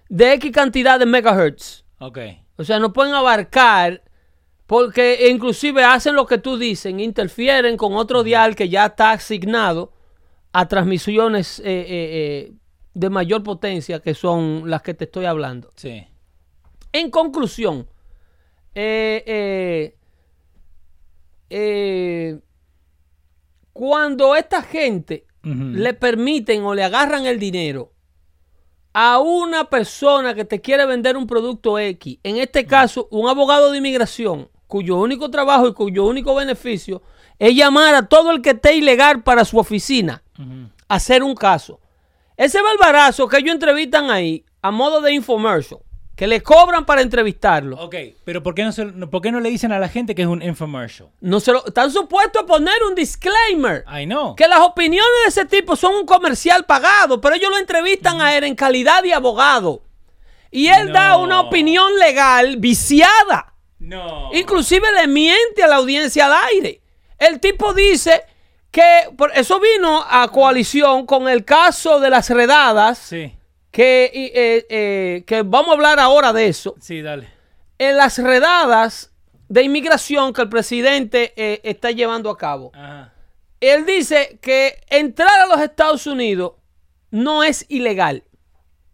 de 0.09 0.33
X 0.33 0.51
cantidad 0.51 0.99
de 0.99 1.05
megahertz. 1.05 1.83
Ok. 1.99 2.19
O 2.57 2.63
sea, 2.63 2.79
no 2.79 2.93
pueden 2.93 3.13
abarcar 3.13 4.03
porque 4.65 5.29
inclusive 5.29 5.83
hacen 5.83 6.15
lo 6.15 6.25
que 6.25 6.37
tú 6.37 6.57
dices, 6.57 6.93
interfieren 6.97 7.77
con 7.77 7.93
otro 7.95 8.23
dial 8.23 8.55
que 8.55 8.67
ya 8.67 8.87
está 8.87 9.11
asignado 9.11 9.93
a 10.51 10.67
transmisiones 10.67 11.59
eh, 11.59 11.63
eh, 11.65 12.53
de 12.93 13.09
mayor 13.09 13.43
potencia 13.43 14.01
que 14.01 14.13
son 14.13 14.69
las 14.69 14.81
que 14.81 14.93
te 14.93 15.05
estoy 15.05 15.25
hablando. 15.25 15.71
Sí. 15.75 16.05
En 16.91 17.09
conclusión, 17.11 17.87
eh, 18.75 19.93
eh, 21.49 22.39
cuando 23.77 24.35
esta 24.35 24.63
gente 24.63 25.27
le 25.43 25.93
permiten 25.93 26.63
o 26.63 26.73
le 26.73 26.83
agarran 26.83 27.27
el 27.27 27.37
dinero 27.37 27.93
a 28.91 29.19
una 29.19 29.65
persona 29.65 30.33
que 30.33 30.45
te 30.45 30.61
quiere 30.61 30.87
vender 30.87 31.15
un 31.15 31.27
producto 31.27 31.77
X, 31.77 32.17
en 32.23 32.37
este 32.37 32.65
caso 32.65 33.07
un 33.11 33.29
abogado 33.29 33.71
de 33.71 33.77
inmigración, 33.77 34.49
cuyo 34.65 34.97
único 34.97 35.29
trabajo 35.29 35.67
y 35.67 35.73
cuyo 35.75 36.05
único 36.05 36.33
beneficio 36.33 37.03
es 37.37 37.55
llamar 37.55 37.93
a 37.93 38.07
todo 38.07 38.31
el 38.31 38.41
que 38.41 38.49
esté 38.49 38.75
ilegal 38.75 39.21
para 39.21 39.45
su 39.45 39.59
oficina 39.59 40.23
a 40.89 40.95
hacer 40.95 41.21
un 41.21 41.35
caso. 41.35 41.79
Ese 42.35 42.59
barbarazo 42.63 43.27
que 43.27 43.37
ellos 43.37 43.53
entrevistan 43.53 44.09
ahí 44.09 44.43
a 44.63 44.71
modo 44.71 45.01
de 45.01 45.13
infomercial, 45.13 45.81
que 46.17 46.27
le 46.27 46.41
cobran 46.41 46.83
para 46.85 47.01
entrevistarlo, 47.03 47.77
Ok, 47.77 47.95
pero 48.25 48.41
¿por 48.43 48.55
qué, 48.55 48.63
no 48.63 48.71
se- 48.71 48.85
¿por 48.87 49.21
qué 49.21 49.31
no 49.31 49.39
le 49.39 49.49
dicen 49.49 49.71
a 49.71 49.77
la 49.79 49.87
gente 49.87 50.15
que 50.15 50.23
es 50.23 50.27
un 50.27 50.41
infomercial? 50.41 51.09
no 51.21 51.39
se 51.39 51.51
lo, 51.53 51.63
están 51.65 51.91
supuestos 51.91 52.41
a 52.41 52.45
poner 52.45 52.73
un 52.89 52.95
disclaimer. 52.95 53.85
I 53.87 54.05
know. 54.05 54.35
Que 54.35 54.47
las 54.47 54.59
opiniones 54.59 55.07
de 55.23 55.29
ese 55.29 55.45
tipo 55.45 55.75
son 55.75 55.93
un 55.95 56.05
comercial 56.05 56.65
pagado, 56.65 57.21
pero 57.21 57.35
ellos 57.35 57.51
lo 57.51 57.57
entrevistan 57.59 58.19
a 58.19 58.35
él 58.35 58.43
en 58.45 58.55
calidad 58.55 59.03
de 59.03 59.13
abogado. 59.13 59.83
Y 60.49 60.67
él 60.69 60.91
da 60.91 61.17
una 61.17 61.39
opinión 61.41 61.97
legal 61.99 62.57
viciada. 62.57 63.53
No. 63.79 64.31
Inclusive 64.33 64.87
le 64.93 65.05
miente 65.07 65.61
a 65.63 65.67
la 65.67 65.75
audiencia 65.75 66.25
al 66.25 66.33
aire. 66.51 66.81
El 67.19 67.39
tipo 67.39 67.73
dice 67.75 68.23
que 68.71 69.09
por 69.17 69.31
eso 69.35 69.59
vino 69.59 70.03
a 70.09 70.27
coalición 70.29 71.05
con 71.05 71.27
el 71.27 71.45
caso 71.45 71.99
de 71.99 72.09
las 72.09 72.29
redadas, 72.31 72.97
Sí, 72.97 73.33
que, 73.71 74.11
eh, 74.13 74.65
eh, 74.69 75.23
que 75.25 75.43
vamos 75.43 75.69
a 75.69 75.73
hablar 75.73 75.99
ahora 75.99 76.33
de 76.33 76.47
eso. 76.47 76.75
sí, 76.79 77.01
dale. 77.01 77.29
En 77.79 77.95
las 77.97 78.17
redadas 78.17 79.13
de 79.49 79.63
inmigración 79.63 80.33
que 80.33 80.41
el 80.41 80.49
presidente 80.49 81.33
eh, 81.35 81.61
está 81.63 81.91
llevando 81.91 82.29
a 82.29 82.37
cabo. 82.37 82.71
Ajá. 82.73 83.13
Él 83.59 83.85
dice 83.85 84.39
que 84.41 84.81
entrar 84.89 85.41
a 85.41 85.47
los 85.47 85.59
Estados 85.61 86.05
Unidos 86.07 86.53
no 87.11 87.43
es 87.43 87.65
ilegal. 87.69 88.23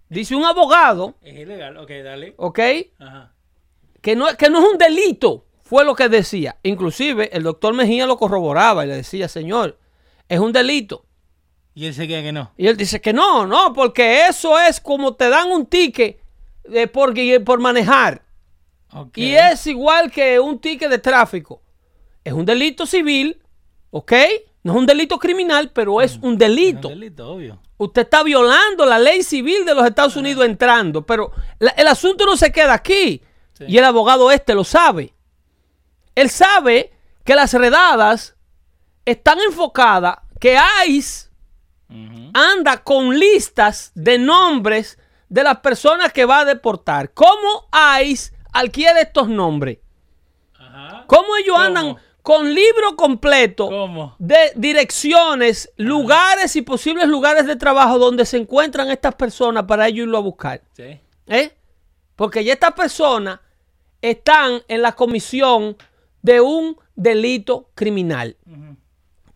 Dice 0.10 0.36
un 0.36 0.46
abogado, 0.46 1.16
Es 1.22 1.38
ilegal, 1.38 1.78
ok, 1.78 1.90
dale. 2.04 2.34
¿ok? 2.38 2.60
Ajá. 3.00 3.34
Que 4.02 4.16
no, 4.16 4.28
que 4.38 4.50
no 4.50 4.60
es 4.60 4.72
un 4.74 4.78
delito, 4.78 5.46
fue 5.64 5.86
lo 5.86 5.96
que 5.96 6.08
decía. 6.10 6.58
Inclusive 6.64 7.30
el 7.36 7.44
doctor 7.44 7.74
Mejía 7.74 8.06
lo 8.06 8.18
corroboraba 8.18 8.86
y 8.86 8.90
le 8.90 8.98
decía, 8.98 9.28
señor, 9.28 9.80
es 10.30 10.40
un 10.40 10.52
delito. 10.52 11.06
Y 11.76 11.86
él 11.88 11.94
se 11.94 12.08
queda 12.08 12.22
que 12.22 12.32
no. 12.32 12.52
Y 12.58 12.68
él 12.68 12.78
dice 12.78 13.02
que 13.02 13.14
no, 13.14 13.48
no, 13.48 13.74
porque 13.74 14.28
eso 14.28 14.60
es 14.60 14.80
como 14.80 15.16
te 15.16 15.30
dan 15.30 15.52
un 15.52 15.66
ticket 15.66 16.20
eh, 16.72 16.88
por, 16.88 17.14
por 17.44 17.60
manejar. 17.60 18.22
Y 19.16 19.32
es 19.34 19.66
igual 19.66 20.12
que 20.12 20.40
un 20.40 20.60
ticket 20.60 20.90
de 20.90 21.00
tráfico. 21.00 21.62
Es 22.24 22.32
un 22.34 22.46
delito 22.46 22.86
civil, 22.86 23.42
¿ok? 23.90 24.14
No 24.62 24.74
es 24.74 24.78
un 24.78 24.86
delito 24.86 25.18
criminal, 25.18 25.72
pero 25.74 26.00
es 26.00 26.18
un 26.22 26.34
Es 26.34 26.40
delito. 26.40 26.88
un 26.90 26.94
delito, 26.94 27.28
obvio. 27.32 27.60
Usted 27.78 28.04
está 28.04 28.22
violando 28.24 28.86
la 28.86 29.00
ley 29.00 29.24
civil 29.24 29.66
de 29.66 29.74
los 29.74 29.86
Estados 29.86 30.16
Unidos 30.16 30.46
entrando, 30.46 31.06
pero 31.06 31.32
la- 31.60 31.72
el 31.72 31.88
asunto 31.88 32.26
no 32.26 32.38
se 32.38 32.52
queda 32.52 32.74
aquí. 32.74 33.22
Sí. 33.58 33.66
Y 33.68 33.78
el 33.80 33.84
abogado 33.84 34.32
este 34.32 34.54
lo 34.54 34.64
sabe. 34.64 35.14
Él 36.16 36.30
sabe 36.30 36.94
que 37.26 37.34
las 37.36 37.52
redadas 37.54 38.36
están 39.06 39.40
enfocadas, 39.42 40.18
que 40.40 40.58
ICE 40.88 41.30
Anda 42.34 42.84
con 42.84 43.18
listas 43.18 43.91
de 43.96 44.18
nombres 44.18 44.98
de 45.30 45.44
las 45.44 45.60
personas 45.60 46.12
que 46.12 46.26
va 46.26 46.39
a 46.39 46.46
deportar. 46.46 47.14
¿Cómo 47.14 47.68
ICE 48.02 48.34
adquiere 48.52 49.02
estos 49.02 49.28
nombres? 49.28 49.80
Ajá. 50.58 51.06
¿Cómo 51.08 51.36
ellos 51.36 51.56
¿Cómo? 51.56 51.66
andan 51.66 51.96
con 52.22 52.54
libro 52.54 52.96
completo 52.96 53.68
¿Cómo? 53.68 54.16
de 54.18 54.54
direcciones, 54.56 55.72
lugares 55.76 56.56
y 56.56 56.62
posibles 56.62 57.08
lugares 57.08 57.46
de 57.46 57.56
trabajo 57.56 58.00
donde 58.00 58.26
se 58.26 58.38
encuentran 58.38 58.89
estas 58.89 59.16
personas 59.16 59.66
para 59.66 59.88
ellos 59.88 60.06
irlo 60.06 60.18
a 60.18 60.22
buscar? 60.22 60.62
Sí. 60.74 61.00
¿Eh? 61.28 61.52
Porque 62.16 62.44
ya 62.44 62.54
estas 62.54 62.74
personas 62.74 63.39
están 64.02 64.62
en 64.68 64.82
la 64.82 64.94
comisión 64.94 65.78
de 66.22 66.41
un 66.41 66.78
delito 66.96 67.70
criminal. 67.76 68.38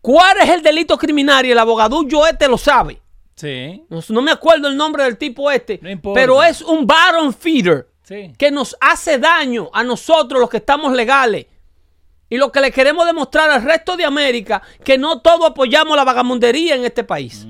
¿Cuál 0.08 0.38
es 0.42 0.50
el 0.50 0.62
delito 0.64 0.98
criminal? 0.98 1.46
Y 1.46 1.52
el 1.52 1.60
abogado 1.60 2.02
yo 2.08 2.26
este 2.26 2.48
lo 2.48 2.58
sabe. 2.58 3.02
Sí. 3.36 3.84
No, 3.90 4.00
no 4.08 4.22
me 4.22 4.32
acuerdo 4.32 4.70
el 4.70 4.78
nombre 4.78 5.04
del 5.04 5.18
tipo 5.18 5.52
este. 5.52 5.80
No 5.82 5.90
importa. 5.90 6.18
pero 6.18 6.42
es 6.42 6.62
un 6.62 6.88
bottom 6.88 7.34
feeder 7.34 7.90
Sí. 8.04 8.32
que 8.38 8.50
nos 8.50 8.78
hace 8.80 9.18
daño 9.18 9.70
a 9.74 9.84
nosotros 9.84 10.40
los 10.40 10.50
que 10.50 10.58
estamos 10.58 10.94
legales. 10.94 11.48
Y 12.30 12.38
lo 12.38 12.54
que 12.54 12.62
le 12.62 12.72
queremos 12.72 13.06
demostrar 13.06 13.50
al 13.52 13.64
resto 13.64 13.98
de 13.98 14.06
América, 14.06 14.62
que 14.82 14.98
no 14.98 15.20
todos 15.20 15.50
apoyamos 15.52 15.98
la 15.98 16.06
vagamundería 16.06 16.76
en 16.76 16.86
este 16.86 17.04
país. 17.04 17.46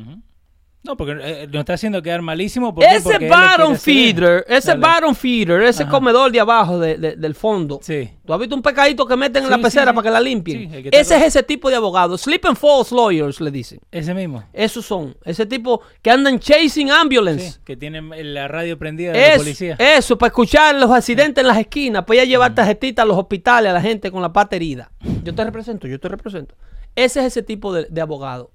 No, 0.88 0.96
porque 0.98 1.18
eh, 1.22 1.48
nos 1.52 1.60
está 1.60 1.74
haciendo 1.74 2.02
quedar 2.02 2.22
malísimo. 2.22 2.74
¿por? 2.74 2.84
Ese 2.84 3.02
Porque 3.04 3.28
hacer- 3.30 3.78
feeder, 3.78 4.46
ese 4.48 4.70
Dale. 4.76 4.80
bottom 4.88 5.16
feeder, 5.16 5.62
ese 5.64 5.84
Ajá. 5.84 5.92
comedor 5.92 6.32
de 6.32 6.40
abajo 6.40 6.80
de- 6.80 6.98
de- 6.98 7.16
del 7.18 7.36
fondo. 7.36 7.80
Sí. 7.82 8.10
¿Tú 8.26 8.34
has 8.34 8.40
visto 8.40 8.56
un 8.56 8.62
pecadito 8.62 9.06
que 9.06 9.16
meten 9.18 9.44
en 9.44 9.50
la 9.50 9.58
pecera 9.58 9.92
sí. 9.92 9.96
para 9.96 10.04
que 10.08 10.12
la 10.12 10.20
limpien? 10.22 10.72
Que 10.72 10.90
ese 10.94 11.18
es 11.18 11.24
ese 11.24 11.44
tipo 11.44 11.70
de 11.70 11.76
abogado. 11.76 12.18
Sleep 12.18 12.46
and 12.46 12.58
false 12.58 12.96
lawyers, 12.96 13.42
le 13.42 13.52
dicen. 13.52 13.80
Ese 13.92 14.14
mismo. 14.14 14.44
Esos 14.54 14.86
son. 14.86 15.16
Ese 15.26 15.46
tipo 15.46 15.82
que 16.02 16.10
andan 16.10 16.40
chasing 16.40 16.90
ambulance. 16.90 17.52
Sí. 17.52 17.60
Que 17.66 17.76
tiene 17.76 18.02
la 18.24 18.48
radio 18.48 18.78
prendida 18.80 19.12
de 19.12 19.20
la 19.20 19.28
Eso, 19.28 19.38
policía. 19.40 19.76
eso, 19.80 20.18
para 20.18 20.28
escuchar 20.30 20.76
los 20.76 20.90
accidentes 20.92 21.42
en 21.42 21.48
las 21.48 21.58
esquinas, 21.58 22.06
para 22.06 22.16
ir 22.16 22.22
a 22.22 22.26
llevar 22.26 22.56
tarjetitas 22.56 23.04
a 23.04 23.06
los 23.06 23.18
hospitales 23.18 23.70
a 23.72 23.74
la 23.74 23.82
gente 23.82 24.10
con 24.12 24.22
la 24.22 24.32
pata 24.32 24.56
herida. 24.56 24.92
Yo 25.24 25.36
te 25.36 25.44
represento, 25.44 25.88
yo 25.88 26.00
te 26.00 26.08
represento. 26.08 26.56
Ese 26.96 27.20
es 27.20 27.26
ese 27.28 27.44
tipo 27.44 27.74
de, 27.74 27.86
de 27.90 28.02
abogado. 28.02 28.52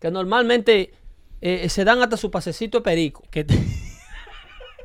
Que 0.00 0.10
normalmente 0.10 0.92
eh, 1.40 1.68
se 1.68 1.84
dan 1.84 2.02
hasta 2.02 2.16
su 2.16 2.30
pasecito 2.30 2.78
de 2.78 2.82
perico. 2.82 3.22
Que 3.30 3.46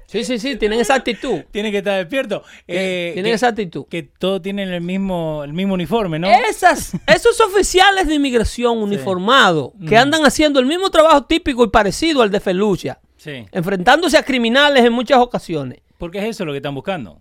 Sí, 0.06 0.24
sí, 0.26 0.38
sí, 0.38 0.58
tienen 0.58 0.80
esa 0.80 0.94
actitud. 0.94 1.40
tiene 1.50 1.72
que 1.72 1.80
estar 1.80 1.98
despierto. 1.98 2.44
Eh, 2.68 3.12
tienen 3.16 3.32
que, 3.32 3.36
esa 3.36 3.48
actitud. 3.48 3.86
que 3.90 4.04
todos 4.04 4.44
tienen 4.44 4.70
el 4.72 4.82
mismo, 4.82 5.44
el 5.44 5.54
mismo 5.54 5.74
uniforme, 5.74 6.20
¿no? 6.20 6.28
Esas, 6.28 6.92
esos 7.08 7.42
oficiales 7.42 8.08
de 8.08 8.14
inmigración 8.16 8.78
uniformados 8.84 9.72
que 9.88 9.98
andan 9.98 10.24
haciendo 10.24 10.60
el 10.60 10.68
mismo 10.68 10.92
trabajo 10.92 11.24
típico 11.26 11.64
y 11.64 11.70
parecido 11.70 12.22
al 12.22 12.30
de 12.30 12.40
Felucia, 12.40 13.00
Sí. 13.18 13.46
enfrentándose 13.52 14.16
a 14.18 14.24
criminales 14.24 14.86
en 14.86 14.94
muchas 14.94 15.18
ocasiones, 15.18 15.80
Porque 15.98 16.20
es 16.20 16.26
eso 16.26 16.46
lo 16.46 16.52
que 16.52 16.58
están 16.58 16.76
buscando. 16.76 17.20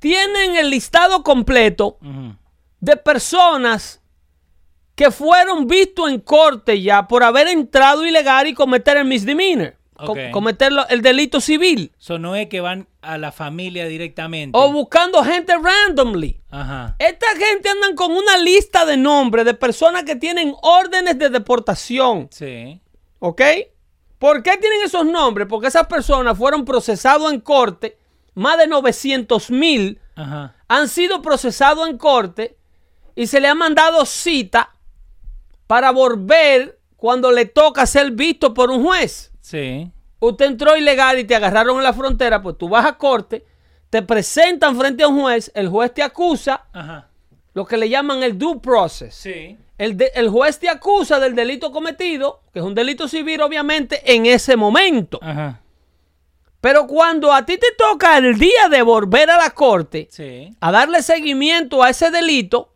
tienen 0.00 0.56
el 0.56 0.70
listado 0.70 1.22
completo 1.22 1.98
de 2.80 2.96
personas 2.96 4.02
que 4.94 5.10
fueron 5.10 5.66
vistos 5.66 6.10
en 6.10 6.20
corte 6.20 6.80
ya 6.80 7.08
por 7.08 7.22
haber 7.24 7.48
entrado 7.48 8.06
ilegal 8.06 8.46
y 8.46 8.54
cometer 8.54 8.96
el 8.96 9.04
misdemeanor, 9.06 9.74
co- 9.96 10.14
cometer 10.32 10.72
el 10.88 11.02
delito 11.02 11.40
civil, 11.40 11.90
So, 11.98 12.18
no 12.18 12.36
es 12.36 12.48
que 12.48 12.60
van 12.60 12.86
a 13.02 13.18
la 13.18 13.32
familia 13.32 13.86
directamente. 13.86 14.56
o 14.58 14.70
buscando 14.72 15.22
gente 15.24 15.52
randomly. 15.56 16.40
Ajá. 16.50 16.94
Esta 16.98 17.26
gente 17.36 17.68
andan 17.68 17.94
con 17.96 18.12
una 18.12 18.36
lista 18.38 18.86
de 18.86 18.96
nombres 18.96 19.44
de 19.44 19.54
personas 19.54 20.04
que 20.04 20.16
tienen 20.16 20.54
órdenes 20.62 21.18
de 21.18 21.28
deportación. 21.28 22.28
Sí. 22.30 22.80
¿Ok? 23.18 23.42
¿Por 24.18 24.42
qué 24.42 24.56
tienen 24.56 24.80
esos 24.84 25.04
nombres? 25.04 25.46
Porque 25.48 25.66
esas 25.66 25.86
personas 25.86 26.38
fueron 26.38 26.64
procesados 26.64 27.32
en 27.32 27.40
corte. 27.40 27.98
Más 28.34 28.56
de 28.58 28.66
900 28.68 29.50
mil 29.50 29.98
han 30.68 30.88
sido 30.88 31.20
procesados 31.20 31.88
en 31.88 31.98
corte 31.98 32.56
y 33.16 33.26
se 33.26 33.40
le 33.40 33.48
ha 33.48 33.54
mandado 33.54 34.04
cita 34.06 34.70
para 35.66 35.90
volver 35.90 36.78
cuando 36.96 37.30
le 37.32 37.46
toca 37.46 37.86
ser 37.86 38.10
visto 38.12 38.54
por 38.54 38.70
un 38.70 38.82
juez. 38.84 39.32
Sí. 39.40 39.90
Usted 40.20 40.46
entró 40.46 40.76
ilegal 40.76 41.18
y 41.18 41.24
te 41.24 41.34
agarraron 41.34 41.76
en 41.78 41.82
la 41.82 41.92
frontera, 41.92 42.40
pues 42.42 42.56
tú 42.56 42.68
vas 42.68 42.86
a 42.86 42.96
corte, 42.96 43.44
te 43.90 44.00
presentan 44.02 44.76
frente 44.78 45.02
a 45.04 45.08
un 45.08 45.20
juez, 45.20 45.50
el 45.54 45.68
juez 45.68 45.92
te 45.92 46.02
acusa, 46.02 46.66
Ajá. 46.72 47.08
lo 47.52 47.66
que 47.66 47.76
le 47.76 47.88
llaman 47.88 48.22
el 48.22 48.38
due 48.38 48.58
process. 48.60 49.14
Sí. 49.14 49.58
El, 49.76 49.96
de- 49.96 50.12
el 50.14 50.28
juez 50.30 50.58
te 50.58 50.68
acusa 50.68 51.18
del 51.20 51.34
delito 51.34 51.72
cometido, 51.72 52.42
que 52.52 52.60
es 52.60 52.64
un 52.64 52.74
delito 52.74 53.06
civil, 53.08 53.40
obviamente, 53.42 54.14
en 54.14 54.24
ese 54.26 54.56
momento. 54.56 55.18
Ajá. 55.20 55.60
Pero 56.60 56.86
cuando 56.86 57.30
a 57.32 57.44
ti 57.44 57.58
te 57.58 57.66
toca 57.76 58.16
el 58.16 58.38
día 58.38 58.68
de 58.70 58.80
volver 58.82 59.30
a 59.30 59.36
la 59.36 59.50
corte 59.50 60.08
Sí. 60.10 60.56
a 60.60 60.72
darle 60.72 61.02
seguimiento 61.02 61.82
a 61.82 61.90
ese 61.90 62.10
delito 62.10 62.72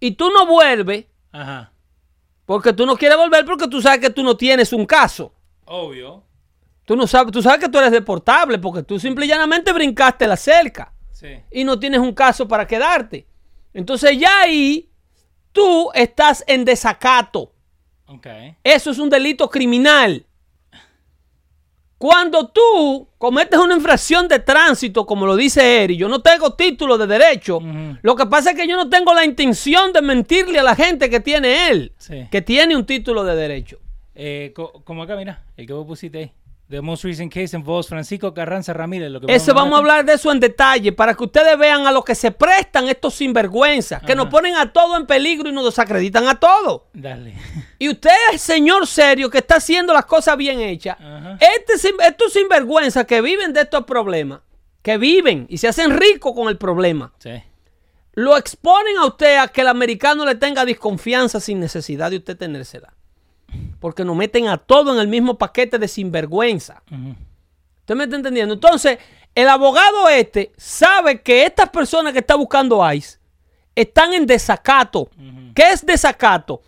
y 0.00 0.10
tú 0.12 0.28
no 0.30 0.44
vuelves, 0.46 1.06
Ajá. 1.32 1.72
Porque 2.46 2.72
tú 2.72 2.86
no 2.86 2.96
quieres 2.96 3.16
volver 3.18 3.44
porque 3.44 3.68
tú 3.68 3.80
sabes 3.80 4.00
que 4.00 4.10
tú 4.10 4.22
no 4.22 4.36
tienes 4.36 4.72
un 4.72 4.86
caso. 4.86 5.32
Obvio. 5.64 6.22
Tú 6.84 6.96
no 6.96 7.06
sabes, 7.06 7.32
tú 7.32 7.40
sabes 7.42 7.60
que 7.60 7.68
tú 7.68 7.78
eres 7.78 7.90
deportable 7.92 8.58
porque 8.58 8.82
tú 8.82 8.98
simple 9.00 9.24
y 9.24 9.28
llanamente 9.28 9.72
brincaste 9.72 10.26
la 10.26 10.36
cerca 10.36 10.92
Sí. 11.10 11.28
y 11.50 11.64
no 11.64 11.78
tienes 11.78 12.00
un 12.00 12.12
caso 12.12 12.46
para 12.46 12.66
quedarte. 12.66 13.26
Entonces 13.72 14.18
ya 14.18 14.40
ahí 14.42 14.90
tú 15.52 15.90
estás 15.94 16.44
en 16.46 16.64
desacato. 16.64 17.52
Ok. 18.06 18.26
Eso 18.62 18.90
es 18.90 18.98
un 18.98 19.08
delito 19.08 19.48
criminal. 19.48 20.26
Cuando 21.98 22.48
tú 22.48 23.08
cometes 23.18 23.58
una 23.58 23.74
infracción 23.76 24.28
de 24.28 24.38
tránsito, 24.40 25.06
como 25.06 25.26
lo 25.26 25.36
dice 25.36 25.84
Eri, 25.84 25.96
yo 25.96 26.08
no 26.08 26.20
tengo 26.20 26.54
título 26.54 26.98
de 26.98 27.06
derecho. 27.06 27.60
Lo 28.02 28.16
que 28.16 28.26
pasa 28.26 28.50
es 28.50 28.56
que 28.56 28.66
yo 28.68 28.76
no 28.76 28.88
tengo 28.90 29.14
la 29.14 29.24
intención 29.24 29.92
de 29.92 30.02
mentirle 30.02 30.58
a 30.58 30.62
la 30.62 30.74
gente 30.74 31.08
que 31.08 31.20
tiene 31.20 31.68
él, 31.70 31.92
Sí. 31.96 32.26
que 32.30 32.42
tiene 32.42 32.76
un 32.76 32.84
título 32.84 33.24
de 33.24 33.36
derecho. 33.36 33.78
Eh, 34.14 34.52
como 34.84 35.02
acá, 35.02 35.16
mira, 35.16 35.42
el 35.56 35.66
que 35.66 35.72
vos 35.72 35.86
pusiste 35.86 36.18
ahí. 36.18 36.32
The 36.70 36.80
most 36.80 37.04
recent 37.04 37.30
case 37.32 37.54
involves 37.54 37.88
Francisco 37.88 38.32
Carranza 38.32 38.72
Ramírez. 38.72 39.10
Lo 39.10 39.20
que 39.20 39.34
Ese 39.34 39.52
vamos 39.52 39.74
a 39.74 39.78
hablar 39.78 40.04
de 40.04 40.14
eso 40.14 40.32
en 40.32 40.40
detalle 40.40 40.92
para 40.92 41.14
que 41.14 41.22
ustedes 41.24 41.58
vean 41.58 41.86
a 41.86 41.92
lo 41.92 42.02
que 42.02 42.14
se 42.14 42.30
prestan 42.30 42.88
estos 42.88 43.14
sinvergüenzas, 43.14 44.02
que 44.02 44.14
nos 44.14 44.28
ponen 44.28 44.54
a 44.56 44.72
todo 44.72 44.96
en 44.96 45.06
peligro 45.06 45.50
y 45.50 45.52
nos 45.52 45.66
desacreditan 45.66 46.26
a 46.26 46.40
todo. 46.40 46.86
Dale. 46.94 47.34
Y 47.78 47.90
usted 47.90 48.10
es 48.32 48.40
señor 48.40 48.86
serio 48.86 49.28
que 49.28 49.38
está 49.38 49.56
haciendo 49.56 49.92
las 49.92 50.06
cosas 50.06 50.38
bien 50.38 50.58
hechas. 50.60 50.96
Ajá. 50.98 51.38
Este, 51.38 51.88
estos 52.06 52.32
sinvergüenzas 52.32 53.04
que 53.04 53.20
viven 53.20 53.52
de 53.52 53.60
estos 53.60 53.84
problemas, 53.84 54.40
que 54.80 54.96
viven 54.96 55.46
y 55.50 55.58
se 55.58 55.68
hacen 55.68 55.90
ricos 55.96 56.32
con 56.34 56.48
el 56.48 56.56
problema, 56.56 57.12
Sí. 57.18 57.42
lo 58.14 58.38
exponen 58.38 58.96
a 58.96 59.04
usted 59.06 59.36
a 59.36 59.48
que 59.48 59.60
el 59.60 59.68
americano 59.68 60.24
le 60.24 60.34
tenga 60.36 60.64
desconfianza 60.64 61.40
sin 61.40 61.60
necesidad 61.60 62.10
de 62.10 62.16
usted 62.16 62.38
tenérsela. 62.38 62.94
Porque 63.80 64.04
nos 64.04 64.16
meten 64.16 64.48
a 64.48 64.56
todo 64.58 64.92
en 64.92 65.00
el 65.00 65.08
mismo 65.08 65.36
paquete 65.36 65.78
de 65.78 65.88
sinvergüenza. 65.88 66.82
Ujú. 66.90 67.14
¿Usted 67.80 67.94
me 67.94 68.04
está 68.04 68.16
entendiendo? 68.16 68.54
Entonces, 68.54 68.98
el 69.34 69.48
abogado 69.48 70.08
este 70.08 70.52
sabe 70.56 71.20
que 71.20 71.44
estas 71.44 71.68
personas 71.68 72.12
que 72.12 72.20
está 72.20 72.34
buscando 72.36 72.80
ICE 72.92 73.18
están 73.74 74.12
en 74.12 74.26
desacato. 74.26 75.10
¿Qué 75.54 75.70
es 75.72 75.84
desacato? 75.84 76.62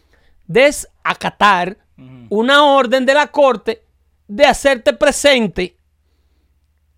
Desacatar 0.47 1.79
una 2.29 2.65
orden 2.65 3.07
de 3.07 3.15
la 3.15 3.29
corte 3.29 3.85
de 4.29 4.45
hacerte 4.45 4.93
presente 4.93 5.77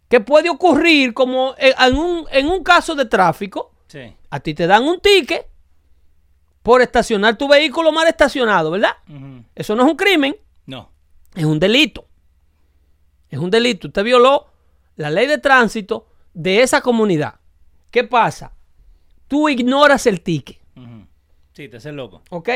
que 0.09 0.21
puede 0.21 0.49
ocurrir 0.49 1.13
como 1.13 1.55
en 1.59 1.75
en 1.79 1.97
un, 1.97 2.27
en 2.31 2.47
un 2.49 2.63
caso 2.65 2.95
de 2.95 3.05
tráfico. 3.05 3.73
Sí. 3.87 4.15
A 4.31 4.41
ti 4.41 4.55
te 4.55 4.67
dan 4.67 4.85
un 4.85 5.01
ticket 5.01 5.48
por 6.69 6.83
estacionar 6.83 7.39
tu 7.39 7.49
vehículo 7.49 7.91
mal 7.93 8.07
estacionado, 8.09 8.71
¿verdad? 8.71 8.93
Eso 9.55 9.75
no 9.75 9.85
es 9.87 9.91
un 9.91 9.97
crimen, 9.97 10.37
No. 10.67 10.91
es 11.35 11.47
un 11.47 11.59
delito. 11.59 12.05
Es 13.31 13.39
un 13.39 13.49
delito. 13.51 13.87
Usted 13.89 14.05
violó 14.05 14.49
la 14.97 15.09
ley 15.09 15.27
de 15.27 15.39
tránsito 15.39 16.09
de 16.35 16.61
esa 16.61 16.83
comunidad. 16.83 17.37
¿Qué 17.91 18.05
pasa? 18.05 18.53
Tú 19.29 19.49
ignoras 19.49 20.07
el 20.07 20.21
ticket. 20.21 20.59
Sí, 21.55 21.71
te 21.71 21.79
haces 21.79 21.95
loco. 21.95 22.21
¿ok? 22.29 22.51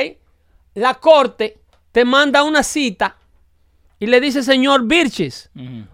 La 0.74 0.92
corte 0.96 1.62
te 1.90 2.04
manda 2.04 2.42
una 2.44 2.62
cita 2.62 3.16
y 3.98 4.04
le 4.08 4.20
dice, 4.20 4.42
señor 4.42 4.84
Birches, 4.84 5.48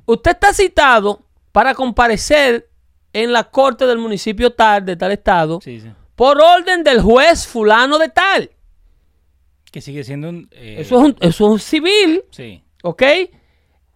usted 0.06 0.32
está 0.32 0.52
citado 0.52 1.22
para 1.52 1.72
comparecer 1.72 2.68
en 3.12 3.32
la 3.32 3.44
corte 3.44 3.86
del 3.86 3.98
municipio 3.98 4.52
tal, 4.52 4.84
de 4.84 4.96
tal 4.96 5.12
estado, 5.12 5.60
Sí, 5.62 5.80
sí. 5.80 5.92
Por 6.18 6.40
orden 6.42 6.82
del 6.82 7.00
juez 7.00 7.46
fulano 7.46 7.96
de 7.96 8.08
tal. 8.08 8.50
Que 9.70 9.80
sigue 9.80 10.02
siendo 10.02 10.28
un... 10.30 10.48
eh, 10.50 10.78
Eso 10.80 10.98
es 10.98 11.04
un, 11.04 11.16
eso 11.20 11.46
es 11.46 11.50
un 11.52 11.58
civil, 11.60 12.24
Sí. 12.32 12.60
¿ok? 12.82 13.02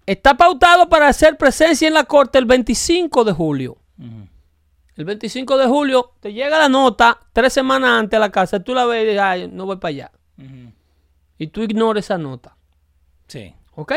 Está 0.06 0.36
pautado 0.36 0.88
para 0.88 1.08
hacer 1.08 1.36
presencia 1.36 1.88
en 1.88 1.94
la 1.94 2.04
corte 2.04 2.38
el 2.38 2.44
25 2.44 3.24
de 3.24 3.32
julio. 3.32 3.76
El 4.94 5.04
25 5.04 5.56
de 5.56 5.66
julio 5.66 6.12
te 6.20 6.32
llega 6.32 6.58
la 6.60 6.68
nota 6.68 7.18
tres 7.32 7.52
semanas 7.52 7.90
antes 7.90 8.16
a 8.16 8.20
la 8.20 8.30
casa, 8.30 8.60
tú 8.60 8.72
la 8.72 8.84
ves 8.86 9.02
y 9.02 9.06
dices, 9.06 9.20
ay, 9.20 9.48
no 9.52 9.66
voy 9.66 9.76
para 9.78 9.88
allá. 9.90 10.12
Y 11.38 11.48
tú 11.48 11.62
ignores 11.62 12.04
esa 12.04 12.18
nota, 12.18 12.56
Sí. 13.26 13.52
¿ok? 13.74 13.94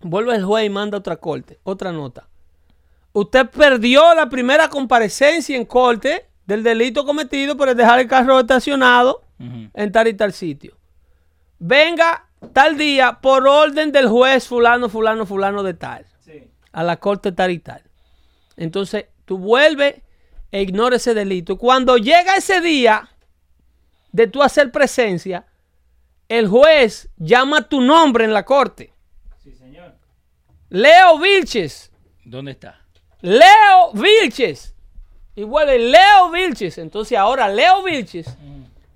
Vuelve 0.00 0.34
el 0.36 0.44
juez 0.44 0.66
y 0.66 0.70
manda 0.70 0.98
otra 0.98 1.16
corte, 1.16 1.60
otra 1.62 1.92
nota. 1.92 2.28
Usted 3.14 3.48
perdió 3.48 4.14
la 4.14 4.28
primera 4.28 4.68
comparecencia 4.68 5.56
en 5.56 5.64
corte 5.64 6.26
del 6.52 6.62
delito 6.62 7.06
cometido 7.06 7.56
por 7.56 7.74
dejar 7.74 8.00
el 8.00 8.08
carro 8.08 8.38
estacionado 8.38 9.22
en 9.38 9.90
tal 9.90 10.06
y 10.06 10.14
tal 10.14 10.34
sitio. 10.34 10.76
Venga 11.58 12.28
tal 12.52 12.76
día 12.76 13.20
por 13.22 13.48
orden 13.48 13.90
del 13.90 14.06
juez 14.08 14.46
fulano, 14.46 14.90
fulano, 14.90 15.24
fulano 15.24 15.62
de 15.62 15.72
tal. 15.72 16.04
Sí. 16.20 16.50
A 16.72 16.82
la 16.82 16.98
corte 16.98 17.32
tal 17.32 17.50
y 17.50 17.58
tal. 17.58 17.82
Entonces, 18.56 19.06
tú 19.24 19.38
vuelves 19.38 20.02
e 20.50 20.60
ignora 20.60 20.96
ese 20.96 21.14
delito. 21.14 21.56
Cuando 21.56 21.96
llega 21.96 22.36
ese 22.36 22.60
día 22.60 23.08
de 24.12 24.26
tú 24.26 24.42
hacer 24.42 24.70
presencia, 24.70 25.46
el 26.28 26.48
juez 26.48 27.08
llama 27.16 27.62
tu 27.62 27.80
nombre 27.80 28.24
en 28.24 28.34
la 28.34 28.44
corte. 28.44 28.92
Sí, 29.42 29.54
señor. 29.54 29.94
Leo 30.68 31.18
Vilches. 31.18 31.90
¿Dónde 32.24 32.52
está? 32.52 32.78
Leo 33.22 33.92
Vilches. 33.94 34.71
Y 35.34 35.44
vuelve 35.44 35.78
Leo 35.78 36.30
Vilches. 36.30 36.78
Entonces 36.78 37.16
ahora 37.18 37.48
Leo 37.48 37.82
Vilches, 37.82 38.36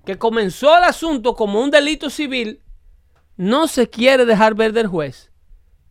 que 0.05 0.17
comenzó 0.17 0.77
el 0.77 0.83
asunto 0.83 1.35
como 1.35 1.61
un 1.61 1.71
delito 1.71 2.09
civil, 2.09 2.61
no 3.35 3.67
se 3.67 3.89
quiere 3.89 4.25
dejar 4.25 4.53
ver 4.55 4.73
del 4.73 4.87
juez. 4.87 5.31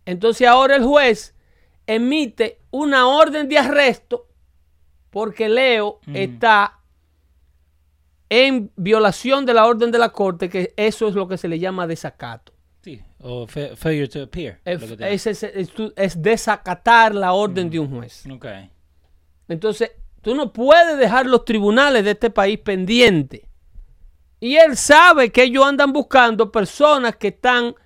Entonces 0.04 0.46
ahora 0.46 0.76
el 0.76 0.84
juez 0.84 1.34
emite 1.86 2.60
una 2.70 3.08
orden 3.08 3.48
de 3.48 3.58
arresto 3.58 4.26
porque 5.10 5.48
Leo 5.48 6.00
está 6.14 6.78
en 8.28 8.70
violación 8.76 9.46
de 9.46 9.54
la 9.54 9.66
orden 9.66 9.90
de 9.90 9.98
la 9.98 10.08
corte, 10.10 10.48
que 10.48 10.74
eso 10.76 11.08
es 11.08 11.14
lo 11.14 11.28
que 11.28 11.38
se 11.38 11.46
le 11.48 11.58
llama 11.58 11.86
desacato. 11.86 12.52
Sí. 12.82 13.00
O 13.20 13.46
fa- 13.46 13.74
failure 13.76 14.08
to 14.08 14.22
appear. 14.22 14.60
Es, 14.64 16.22
desacatar 16.22 17.14
la 17.14 17.32
orden 17.32 17.70
de 17.70 17.78
un 17.78 17.88
juez. 17.90 18.24
Ok. 18.30 18.46
Entonces, 19.48 19.92
tú 20.26 20.34
no 20.34 20.52
puedes 20.52 20.98
dejar 20.98 21.26
los 21.26 21.44
tribunales 21.44 22.02
de 22.02 22.10
este 22.10 22.30
país 22.30 22.58
pendientes. 22.58 23.42
Y 24.40 24.56
él 24.56 24.76
sabe 24.76 25.30
que 25.30 25.44
ellos 25.44 25.64
andan 25.64 25.92
buscando 25.92 26.50
personas 26.50 27.14
que 27.14 27.28
están 27.28 27.76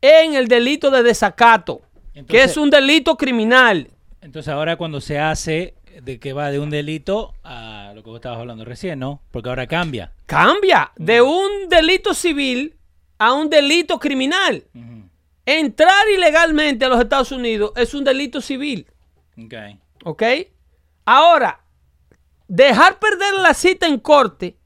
en 0.00 0.34
el 0.34 0.48
delito 0.48 0.90
de 0.90 1.04
desacato, 1.04 1.82
que 2.26 2.42
es 2.42 2.56
un 2.56 2.68
delito 2.68 3.16
criminal. 3.16 3.92
Entonces 4.20 4.52
ahora 4.52 4.74
cuando 4.74 5.00
se 5.00 5.20
hace 5.20 5.76
de 6.02 6.18
que 6.18 6.32
va 6.32 6.50
de 6.50 6.58
un 6.58 6.68
delito 6.68 7.34
a 7.44 7.92
lo 7.94 8.02
que 8.02 8.10
vos 8.10 8.16
estabas 8.16 8.40
hablando 8.40 8.64
recién, 8.64 8.98
¿no? 8.98 9.22
Porque 9.30 9.50
ahora 9.50 9.68
cambia. 9.68 10.10
Cambia 10.26 10.90
de 10.96 11.22
un 11.22 11.68
delito 11.68 12.12
civil 12.12 12.74
a 13.18 13.34
un 13.34 13.48
delito 13.48 14.00
criminal. 14.00 14.64
Entrar 15.46 16.08
ilegalmente 16.12 16.86
a 16.86 16.88
los 16.88 17.00
Estados 17.00 17.30
Unidos 17.30 17.70
es 17.76 17.94
un 17.94 18.02
delito 18.02 18.40
civil. 18.40 18.88
Ok. 19.38 19.54
¿Ok? 20.02 20.22
Ahora, 21.04 21.63
dejar 22.48 22.98
perder 22.98 23.34
la 23.42 23.54
cita 23.54 23.86
en 23.86 23.98
corte 23.98 24.56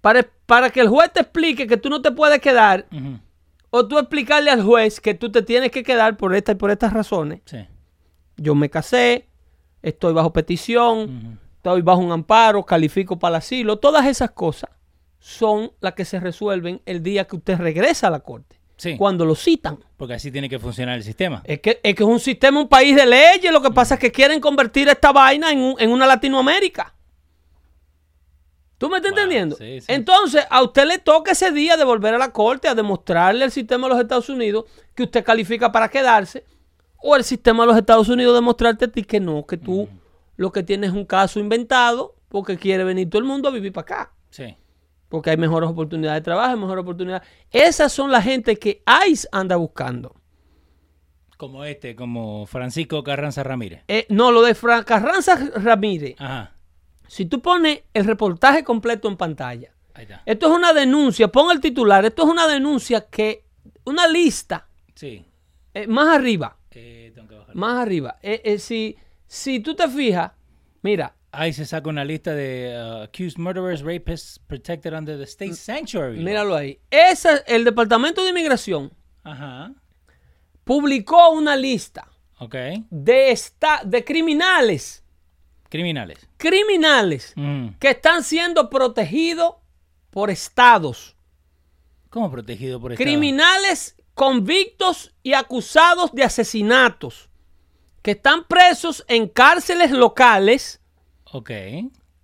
para, 0.00 0.26
para 0.46 0.70
que 0.70 0.80
el 0.80 0.88
juez 0.88 1.12
te 1.12 1.20
explique 1.20 1.66
que 1.66 1.76
tú 1.76 1.90
no 1.90 2.00
te 2.02 2.10
puedes 2.12 2.40
quedar 2.40 2.86
o 3.70 3.86
tú 3.86 3.98
explicarle 3.98 4.50
al 4.50 4.62
juez 4.62 5.00
que 5.00 5.14
tú 5.14 5.30
te 5.30 5.42
tienes 5.42 5.70
que 5.70 5.82
quedar 5.82 6.16
por 6.16 6.34
esta 6.34 6.52
y 6.52 6.54
por 6.56 6.70
estas 6.70 6.92
razones. 6.92 7.40
Sí. 7.44 7.58
Yo 8.36 8.54
me 8.54 8.70
casé, 8.70 9.28
estoy 9.82 10.12
bajo 10.12 10.32
petición, 10.32 11.38
estoy 11.56 11.82
bajo 11.82 12.00
un 12.00 12.12
amparo, 12.12 12.64
califico 12.64 13.18
para 13.18 13.36
el 13.36 13.38
asilo. 13.38 13.78
Todas 13.78 14.06
esas 14.06 14.30
cosas 14.30 14.70
son 15.18 15.72
las 15.80 15.92
que 15.94 16.04
se 16.06 16.18
resuelven 16.18 16.80
el 16.86 17.02
día 17.02 17.26
que 17.26 17.36
usted 17.36 17.58
regresa 17.58 18.06
a 18.06 18.10
la 18.10 18.20
corte. 18.20 18.56
Sí. 18.76 18.96
Cuando 18.96 19.26
lo 19.26 19.34
citan. 19.34 19.78
Porque 19.98 20.14
así 20.14 20.32
tiene 20.32 20.48
que 20.48 20.58
funcionar 20.58 20.96
el 20.96 21.02
sistema. 21.04 21.42
Es 21.44 21.60
que, 21.60 21.80
es 21.82 21.94
que 21.94 22.02
es 22.02 22.08
un 22.08 22.18
sistema, 22.18 22.58
un 22.58 22.68
país 22.68 22.96
de 22.96 23.04
leyes. 23.04 23.52
Lo 23.52 23.60
que 23.60 23.70
pasa 23.70 23.94
es 23.96 24.00
que 24.00 24.10
quieren 24.10 24.40
convertir 24.40 24.88
esta 24.88 25.12
vaina 25.12 25.52
en, 25.52 25.60
un- 25.60 25.76
en 25.78 25.90
una 25.92 26.06
Latinoamérica. 26.06 26.94
¿Tú 28.80 28.88
me 28.88 28.96
estás 28.96 29.10
entendiendo? 29.10 29.56
sí, 29.56 29.82
sí. 29.82 29.92
Entonces, 29.92 30.42
a 30.48 30.62
usted 30.62 30.86
le 30.86 30.98
toca 30.98 31.32
ese 31.32 31.52
día 31.52 31.76
de 31.76 31.84
volver 31.84 32.14
a 32.14 32.18
la 32.18 32.32
corte 32.32 32.66
a 32.66 32.74
demostrarle 32.74 33.44
al 33.44 33.50
sistema 33.50 33.86
de 33.86 33.92
los 33.92 34.02
Estados 34.02 34.30
Unidos 34.30 34.64
que 34.94 35.02
usted 35.02 35.22
califica 35.22 35.70
para 35.70 35.90
quedarse. 35.90 36.46
O 36.96 37.14
el 37.14 37.22
sistema 37.22 37.64
de 37.64 37.66
los 37.66 37.76
Estados 37.76 38.08
Unidos 38.08 38.34
demostrarte 38.34 38.86
a 38.86 38.88
ti 38.88 39.04
que 39.04 39.20
no, 39.20 39.44
que 39.44 39.58
tú 39.58 39.86
lo 40.36 40.50
que 40.50 40.62
tienes 40.62 40.90
es 40.90 40.96
un 40.96 41.04
caso 41.04 41.38
inventado 41.38 42.14
porque 42.30 42.56
quiere 42.56 42.82
venir 42.84 43.10
todo 43.10 43.20
el 43.20 43.28
mundo 43.28 43.50
a 43.50 43.52
vivir 43.52 43.70
para 43.70 43.82
acá. 43.82 44.12
Sí. 44.30 44.56
Porque 45.10 45.28
hay 45.28 45.36
mejores 45.36 45.68
oportunidades 45.68 46.22
de 46.22 46.24
trabajo, 46.24 46.54
hay 46.54 46.58
mejores 46.58 46.80
oportunidades. 46.80 47.28
Esas 47.50 47.92
son 47.92 48.10
la 48.10 48.22
gente 48.22 48.56
que 48.56 48.82
ICE 49.06 49.28
anda 49.30 49.56
buscando. 49.56 50.14
Como 51.36 51.66
este, 51.66 51.94
como 51.94 52.46
Francisco 52.46 53.04
Carranza 53.04 53.42
Ramírez. 53.42 53.84
Eh, 53.88 54.06
no, 54.08 54.32
lo 54.32 54.40
de 54.40 54.54
Fran 54.54 54.84
Carranza 54.84 55.36
Ramírez. 55.56 56.14
Ajá. 56.18 56.54
Si 57.10 57.26
tú 57.26 57.40
pones 57.42 57.82
el 57.92 58.04
reportaje 58.04 58.62
completo 58.62 59.08
en 59.08 59.16
pantalla, 59.16 59.72
esto 60.24 60.46
es 60.46 60.52
una 60.56 60.72
denuncia, 60.72 61.26
pon 61.26 61.50
el 61.50 61.60
titular, 61.60 62.04
esto 62.04 62.22
es 62.22 62.28
una 62.28 62.46
denuncia 62.46 63.00
que, 63.10 63.42
una 63.84 64.06
lista, 64.06 64.68
Sí. 64.94 65.24
eh, 65.74 65.88
más 65.88 66.06
arriba, 66.16 66.56
Eh, 66.70 67.10
tengo 67.12 67.26
que 67.26 67.34
bajar. 67.34 67.56
más 67.56 67.78
arriba. 67.82 68.16
Eh, 68.22 68.40
eh, 68.44 68.58
si, 68.60 68.96
si 69.26 69.58
tú 69.58 69.74
te 69.74 69.88
fijas, 69.88 70.30
mira, 70.82 71.16
Ahí 71.32 71.52
se 71.52 71.64
saca 71.66 71.88
una 71.88 72.04
lista 72.04 72.32
de 72.32 72.74
uh, 72.76 73.02
accused 73.02 73.38
murderers, 73.38 73.82
rapists 73.82 74.38
protected 74.46 74.92
under 74.92 75.16
the 75.18 75.24
state 75.24 75.54
sanctuary. 75.54 76.18
míralo 76.18 76.54
ahí. 76.54 76.78
Esa, 76.90 77.38
el 77.46 77.64
Departamento 77.64 78.22
de 78.22 78.30
Inmigración 78.30 78.92
Ajá. 79.24 79.72
publicó 80.64 81.30
una 81.30 81.56
lista 81.56 82.08
de, 82.90 83.30
esta, 83.32 83.82
de 83.84 84.04
criminales, 84.04 85.04
Criminales. 85.70 86.28
criminales 86.36 87.32
Mm. 87.36 87.68
que 87.78 87.90
están 87.90 88.22
siendo 88.24 88.68
protegidos 88.68 89.54
por 90.10 90.28
estados. 90.30 91.16
¿Cómo 92.10 92.30
protegido 92.30 92.80
por 92.80 92.92
Estado? 92.92 93.04
criminales 93.04 93.94
convictos 94.14 95.14
y 95.22 95.32
acusados 95.32 96.12
de 96.12 96.24
asesinatos 96.24 97.28
que 98.02 98.10
están 98.12 98.44
presos 98.44 99.04
en 99.08 99.28
cárceles 99.28 99.92
locales 99.92 100.80
Ok. 101.32 101.50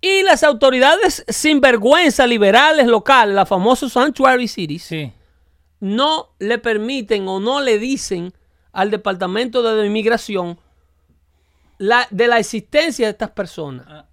y 0.01 0.23
las 0.23 0.43
autoridades 0.43 1.23
sinvergüenza 1.29 2.27
liberales 2.27 2.87
locales, 2.87 3.33
las 3.33 3.47
famosas 3.47 3.93
sanctuary 3.93 4.47
cities, 4.49 4.83
Sí. 4.83 5.13
no 5.79 6.33
le 6.39 6.57
permiten 6.57 7.27
o 7.29 7.39
no 7.39 7.61
le 7.61 7.79
dicen 7.79 8.33
al 8.73 8.91
departamento 8.91 9.63
de 9.63 9.85
inmigración 9.85 10.59
la, 11.77 12.07
de 12.11 12.27
la 12.27 12.39
existencia 12.39 13.07
de 13.07 13.11
estas 13.11 13.31
personas. 13.31 13.85
Ah. 13.89 14.05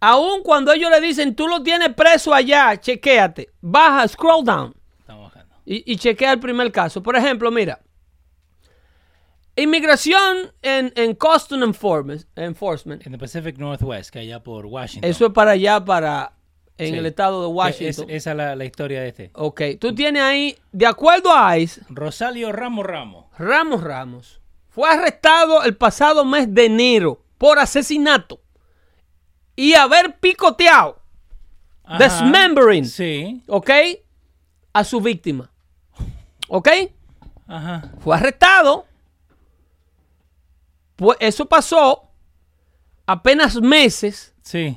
Aun 0.00 0.42
cuando 0.42 0.72
ellos 0.72 0.90
le 0.90 1.00
dicen, 1.00 1.34
tú 1.34 1.46
lo 1.46 1.62
tienes 1.62 1.92
preso 1.94 2.32
allá, 2.32 2.78
chequéate, 2.80 3.50
baja, 3.60 4.08
scroll 4.08 4.44
down. 4.44 4.74
Estamos 4.98 5.24
bajando. 5.32 5.54
y, 5.66 5.92
y 5.92 5.96
chequea 5.96 6.32
el 6.32 6.40
primer 6.40 6.72
caso. 6.72 7.02
Por 7.02 7.16
ejemplo, 7.16 7.50
mira. 7.50 7.80
Inmigración 9.56 10.52
en, 10.62 10.92
en 10.96 11.14
Custom 11.14 11.62
Enforcement. 11.62 12.24
En 12.36 12.54
the 13.12 13.18
Pacific 13.18 13.58
Northwest, 13.58 14.10
que 14.10 14.20
allá 14.20 14.42
por 14.42 14.64
Washington. 14.64 15.10
Eso 15.10 15.26
es 15.26 15.32
para 15.32 15.50
allá, 15.50 15.84
para 15.84 16.32
en 16.78 16.92
Sí. 16.94 16.98
el 16.98 17.04
estado 17.04 17.42
de 17.42 17.48
Que 17.48 17.52
Washington. 17.54 18.10
Es, 18.10 18.16
esa 18.16 18.30
es 18.30 18.36
la, 18.38 18.56
la 18.56 18.64
historia 18.64 19.02
de 19.02 19.08
este. 19.08 19.30
Ok, 19.34 19.60
tú 19.78 19.94
tienes 19.94 20.22
ahí, 20.22 20.56
de 20.72 20.86
acuerdo 20.86 21.30
a 21.36 21.58
ICE, 21.58 21.82
Rosalio 21.90 22.52
Ramos 22.52 22.86
Ramos. 22.86 23.26
Ramos 23.38 23.82
Ramos 23.82 24.39
fue 24.70 24.88
arrestado 24.88 25.62
el 25.64 25.76
pasado 25.76 26.24
mes 26.24 26.52
de 26.54 26.66
enero 26.66 27.22
por 27.38 27.58
asesinato 27.58 28.40
y 29.56 29.74
haber 29.74 30.18
picoteado, 30.18 31.00
Ajá. 31.84 31.98
dismembering, 32.04 32.84
Sí. 32.86 33.42
ok, 33.48 33.70
a 34.72 34.84
su 34.84 35.00
víctima. 35.00 35.50
Ok, 36.48 36.68
Ajá. 37.46 37.90
fue 38.00 38.16
arrestado. 38.16 38.86
Pues 40.96 41.16
eso 41.20 41.46
pasó 41.46 42.08
apenas 43.06 43.56
meses 43.60 44.34
Sí. 44.42 44.76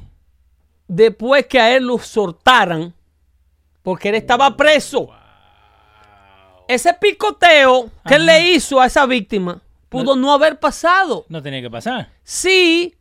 después 0.88 1.46
que 1.48 1.60
a 1.60 1.76
él 1.76 1.86
lo 1.88 1.98
soltaran 2.00 2.94
porque 3.84 4.10
él 4.10 4.16
estaba 4.16 4.56
preso. 4.56 5.10
Ese 6.68 6.94
picoteo 6.94 7.92
que 8.08 8.16
él 8.16 8.26
le 8.26 8.52
hizo 8.52 8.80
a 8.80 8.86
esa 8.86 9.06
víctima 9.06 9.62
pudo 9.94 10.16
no 10.16 10.34
haber 10.34 10.60
pasado. 10.60 11.26
No 11.30 11.42
tenía 11.42 11.62
que 11.62 11.70
pasar. 11.72 12.10
Si 12.24 12.96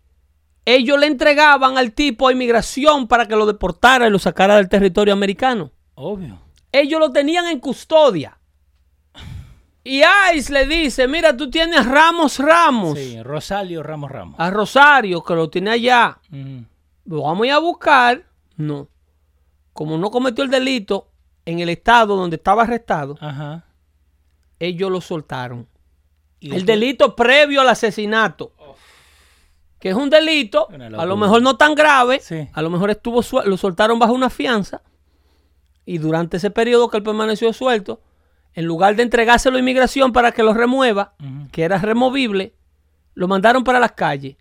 ellos 0.64 0.98
le 1.00 1.06
entregaban 1.06 1.76
al 1.78 1.92
tipo 1.92 2.28
a 2.28 2.32
inmigración 2.32 3.08
para 3.08 3.26
que 3.26 3.34
lo 3.34 3.46
deportara 3.46 4.06
y 4.06 4.10
lo 4.10 4.18
sacara 4.18 4.56
del 4.56 4.68
territorio 4.68 5.12
americano. 5.12 5.70
Obvio. 5.94 6.38
Ellos 6.70 7.00
lo 7.00 7.10
tenían 7.10 7.46
en 7.46 7.58
custodia. 7.60 8.38
Y 9.84 10.02
ICE 10.36 10.52
le 10.52 10.66
dice, 10.66 11.08
mira, 11.08 11.36
tú 11.36 11.50
tienes 11.50 11.80
a 11.80 11.82
Ramos 11.82 12.38
Ramos, 12.38 12.96
Sí. 12.96 13.20
Rosalio 13.22 13.82
Ramos 13.82 14.10
Ramos. 14.12 14.36
a 14.38 14.48
Rosario, 14.50 15.24
que 15.24 15.34
lo 15.34 15.50
tiene 15.50 15.70
allá. 15.72 16.18
Lo 17.04 17.22
vamos 17.22 17.42
a 17.42 17.46
ir 17.48 17.52
a 17.52 17.58
buscar. 17.58 18.22
No. 18.56 18.86
Como 19.72 19.98
no 19.98 20.10
cometió 20.12 20.44
el 20.44 20.50
delito 20.50 21.08
en 21.44 21.58
el 21.58 21.68
estado 21.68 22.14
donde 22.14 22.36
estaba 22.36 22.62
arrestado, 22.62 23.16
Ajá. 23.20 23.64
ellos 24.60 24.88
lo 24.90 25.00
soltaron. 25.00 25.66
El 26.46 26.50
después- 26.50 26.66
delito 26.66 27.16
previo 27.16 27.60
al 27.60 27.68
asesinato. 27.68 28.52
Que 29.78 29.88
es 29.90 29.94
un 29.96 30.10
delito, 30.10 30.68
a 30.96 31.04
lo 31.06 31.16
mejor 31.16 31.42
no 31.42 31.56
tan 31.56 31.74
grave, 31.74 32.20
Sí. 32.20 32.48
a 32.52 32.62
lo 32.62 32.70
mejor 32.70 32.90
estuvo 32.90 33.20
lo 33.44 33.56
soltaron 33.56 33.98
bajo 33.98 34.12
una 34.12 34.30
fianza 34.30 34.80
y 35.84 35.98
durante 35.98 36.36
ese 36.36 36.50
periodo 36.50 36.88
que 36.88 36.98
él 36.98 37.02
permaneció 37.02 37.52
suelto, 37.52 38.00
en 38.54 38.64
lugar 38.66 38.94
de 38.94 39.02
entregárselo 39.02 39.56
a 39.56 39.58
inmigración 39.58 40.12
para 40.12 40.30
que 40.30 40.44
lo 40.44 40.54
remueva, 40.54 41.14
que 41.50 41.64
era 41.64 41.78
removible, 41.78 42.54
lo 43.14 43.26
mandaron 43.26 43.64
para 43.64 43.80
las 43.80 43.92
calles. 43.92 44.36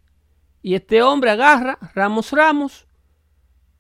Y 0.62 0.76
este 0.76 1.02
hombre 1.02 1.32
agarra 1.32 1.80
Ramos 1.96 2.32
Ramos 2.32 2.86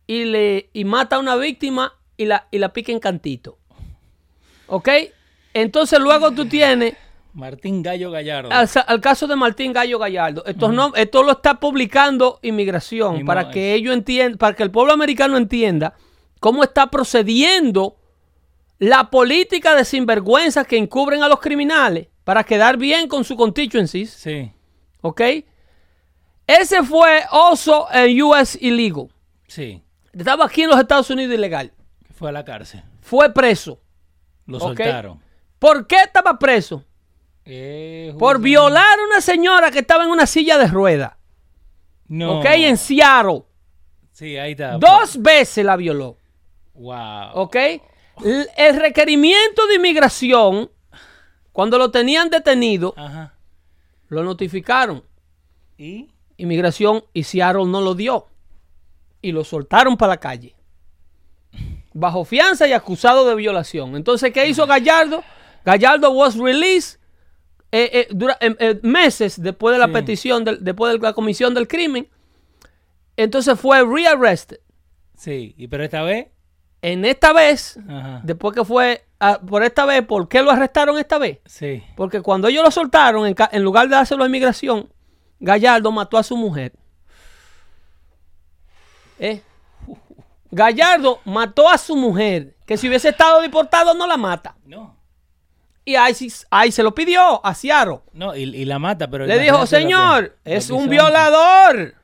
y 0.07 0.25
le 0.25 0.71
y 0.73 0.83
mata 0.83 1.17
a 1.17 1.19
una 1.19 1.35
víctima 1.35 1.93
y 2.17 2.25
la, 2.25 2.47
y 2.49 2.57
la 2.57 2.73
pica 2.73 2.91
en 2.91 2.99
cantito. 2.99 3.59
¿Ok? 4.65 4.89
Entonces 5.53 5.99
luego 5.99 6.31
tú 6.31 6.45
tienes 6.47 6.95
Martín 7.33 7.81
Gallo 7.81 8.11
Gallardo. 8.11 8.49
al, 8.51 9.01
caso 9.01 9.27
de 9.27 9.35
Martín 9.35 9.73
Gallo 9.73 9.99
Gallardo. 9.99 10.43
Esto, 10.45 10.71
no, 10.71 10.93
esto 10.95 11.23
lo 11.23 11.33
está 11.33 11.59
publicando 11.59 12.39
inmigración 12.41 13.25
para 13.25 13.49
que 13.49 13.73
ellos 13.73 13.93
entiendan, 13.93 14.37
para 14.37 14.55
que 14.55 14.63
el 14.63 14.71
pueblo 14.71 14.93
americano 14.93 15.37
entienda 15.37 15.93
cómo 16.39 16.63
está 16.63 16.87
procediendo 16.87 17.97
la 18.79 19.09
política 19.09 19.75
de 19.75 19.85
sinvergüenza 19.85 20.65
que 20.65 20.77
encubren 20.77 21.23
a 21.23 21.29
los 21.29 21.39
criminales 21.39 22.07
para 22.23 22.43
quedar 22.43 22.77
bien 22.77 23.07
con 23.07 23.23
su 23.23 23.35
constituencies. 23.35 24.09
Sí. 24.09 24.51
¿Ok? 25.01 25.21
Ese 26.47 26.83
fue 26.83 27.23
also 27.29 27.87
en 27.93 28.21
US 28.21 28.57
illegal. 28.61 29.07
Sí. 29.47 29.81
Estaba 30.11 30.45
aquí 30.45 30.63
en 30.63 30.69
los 30.69 30.79
Estados 30.79 31.09
Unidos 31.09 31.35
ilegal. 31.35 31.71
Fue 32.13 32.29
a 32.29 32.31
la 32.31 32.43
cárcel. 32.43 32.83
Fue 33.01 33.31
preso. 33.33 33.79
Lo 34.45 34.59
soltaron. 34.59 35.21
¿Por 35.59 35.87
qué 35.87 35.97
estaba 36.03 36.37
preso? 36.37 36.83
Eh, 37.45 38.13
Por 38.19 38.39
violar 38.39 38.99
a 38.99 39.03
una 39.05 39.21
señora 39.21 39.71
que 39.71 39.79
estaba 39.79 40.03
en 40.03 40.09
una 40.11 40.25
silla 40.25 40.57
de 40.57 40.67
ruedas. 40.67 41.13
No. 42.07 42.39
¿Ok? 42.39 42.45
En 42.45 42.77
Seattle. 42.77 43.43
Sí, 44.11 44.37
ahí 44.37 44.51
está. 44.51 44.77
Dos 44.77 45.21
veces 45.21 45.65
la 45.65 45.75
violó. 45.75 46.17
Wow. 46.73 47.31
¿Ok? 47.33 47.55
El 48.57 48.75
requerimiento 48.79 49.65
de 49.67 49.75
inmigración, 49.75 50.69
Cuando 51.51 51.77
lo 51.77 51.91
tenían 51.91 52.29
detenido, 52.29 52.93
Ajá. 52.95 53.33
lo 54.07 54.23
notificaron. 54.23 55.03
¿Y? 55.77 56.09
Inmigración 56.37 57.03
y 57.13 57.23
Seattle 57.23 57.65
no 57.65 57.81
lo 57.81 57.93
dio. 57.95 58.27
Y 59.21 59.31
lo 59.31 59.43
soltaron 59.43 59.97
para 59.97 60.13
la 60.13 60.17
calle. 60.17 60.55
Bajo 61.93 62.23
fianza 62.23 62.67
y 62.67 62.73
acusado 62.73 63.27
de 63.27 63.35
violación. 63.35 63.95
Entonces, 63.97 64.31
¿qué 64.31 64.47
hizo 64.47 64.65
Gallardo? 64.65 65.23
Gallardo 65.65 66.11
was 66.11 66.37
released 66.37 67.00
eh, 67.71 67.89
eh, 67.93 68.07
dura- 68.11 68.37
eh, 68.41 68.55
eh, 68.59 68.79
meses 68.83 69.41
después 69.41 69.73
de 69.73 69.79
la 69.79 69.85
Sí. 69.87 69.91
petición, 69.93 70.43
del- 70.43 70.63
después 70.63 70.93
de 70.93 70.99
la 70.99 71.13
comisión 71.13 71.53
del 71.53 71.67
crimen. 71.67 72.07
Entonces 73.17 73.59
fue 73.59 73.83
rearrested. 73.85 74.59
Sí, 75.15 75.53
y 75.57 75.67
pero 75.67 75.83
esta 75.83 76.01
vez. 76.03 76.27
En 76.81 77.05
esta 77.05 77.31
vez, 77.31 77.77
Ajá. 77.87 78.21
después 78.23 78.55
que 78.55 78.65
fue 78.65 79.05
ah, 79.19 79.39
por 79.47 79.61
esta 79.63 79.85
vez, 79.85 80.03
¿por 80.03 80.27
qué 80.27 80.41
lo 80.41 80.49
arrestaron 80.49 80.97
esta 80.97 81.19
vez? 81.19 81.37
Sí. 81.45 81.83
Porque 81.95 82.21
cuando 82.21 82.47
ellos 82.47 82.63
lo 82.63 82.71
soltaron, 82.71 83.27
en, 83.27 83.35
en 83.51 83.61
lugar 83.63 83.87
de 83.87 83.95
dárselo 83.95 84.23
a 84.23 84.27
inmigración, 84.27 84.91
Gallardo 85.39 85.91
mató 85.91 86.17
a 86.17 86.23
su 86.23 86.35
mujer. 86.35 86.73
¿Eh? 89.19 89.41
Gallardo 90.51 91.19
mató 91.25 91.69
a 91.69 91.77
su 91.77 91.95
mujer, 91.95 92.55
que 92.65 92.77
si 92.77 92.87
hubiese 92.87 93.09
estado 93.09 93.41
deportado 93.41 93.93
no 93.93 94.07
la 94.07 94.17
mata. 94.17 94.55
No. 94.65 94.97
Y 95.83 95.95
ahí, 95.95 96.13
sí- 96.13 96.31
ahí 96.51 96.71
se 96.71 96.83
lo 96.83 96.93
pidió 96.93 97.43
a 97.45 97.55
Ciaro. 97.55 98.03
No, 98.13 98.35
y, 98.35 98.43
y 98.43 98.65
la 98.65 98.77
mata, 98.79 99.09
pero. 99.09 99.25
Le 99.25 99.39
dijo, 99.39 99.61
que- 99.61 99.67
señor, 99.67 100.37
es 100.45 100.69
un 100.69 100.81
son". 100.81 100.89
violador. 100.89 101.95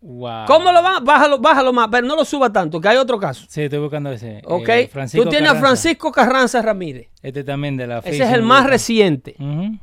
Wow. 0.00 0.44
¿Cómo 0.46 0.70
lo 0.70 0.82
va? 0.82 1.00
Bájalo, 1.00 1.38
bájalo 1.40 1.72
más, 1.72 1.88
pero 1.90 2.06
no 2.06 2.14
lo 2.14 2.24
suba 2.24 2.52
tanto, 2.52 2.80
que 2.80 2.86
hay 2.88 2.96
otro 2.96 3.18
caso. 3.18 3.44
Sí, 3.48 3.62
estoy 3.62 3.80
buscando 3.80 4.12
ese. 4.12 4.40
¿Ok? 4.44 4.68
eh, 4.68 4.88
Francisco 4.92 5.24
Tú 5.24 5.30
tienes 5.30 5.50
a. 5.50 5.54
Francisco 5.56 6.12
Carranza 6.12 6.62
Ramírez. 6.62 7.08
Este 7.22 7.42
también 7.42 7.76
de 7.76 7.88
la 7.88 7.98
Ese 7.98 8.22
es 8.22 8.30
el 8.32 8.42
más 8.42 8.66
reciente. 8.66 9.34
Ujú. 9.40 9.78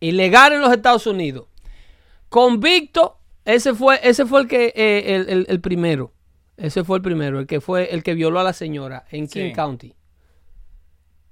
ilegal 0.00 0.52
en 0.54 0.60
los 0.62 0.72
Estados 0.72 1.06
Unidos. 1.06 1.46
Convicto, 2.28 3.18
ese 3.44 3.74
fue, 3.74 4.00
ese 4.02 4.26
fue 4.26 4.42
el 4.42 4.48
que 4.48 4.72
eh, 4.74 5.14
el, 5.16 5.28
el- 5.28 5.46
el 5.48 5.60
primero. 5.60 6.12
Ese 6.56 6.84
fue 6.84 6.96
el 6.98 7.02
primero, 7.02 7.38
el 7.40 7.46
que 7.46 7.60
fue 7.60 7.92
el 7.94 8.02
que 8.02 8.14
violó 8.14 8.40
a 8.40 8.44
la 8.44 8.52
señora 8.54 9.04
en 9.10 9.26
King. 9.28 9.52
County. 9.52 9.94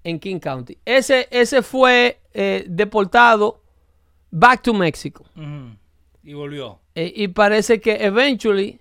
En 0.05 0.19
King 0.21 0.39
County. 0.39 0.77
Ese, 0.85 1.27
ese 1.31 1.63
fue 1.63 2.21
eh, 2.35 2.65
deportado 2.69 3.63
back 4.31 4.63
to 4.63 4.75
Mexico. 4.75 5.25
Y 6.23 6.33
volvió. 6.35 6.79
Eh, 6.95 7.13
y 7.17 7.29
parece 7.29 7.81
que 7.81 7.97
eventually 8.05 8.79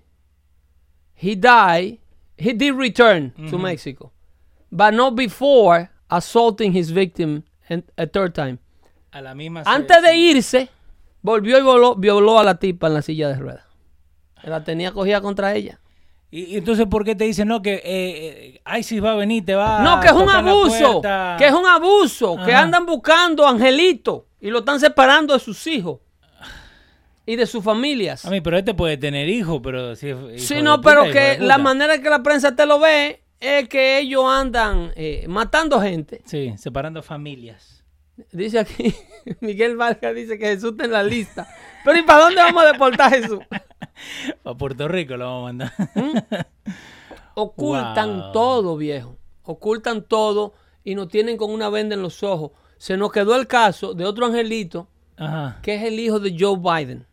he 1.15 1.35
died. 1.35 1.99
He 2.37 2.53
did 2.53 2.73
return 2.75 3.31
to 3.49 3.57
Mexico. 3.57 4.11
But 4.69 4.93
not 4.93 5.15
before 5.15 5.89
assaulting 6.09 6.73
his 6.75 6.91
victim 6.91 7.43
and- 7.69 7.83
a 7.97 8.05
third 8.07 8.33
time. 8.33 8.57
A 9.11 9.21
la 9.21 9.33
misma. 9.35 9.63
Antes 9.65 10.01
de 10.01 10.15
irse, 10.17 10.69
volvió 11.21 11.57
y 11.57 11.61
voló- 11.61 11.95
violó 11.95 12.39
a 12.39 12.43
la 12.43 12.55
tipa 12.59 12.87
en 12.87 12.93
la 12.95 13.01
silla 13.01 13.29
de 13.29 13.35
ruedas. 13.35 13.63
La 14.43 14.63
tenía 14.63 14.91
cogida 14.91 15.21
contra 15.21 15.53
ella. 15.55 15.79
Y, 16.33 16.45
y 16.45 16.57
entonces, 16.57 16.87
¿por 16.87 17.05
qué 17.05 17.13
te 17.13 17.25
dicen 17.25 17.47
no 17.47 17.61
que 17.61 17.75
eh, 17.75 18.59
eh, 18.65 18.79
ISIS 18.79 19.03
va 19.03 19.11
a 19.11 19.15
venir, 19.15 19.45
te 19.45 19.53
va 19.53 19.83
No, 19.83 19.99
que 19.99 20.07
es 20.07 20.13
un 20.13 20.27
abuso. 20.27 20.99
Que 21.37 21.45
es 21.45 21.53
un 21.53 21.67
abuso. 21.67 22.37
Que 22.43 22.55
andan 22.55 22.87
buscando 22.87 23.45
a 23.45 23.51
Angelito 23.51 24.25
y 24.41 24.49
lo 24.49 24.59
están 24.59 24.79
separando 24.79 25.35
de 25.35 25.39
sus 25.39 25.67
hijos 25.67 25.99
y 27.23 27.35
de 27.35 27.45
sus 27.45 27.63
familias. 27.63 28.25
A 28.25 28.31
mí, 28.31 28.41
pero 28.41 28.57
este 28.57 28.73
puede 28.73 28.97
tener 28.97 29.29
hijos, 29.29 29.61
pero 29.63 29.95
si 29.95 30.11
Sí, 30.37 30.63
no, 30.63 30.81
puta, 30.81 30.89
pero 30.89 31.13
que 31.13 31.37
la 31.37 31.59
manera 31.59 32.01
que 32.01 32.09
la 32.09 32.23
prensa 32.23 32.55
te 32.55 32.65
lo 32.65 32.79
ve 32.79 33.21
es 33.39 33.69
que 33.69 33.99
ellos 33.99 34.25
andan 34.27 34.91
eh, 34.95 35.27
matando 35.27 35.79
gente. 35.81 36.23
Sí, 36.25 36.55
separando 36.57 37.03
familias. 37.03 37.83
Dice 38.31 38.57
aquí, 38.57 38.95
Miguel 39.39 39.77
Vargas 39.77 40.15
dice 40.15 40.39
que 40.39 40.47
Jesús 40.47 40.71
está 40.71 40.85
en 40.85 40.93
la 40.93 41.03
lista. 41.03 41.47
Pero 41.85 41.99
¿y 41.99 42.01
para 42.01 42.23
dónde 42.23 42.41
vamos 42.41 42.63
a 42.63 42.71
deportar 42.71 43.13
a 43.13 43.17
Jesús? 43.17 43.39
A 44.43 44.55
Puerto 44.55 44.87
Rico 44.87 45.15
lo 45.17 45.25
vamos 45.25 45.41
a 45.41 45.43
mandar. 45.45 46.47
Ocultan 47.35 48.19
Wow. 48.19 48.31
todo, 48.31 48.77
viejo. 48.77 49.17
Ocultan 49.43 50.03
todo 50.03 50.53
y 50.83 50.95
nos 50.95 51.07
tienen 51.09 51.37
con 51.37 51.51
una 51.51 51.69
venda 51.69 51.95
en 51.95 52.01
los 52.01 52.23
ojos. 52.23 52.51
Se 52.77 52.97
nos 52.97 53.11
quedó 53.11 53.35
el 53.35 53.47
caso 53.47 53.93
de 53.93 54.05
otro 54.05 54.25
angelito 54.25 54.87
Ajá. 55.17 55.59
que 55.61 55.75
es 55.75 55.83
el 55.83 55.99
hijo 55.99 56.19
de 56.19 56.35
Joe 56.37 56.57
Biden. 56.57 57.05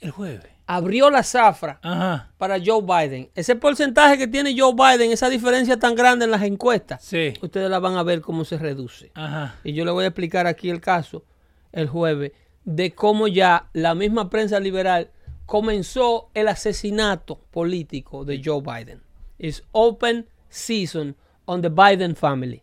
El 0.00 0.10
jueves. 0.10 0.46
Abrió 0.66 1.10
la 1.10 1.22
zafra 1.22 1.78
Ajá. 1.82 2.30
para 2.38 2.56
Joe 2.64 2.82
Biden. 2.82 3.30
Ese 3.34 3.54
porcentaje 3.56 4.16
que 4.16 4.26
tiene 4.26 4.54
Joe 4.58 4.72
Biden, 4.74 5.10
esa 5.12 5.28
diferencia 5.28 5.78
tan 5.78 5.94
grande 5.94 6.24
en 6.24 6.30
las 6.30 6.42
encuestas, 6.42 7.02
Sí. 7.04 7.34
ustedes 7.42 7.68
la 7.70 7.78
van 7.80 7.96
a 7.96 8.02
ver 8.02 8.20
cómo 8.22 8.44
se 8.44 8.56
reduce. 8.56 9.10
Ajá. 9.14 9.56
Y 9.64 9.72
yo 9.74 9.84
le 9.84 9.90
voy 9.90 10.04
a 10.04 10.08
explicar 10.08 10.46
aquí 10.46 10.70
el 10.70 10.80
caso 10.80 11.24
el 11.72 11.88
jueves 11.88 12.32
de 12.64 12.94
cómo 12.94 13.26
ya 13.28 13.68
la 13.74 13.94
misma 13.94 14.30
prensa 14.30 14.58
liberal 14.60 15.10
comenzó 15.46 16.30
el 16.34 16.48
asesinato 16.48 17.40
político 17.50 18.24
de 18.24 18.40
Joe 18.44 18.60
Biden. 18.60 19.02
It's 19.38 19.62
open 19.72 20.26
season 20.48 21.16
on 21.44 21.62
the 21.62 21.68
Biden 21.68 22.16
family. 22.16 22.62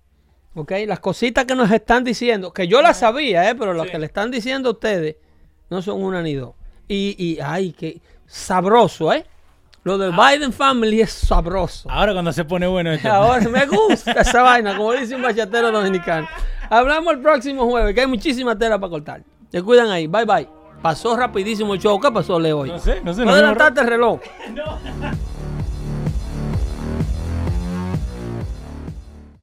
¿Ok? 0.54 0.72
Las 0.88 1.00
cositas 1.00 1.46
que 1.46 1.56
nos 1.56 1.72
están 1.72 2.04
diciendo, 2.04 2.52
que 2.52 2.68
yo 2.68 2.82
las 2.82 3.00
sabía, 3.00 3.50
¿eh? 3.50 3.56
pero 3.56 3.74
las 3.74 3.90
que 3.90 4.00
le 4.00 4.06
están 4.06 4.32
diciendo 4.32 4.70
a 4.70 4.72
ustedes 4.74 5.16
no 5.70 5.82
son 5.82 6.04
una 6.04 6.22
ni 6.22 6.34
dos. 6.34 6.56
Y, 6.88 7.16
y 7.18 7.40
ay, 7.40 7.72
qué 7.72 8.02
sabroso, 8.26 9.14
¿eh? 9.14 9.26
Lo 9.84 9.98
del 9.98 10.12
Biden 10.12 10.54
family 10.54 11.02
es 11.02 11.12
sabroso. 11.12 11.90
Ahora 11.90 12.14
cuando 12.14 12.32
se 12.32 12.46
pone 12.46 12.68
bueno 12.68 12.92
esto. 12.92 13.12
Ahora 13.12 13.48
me 13.50 13.66
gusta 13.66 14.12
esa 14.12 14.42
vaina, 14.44 14.78
como 14.78 14.94
dice 14.94 15.16
un 15.16 15.24
bachatero 15.24 15.72
dominicano. 15.72 16.28
Hablamos 16.70 17.14
el 17.14 17.20
próximo 17.20 17.68
jueves, 17.68 17.96
que 17.96 18.02
hay 18.02 18.08
muchísima 18.08 18.58
tela 18.58 18.80
para 18.80 18.92
cortar. 18.92 19.24
Se 19.52 19.62
cuidan 19.64 19.90
ahí. 19.90 20.08
Bye 20.08 20.26
bye. 20.26 20.61
Pasó 20.82 21.16
rapidísimo 21.16 21.74
el 21.76 21.80
show. 21.80 22.00
¿Qué 22.00 22.12
pasó, 22.12 22.40
Leo? 22.40 22.66
No 22.66 22.80
sé, 22.80 23.02
no 23.04 23.14
sé. 23.14 23.24
No 23.26 23.32
adelantaste 23.32 23.82
el 23.82 23.88
reloj. 23.88 24.20
ra- 24.56 25.14